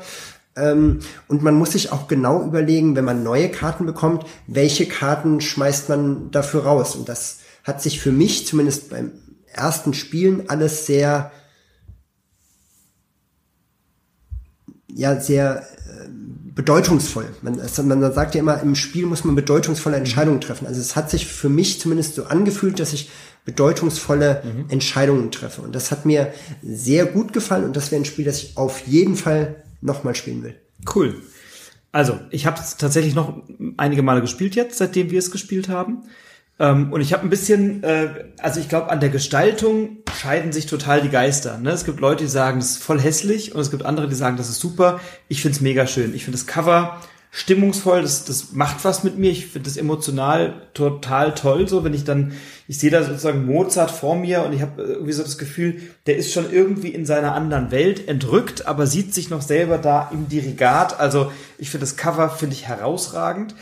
[0.55, 5.41] Ähm, und man muss sich auch genau überlegen, wenn man neue Karten bekommt, welche Karten
[5.41, 6.95] schmeißt man dafür raus.
[6.95, 9.11] Und das hat sich für mich zumindest beim
[9.53, 11.31] ersten Spielen alles sehr,
[14.87, 17.27] ja, sehr äh, bedeutungsvoll.
[17.41, 20.67] Man, man sagt ja immer, im Spiel muss man bedeutungsvolle Entscheidungen treffen.
[20.67, 23.09] Also es hat sich für mich zumindest so angefühlt, dass ich
[23.45, 24.65] bedeutungsvolle mhm.
[24.69, 25.61] Entscheidungen treffe.
[25.61, 28.85] Und das hat mir sehr gut gefallen und das wäre ein Spiel, das ich auf
[28.85, 30.55] jeden Fall nochmal spielen will.
[30.95, 31.21] Cool.
[31.91, 33.43] Also, ich habe es tatsächlich noch
[33.77, 36.03] einige Male gespielt jetzt, seitdem wir es gespielt haben.
[36.59, 40.67] Ähm, und ich habe ein bisschen, äh, also ich glaube, an der Gestaltung scheiden sich
[40.67, 41.57] total die Geister.
[41.57, 41.71] Ne?
[41.71, 44.37] Es gibt Leute, die sagen, das ist voll hässlich und es gibt andere, die sagen,
[44.37, 44.99] das ist super.
[45.27, 46.13] Ich finde es mega schön.
[46.13, 47.01] Ich finde das Cover
[47.33, 49.31] stimmungsvoll, das, das macht was mit mir.
[49.31, 52.33] Ich finde das emotional total toll, so wenn ich dann,
[52.67, 56.17] ich sehe da sozusagen Mozart vor mir und ich habe irgendwie so das Gefühl, der
[56.17, 60.27] ist schon irgendwie in seiner anderen Welt entrückt, aber sieht sich noch selber da im
[60.27, 60.99] Dirigat.
[60.99, 63.55] Also ich finde das Cover, finde ich herausragend.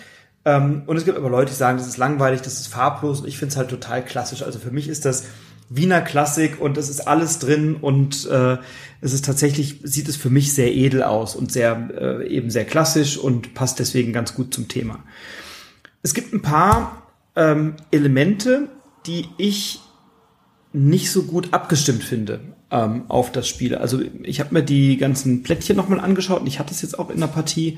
[0.46, 3.28] Ähm, und es gibt aber Leute, die sagen, das ist langweilig, das ist farblos und
[3.28, 4.42] ich finde es halt total klassisch.
[4.42, 5.26] Also für mich ist das
[5.70, 8.58] Wiener Klassik und es ist alles drin und äh,
[9.02, 12.66] es ist tatsächlich, sieht es für mich sehr edel aus und sehr, äh, eben sehr
[12.66, 15.04] klassisch und passt deswegen ganz gut zum Thema.
[16.02, 18.70] Es gibt ein paar ähm, Elemente,
[19.06, 19.80] die ich
[20.74, 22.40] nicht so gut abgestimmt finde
[22.72, 23.76] ähm, auf das Spiel.
[23.76, 27.10] Also ich habe mir die ganzen Plättchen nochmal angeschaut und ich hatte es jetzt auch
[27.10, 27.78] in der Partie,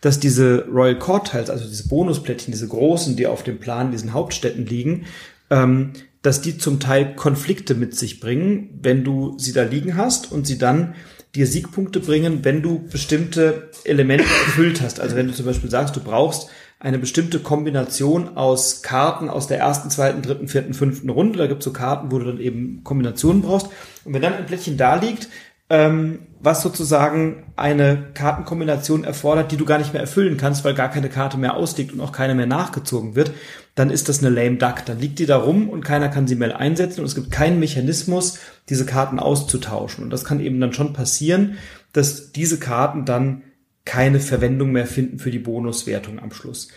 [0.00, 4.12] dass diese Royal Court Tiles, also diese Bonusplättchen, diese großen, die auf dem Plan diesen
[4.12, 5.06] Hauptstädten liegen,
[5.50, 5.92] ähm,
[6.26, 10.44] dass die zum Teil Konflikte mit sich bringen, wenn du sie da liegen hast und
[10.46, 10.94] sie dann
[11.36, 14.98] dir Siegpunkte bringen, wenn du bestimmte Elemente erfüllt hast.
[14.98, 16.48] Also wenn du zum Beispiel sagst, du brauchst
[16.80, 21.38] eine bestimmte Kombination aus Karten aus der ersten, zweiten, dritten, vierten, fünften Runde.
[21.38, 23.68] Da gibt es so Karten, wo du dann eben Kombinationen brauchst.
[24.04, 25.28] Und wenn dann ein Plättchen da liegt,
[25.70, 30.90] ähm, was sozusagen eine Kartenkombination erfordert, die du gar nicht mehr erfüllen kannst, weil gar
[30.90, 33.32] keine Karte mehr ausliegt und auch keine mehr nachgezogen wird,
[33.76, 34.84] dann ist das eine lame duck.
[34.86, 37.60] Dann liegt die da rum und keiner kann sie mehr einsetzen und es gibt keinen
[37.60, 38.38] Mechanismus,
[38.68, 40.02] diese Karten auszutauschen.
[40.02, 41.58] Und das kann eben dann schon passieren,
[41.92, 43.42] dass diese Karten dann
[43.84, 46.68] keine Verwendung mehr finden für die Bonuswertung am Schluss.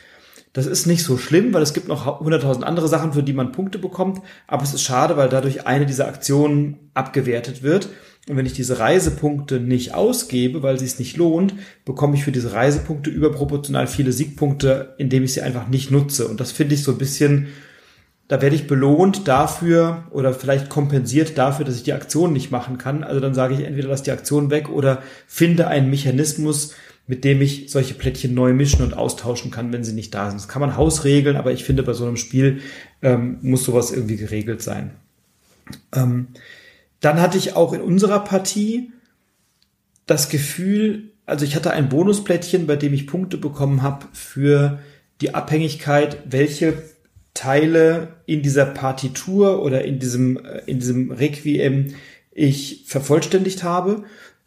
[0.51, 3.51] Das ist nicht so schlimm, weil es gibt noch 100.000 andere Sachen, für die man
[3.51, 7.89] Punkte bekommt, aber es ist schade, weil dadurch eine dieser Aktionen abgewertet wird.
[8.30, 12.31] Und wenn ich diese Reisepunkte nicht ausgebe, weil sie es nicht lohnt, bekomme ich für
[12.31, 16.27] diese Reisepunkte überproportional viele Siegpunkte, indem ich sie einfach nicht nutze.
[16.27, 17.47] Und das finde ich so ein bisschen,
[18.27, 22.77] da werde ich belohnt dafür oder vielleicht kompensiert dafür, dass ich die Aktion nicht machen
[22.77, 23.03] kann.
[23.03, 26.76] Also dann sage ich entweder lass die Aktion weg oder finde einen Mechanismus,
[27.07, 30.39] mit dem ich solche Plättchen neu mischen und austauschen kann, wenn sie nicht da sind.
[30.39, 32.60] Das kann man hausregeln, aber ich finde, bei so einem Spiel
[33.01, 34.91] ähm, muss sowas irgendwie geregelt sein.
[35.95, 36.27] Ähm,
[36.99, 38.91] dann hatte ich auch in unserer Partie
[40.05, 44.80] das Gefühl, also ich hatte ein Bonusplättchen, bei dem ich Punkte bekommen habe für
[45.21, 46.81] die Abhängigkeit, welche
[47.34, 51.93] Teile in dieser Partitur oder in diesem, äh, in diesem Requiem
[52.31, 54.03] ich vervollständigt habe.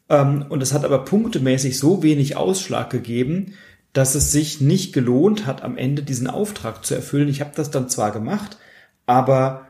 [0.08, 3.54] Ähm, und es hat aber punktemäßig so wenig Ausschlag gegeben,
[3.92, 7.28] dass es sich nicht gelohnt hat, am Ende diesen Auftrag zu erfüllen.
[7.28, 8.56] Ich habe das dann zwar gemacht,
[9.06, 9.66] aber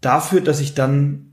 [0.00, 1.27] dafür, dass ich dann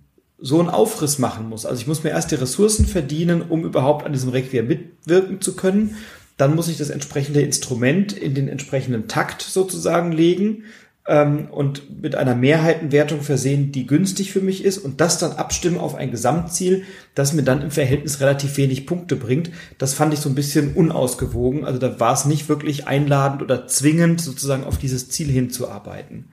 [0.46, 1.66] so einen Aufriss machen muss.
[1.66, 5.56] Also ich muss mir erst die Ressourcen verdienen, um überhaupt an diesem Requiem mitwirken zu
[5.56, 5.96] können.
[6.38, 10.66] Dann muss ich das entsprechende Instrument in den entsprechenden Takt sozusagen legen
[11.08, 15.80] ähm, und mit einer Mehrheitenwertung versehen, die günstig für mich ist und das dann abstimmen
[15.80, 16.84] auf ein Gesamtziel,
[17.16, 19.50] das mir dann im Verhältnis relativ wenig Punkte bringt.
[19.80, 21.66] Das fand ich so ein bisschen unausgewogen.
[21.66, 26.26] Also da war es nicht wirklich einladend oder zwingend, sozusagen auf dieses Ziel hinzuarbeiten.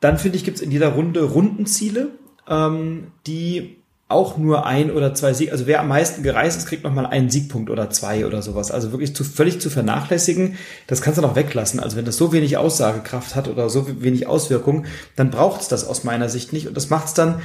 [0.00, 2.12] Dann finde ich, gibt es in jeder Runde Rundenziele,
[2.48, 3.76] ähm, die
[4.06, 7.30] auch nur ein oder zwei Sieg, also wer am meisten gereist ist, kriegt nochmal einen
[7.30, 8.70] Siegpunkt oder zwei oder sowas.
[8.70, 10.56] Also wirklich zu, völlig zu vernachlässigen,
[10.86, 11.80] das kannst du noch weglassen.
[11.80, 14.84] Also wenn das so wenig Aussagekraft hat oder so wenig Auswirkung,
[15.16, 16.68] dann braucht es das aus meiner Sicht nicht.
[16.68, 17.40] Und das macht es dann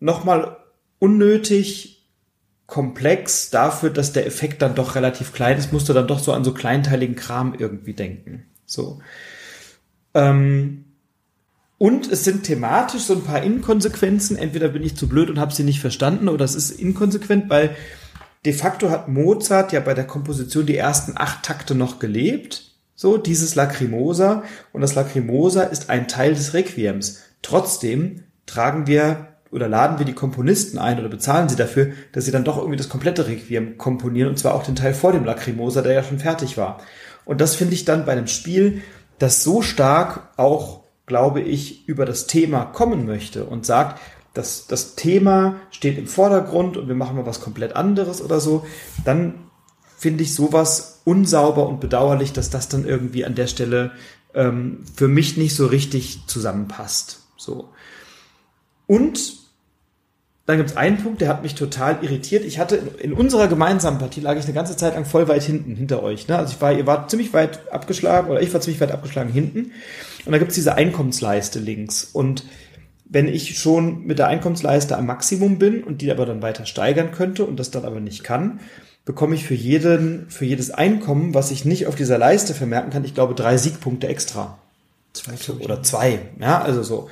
[0.00, 0.56] nochmal
[0.98, 1.92] unnötig
[2.66, 6.32] komplex dafür, dass der Effekt dann doch relativ klein ist, musst du dann doch so
[6.32, 8.46] an so kleinteiligen Kram irgendwie denken.
[8.66, 9.00] So.
[10.14, 10.91] Ähm,
[11.82, 14.36] und es sind thematisch so ein paar Inkonsequenzen.
[14.36, 17.70] Entweder bin ich zu blöd und habe sie nicht verstanden oder es ist inkonsequent, weil
[18.44, 22.76] de facto hat Mozart ja bei der Komposition die ersten acht Takte noch gelebt.
[22.94, 24.44] So, dieses Lacrimosa.
[24.72, 27.22] Und das Lacrimosa ist ein Teil des Requiems.
[27.42, 32.30] Trotzdem tragen wir oder laden wir die Komponisten ein oder bezahlen sie dafür, dass sie
[32.30, 35.82] dann doch irgendwie das komplette Requiem komponieren und zwar auch den Teil vor dem Lacrimosa,
[35.82, 36.78] der ja schon fertig war.
[37.24, 38.82] Und das finde ich dann bei einem Spiel,
[39.18, 44.00] das so stark auch glaube ich, über das Thema kommen möchte und sagt,
[44.34, 48.64] dass das Thema steht im Vordergrund und wir machen mal was komplett anderes oder so,
[49.04, 49.34] dann
[49.98, 53.92] finde ich sowas unsauber und bedauerlich, dass das dann irgendwie an der Stelle
[54.34, 57.20] ähm, für mich nicht so richtig zusammenpasst.
[57.36, 57.68] So.
[58.86, 59.42] Und
[60.46, 62.44] dann gibt es einen Punkt, der hat mich total irritiert.
[62.44, 65.76] Ich hatte in, unserer gemeinsamen Partie lag ich eine ganze Zeit lang voll weit hinten
[65.76, 66.26] hinter euch.
[66.26, 66.36] Ne?
[66.36, 69.72] Also ich war, ihr wart ziemlich weit abgeschlagen oder ich war ziemlich weit abgeschlagen hinten.
[70.24, 72.04] Und da gibt es diese Einkommensleiste links.
[72.04, 72.44] Und
[73.04, 77.12] wenn ich schon mit der Einkommensleiste am Maximum bin und die aber dann weiter steigern
[77.12, 78.60] könnte und das dann aber nicht kann,
[79.04, 83.04] bekomme ich für jeden, für jedes Einkommen, was ich nicht auf dieser Leiste vermerken kann,
[83.04, 84.58] ich glaube drei Siegpunkte extra.
[85.12, 87.10] Zwei, oder zwei, ja, also so.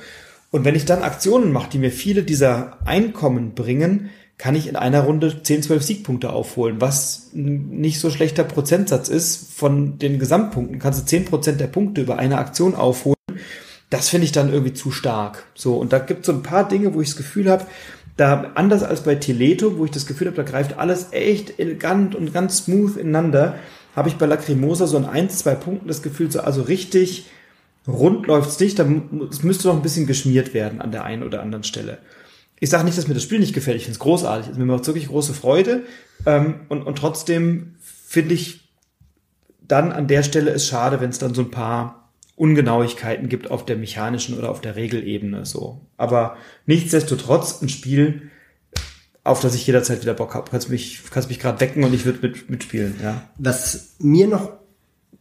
[0.49, 4.09] Und wenn ich dann Aktionen mache, die mir viele dieser Einkommen bringen,
[4.41, 9.53] kann ich in einer Runde 10, 12 Siegpunkte aufholen, was nicht so schlechter Prozentsatz ist
[9.53, 10.79] von den Gesamtpunkten.
[10.79, 13.15] Kannst du 10 Prozent der Punkte über eine Aktion aufholen.
[13.91, 15.43] Das finde ich dann irgendwie zu stark.
[15.53, 17.67] So, und da gibt es so ein paar Dinge, wo ich das Gefühl habe,
[18.17, 22.15] da anders als bei Teleto, wo ich das Gefühl habe, da greift alles echt elegant
[22.15, 23.59] und ganz smooth ineinander,
[23.95, 27.27] habe ich bei Lacrimosa so ein 1, 2 Punkten das Gefühl, so also richtig
[27.87, 31.63] rund läuft's nicht, es müsste noch ein bisschen geschmiert werden an der einen oder anderen
[31.63, 31.99] Stelle.
[32.61, 34.67] Ich sage nicht, dass mir das Spiel nicht gefällt, ich finde es großartig, also mir
[34.67, 35.81] macht wirklich große Freude
[36.27, 38.69] ähm, und, und trotzdem finde ich
[39.59, 43.65] dann an der Stelle es schade, wenn es dann so ein paar Ungenauigkeiten gibt auf
[43.65, 45.81] der mechanischen oder auf der Regelebene so.
[45.97, 48.29] Aber nichtsdestotrotz ein Spiel,
[49.23, 50.51] auf das ich jederzeit wieder Bock habe.
[50.51, 52.95] Kannst mich, kannst mich gerade wecken und ich würde mit, mitspielen.
[53.01, 53.23] Ja.
[53.37, 54.60] Was mir noch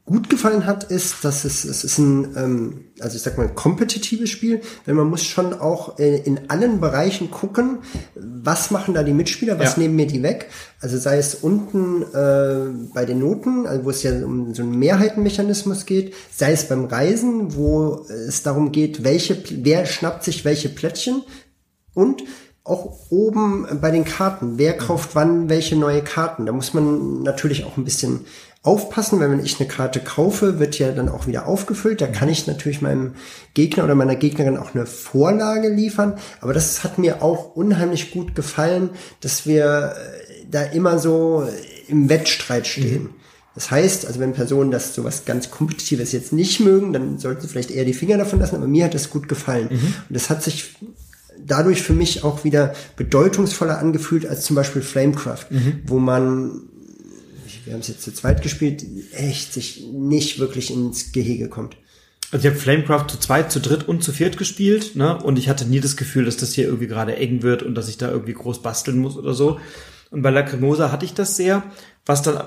[0.05, 4.29] gut gefallen hat, ist, dass es, es ist ein, ähm, also ich sag mal, kompetitives
[4.29, 7.79] Spiel, denn man muss schon auch äh, in allen Bereichen gucken,
[8.17, 9.83] was machen da die Mitspieler, was ja.
[9.83, 10.49] nehmen mir die weg.
[10.81, 14.79] Also sei es unten äh, bei den Noten, also wo es ja um so einen
[14.79, 20.71] Mehrheitenmechanismus geht, sei es beim Reisen, wo es darum geht, welche, wer schnappt sich welche
[20.71, 21.23] Plättchen
[21.95, 22.25] und
[22.65, 24.59] auch oben bei den Karten.
[24.59, 26.47] Wer kauft wann welche neue Karten?
[26.47, 28.27] Da muss man natürlich auch ein bisschen
[28.63, 32.01] aufpassen, weil wenn ich eine Karte kaufe, wird ja dann auch wieder aufgefüllt.
[32.01, 33.15] Da kann ich natürlich meinem
[33.55, 36.19] Gegner oder meiner Gegnerin auch eine Vorlage liefern.
[36.41, 41.49] Aber das hat mir auch unheimlich gut gefallen, dass wir äh, da immer so
[41.89, 43.05] im Wettstreit stehen.
[43.05, 43.11] Mhm.
[43.55, 47.49] Das heißt, also wenn Personen das sowas ganz Kompetitives jetzt nicht mögen, dann sollten sie
[47.49, 49.69] vielleicht eher die Finger davon lassen, aber mir hat das gut gefallen.
[49.71, 49.95] Mhm.
[50.09, 50.77] Und das hat sich
[51.39, 55.83] dadurch für mich auch wieder bedeutungsvoller angefühlt als zum Beispiel Flamecraft, mhm.
[55.87, 56.70] wo man
[57.71, 61.77] wir haben es jetzt zu zweit gespielt, echt sich nicht wirklich ins Gehege kommt.
[62.33, 65.17] Also ich habe Flamecraft zu zweit, zu dritt und zu viert gespielt, ne?
[65.23, 67.89] Und ich hatte nie das Gefühl, dass das hier irgendwie gerade eng wird und dass
[67.89, 69.61] ich da irgendwie groß basteln muss oder so.
[70.11, 71.63] Und bei Lacrimosa hatte ich das sehr,
[72.05, 72.43] was dann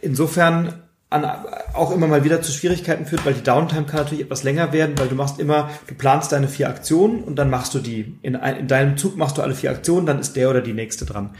[0.00, 1.26] insofern an,
[1.74, 4.98] auch immer mal wieder zu Schwierigkeiten führt, weil die Downtime kann natürlich etwas länger werden,
[4.98, 8.18] weil du machst immer, du planst deine vier Aktionen und dann machst du die.
[8.22, 11.04] In, in deinem Zug machst du alle vier Aktionen, dann ist der oder die nächste
[11.04, 11.34] dran.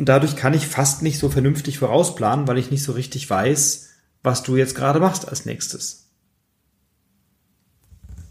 [0.00, 3.90] Und dadurch kann ich fast nicht so vernünftig vorausplanen, weil ich nicht so richtig weiß,
[4.22, 6.06] was du jetzt gerade machst als nächstes.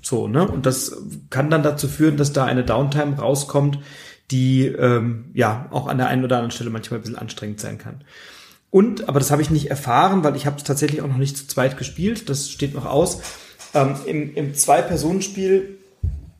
[0.02, 0.48] So, ne?
[0.48, 0.98] Und das
[1.30, 3.78] kann dann dazu führen, dass da eine Downtime rauskommt,
[4.32, 7.78] die ähm, ja auch an der einen oder anderen Stelle manchmal ein bisschen anstrengend sein
[7.78, 8.04] kann.
[8.72, 11.38] Und, aber das habe ich nicht erfahren, weil ich habe es tatsächlich auch noch nicht
[11.38, 13.22] zu zweit gespielt, das steht noch aus.
[13.76, 15.78] Ähm, Im im Zwei-Personen-Spiel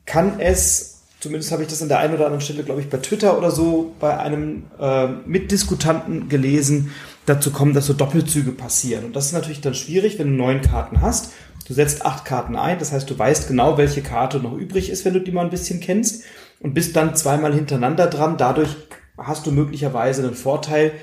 [0.08, 2.98] kann es, zumindest habe ich das an der einen oder anderen Stelle, glaube ich, bei
[2.98, 6.92] Twitter oder so, bei einem äh, Mitdiskutanten gelesen,
[7.26, 9.06] dazu kommen, dass so Doppelzüge passieren.
[9.06, 11.32] Und das ist natürlich dann schwierig, wenn du neun Karten hast.
[11.68, 15.06] Du setzt acht Karten ein, das heißt, du weißt genau, welche Karte noch übrig ist,
[15.06, 16.24] wenn du die mal ein bisschen kennst
[16.60, 18.38] und bist dann zweimal hintereinander dran.
[18.38, 18.76] Dadurch
[19.18, 20.94] hast du möglicherweise einen Vorteil,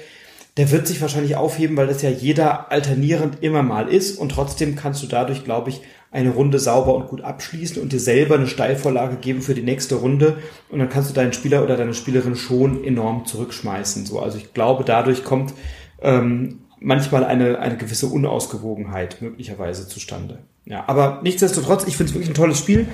[0.56, 4.74] der wird sich wahrscheinlich aufheben, weil das ja jeder alternierend immer mal ist und trotzdem
[4.74, 8.46] kannst du dadurch, glaube ich, eine Runde sauber und gut abschließen und dir selber eine
[8.46, 10.38] Steilvorlage geben für die nächste Runde
[10.70, 14.06] und dann kannst du deinen Spieler oder deine Spielerin schon enorm zurückschmeißen.
[14.06, 15.52] So, also ich glaube, dadurch kommt
[16.00, 20.38] ähm, manchmal eine, eine gewisse Unausgewogenheit möglicherweise zustande.
[20.64, 22.88] Ja, aber nichtsdestotrotz, ich finde es wirklich ein tolles Spiel.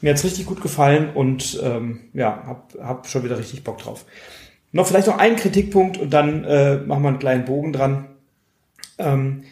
[0.00, 4.04] Mir hat's richtig gut gefallen und ähm, ja, hab, hab schon wieder richtig Bock drauf.
[4.72, 8.08] Noch vielleicht noch einen Kritikpunkt und dann äh, machen wir einen kleinen Bogen dran.
[8.98, 9.44] Ähm,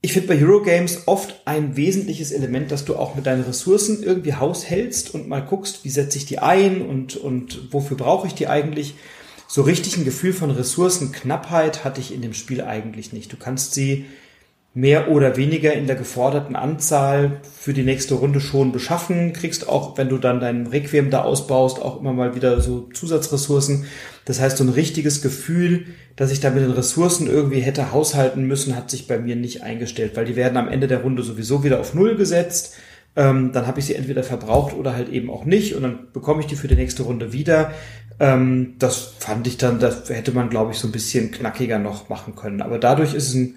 [0.00, 4.34] ich finde bei Eurogames oft ein wesentliches Element, dass du auch mit deinen Ressourcen irgendwie
[4.34, 8.48] haushältst und mal guckst, wie setze ich die ein und, und wofür brauche ich die
[8.48, 8.94] eigentlich.
[9.46, 13.32] So richtig ein Gefühl von Ressourcenknappheit hatte ich in dem Spiel eigentlich nicht.
[13.32, 14.06] Du kannst sie
[14.74, 19.98] mehr oder weniger in der geforderten Anzahl für die nächste Runde schon beschaffen, kriegst auch,
[19.98, 23.84] wenn du dann dein Requiem da ausbaust, auch immer mal wieder so Zusatzressourcen.
[24.24, 25.86] Das heißt, so ein richtiges Gefühl,
[26.16, 29.62] dass ich da mit den Ressourcen irgendwie hätte haushalten müssen, hat sich bei mir nicht
[29.62, 32.74] eingestellt, weil die werden am Ende der Runde sowieso wieder auf Null gesetzt.
[33.14, 36.40] Ähm, dann habe ich sie entweder verbraucht oder halt eben auch nicht und dann bekomme
[36.40, 37.72] ich die für die nächste Runde wieder.
[38.18, 42.08] Ähm, das fand ich dann, das hätte man, glaube ich, so ein bisschen knackiger noch
[42.08, 42.62] machen können.
[42.62, 43.56] Aber dadurch ist es ein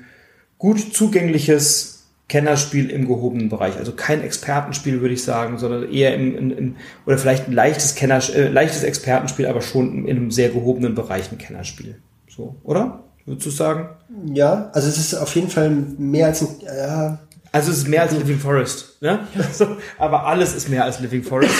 [0.65, 3.77] gut zugängliches Kennerspiel im gehobenen Bereich.
[3.77, 6.75] Also kein Expertenspiel, würde ich sagen, sondern eher im, in, in,
[7.05, 11.31] oder vielleicht ein leichtes Kenner, äh, leichtes Expertenspiel, aber schon in einem sehr gehobenen Bereich
[11.31, 11.99] ein Kennerspiel.
[12.27, 13.03] So, oder?
[13.27, 13.89] Würdest du sagen?
[14.33, 17.19] Ja, also es ist auf jeden Fall mehr als ein, ja.
[17.51, 19.19] Also es ist mehr als Living Forest, ne?
[19.37, 21.53] Also, aber alles ist mehr als Living Forest.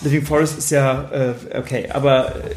[0.00, 2.54] Living Forest ist ja, äh, okay, aber äh,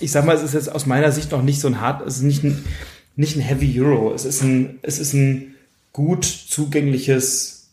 [0.00, 2.16] ich sag mal, es ist jetzt aus meiner Sicht noch nicht so ein hart, es
[2.16, 2.64] ist nicht ein,
[3.16, 4.12] nicht ein Heavy Euro.
[4.12, 5.54] Es ist ein, es ist ein
[5.92, 7.70] gut zugängliches,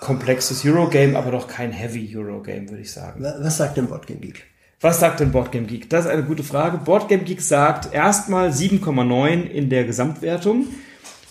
[0.00, 3.22] komplexes Euro-Game, aber doch kein Heavy Euro-Game, würde ich sagen.
[3.22, 4.44] Was sagt denn Boardgame Geek?
[4.80, 5.88] Was sagt denn Boardgame Geek?
[5.90, 6.78] Das ist eine gute Frage.
[6.78, 10.66] Boardgame Geek sagt erstmal 7,9 in der Gesamtwertung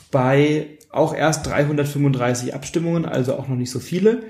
[0.09, 4.23] bei auch erst 335 Abstimmungen, also auch noch nicht so viele.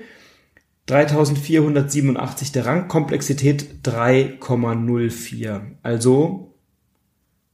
[0.86, 5.60] 3487 der Rang, Komplexität 3,04.
[5.82, 6.51] Also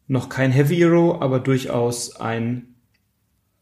[0.09, 2.75] noch kein Heavy Euro, aber durchaus ein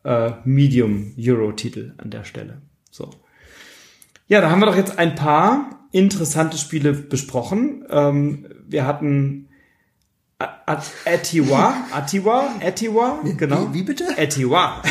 [0.04, 2.62] äh, Medium Euro Titel an der Stelle.
[2.90, 3.10] So.
[4.28, 7.84] Ja, da haben wir doch jetzt ein paar interessante Spiele besprochen.
[7.90, 9.48] Ähm, wir hatten
[10.66, 13.68] Atiwa, Atiwa, Atiwa, genau.
[13.72, 14.04] Wie, wie bitte?
[14.18, 14.82] Atiwa.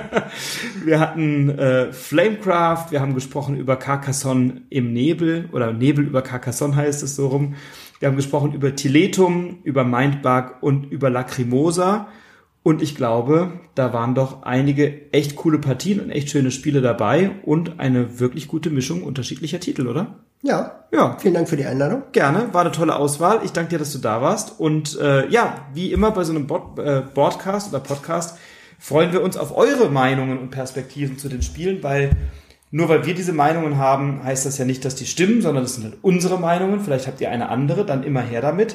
[0.84, 6.74] wir hatten äh, Flamecraft, wir haben gesprochen über Carcassonne im Nebel oder Nebel über Carcassonne
[6.74, 7.54] heißt es so rum.
[8.00, 12.08] Wir haben gesprochen über Tiletum, über Mindbug und über Lacrimosa.
[12.62, 17.32] Und ich glaube, da waren doch einige echt coole Partien und echt schöne Spiele dabei
[17.44, 20.24] und eine wirklich gute Mischung unterschiedlicher Titel, oder?
[20.42, 20.84] Ja.
[20.92, 21.16] Ja.
[21.20, 22.04] Vielen Dank für die Einladung.
[22.12, 23.40] Gerne, war eine tolle Auswahl.
[23.44, 24.58] Ich danke dir, dass du da warst.
[24.60, 28.38] Und äh, ja, wie immer bei so einem Bod äh, Broadcast oder Podcast
[28.78, 32.10] freuen wir uns auf eure Meinungen und Perspektiven zu den Spielen, weil
[32.74, 35.76] nur weil wir diese Meinungen haben, heißt das ja nicht, dass die stimmen, sondern das
[35.76, 36.80] sind halt unsere Meinungen.
[36.80, 38.74] Vielleicht habt ihr eine andere, dann immer her damit.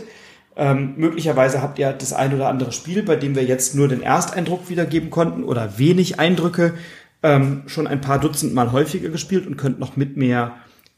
[0.56, 4.02] Ähm, möglicherweise habt ihr das ein oder andere Spiel, bei dem wir jetzt nur den
[4.02, 6.76] Ersteindruck wiedergeben konnten oder wenig Eindrücke,
[7.24, 10.54] ähm, schon ein paar Dutzend Mal häufiger gespielt und könnt noch mit mehr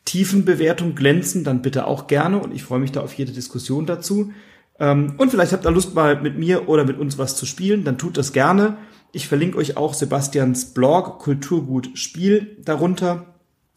[0.05, 4.31] Tiefenbewertung glänzen, dann bitte auch gerne und ich freue mich da auf jede Diskussion dazu.
[4.79, 7.83] Ähm, und vielleicht habt ihr Lust mal mit mir oder mit uns was zu spielen,
[7.83, 8.77] dann tut das gerne.
[9.13, 13.25] Ich verlinke euch auch Sebastians Blog Kulturgut Spiel darunter.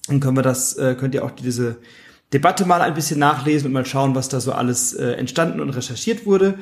[0.06, 1.76] Dann können wir das, äh, könnt ihr auch diese
[2.32, 5.70] Debatte mal ein bisschen nachlesen und mal schauen, was da so alles äh, entstanden und
[5.70, 6.58] recherchiert wurde.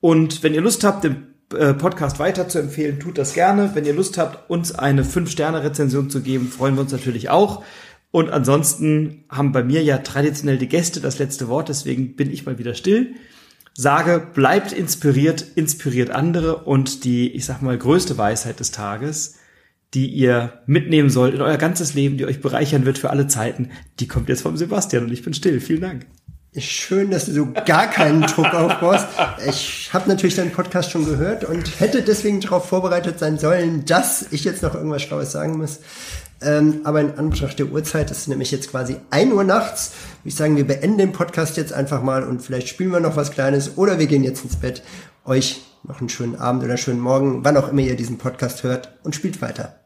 [0.00, 3.70] Und wenn ihr Lust habt, den äh, Podcast weiter zu empfehlen, tut das gerne.
[3.74, 7.62] Wenn ihr Lust habt, uns eine 5-Sterne-Rezension zu geben, freuen wir uns natürlich auch.
[8.10, 12.46] Und ansonsten haben bei mir ja traditionell die Gäste das letzte Wort, deswegen bin ich
[12.46, 13.14] mal wieder still.
[13.74, 19.34] Sage, bleibt inspiriert, inspiriert andere und die, ich sag mal, größte Weisheit des Tages,
[19.92, 23.70] die ihr mitnehmen sollt in euer ganzes Leben, die euch bereichern wird für alle Zeiten,
[24.00, 25.60] die kommt jetzt vom Sebastian und ich bin still.
[25.60, 26.06] Vielen Dank.
[26.56, 29.08] Schön, dass du so gar keinen Druck aufbaust.
[29.48, 34.26] Ich habe natürlich deinen Podcast schon gehört und hätte deswegen darauf vorbereitet sein sollen, dass
[34.30, 35.80] ich jetzt noch irgendwas Schlaues sagen muss.
[36.40, 39.92] Ähm, aber in Anbetracht der Uhrzeit, das ist nämlich jetzt quasi ein Uhr nachts,
[40.24, 43.30] ich sagen, wir beenden den Podcast jetzt einfach mal und vielleicht spielen wir noch was
[43.30, 44.82] Kleines oder wir gehen jetzt ins Bett.
[45.24, 48.96] Euch noch einen schönen Abend oder schönen Morgen, wann auch immer ihr diesen Podcast hört
[49.04, 49.83] und spielt weiter.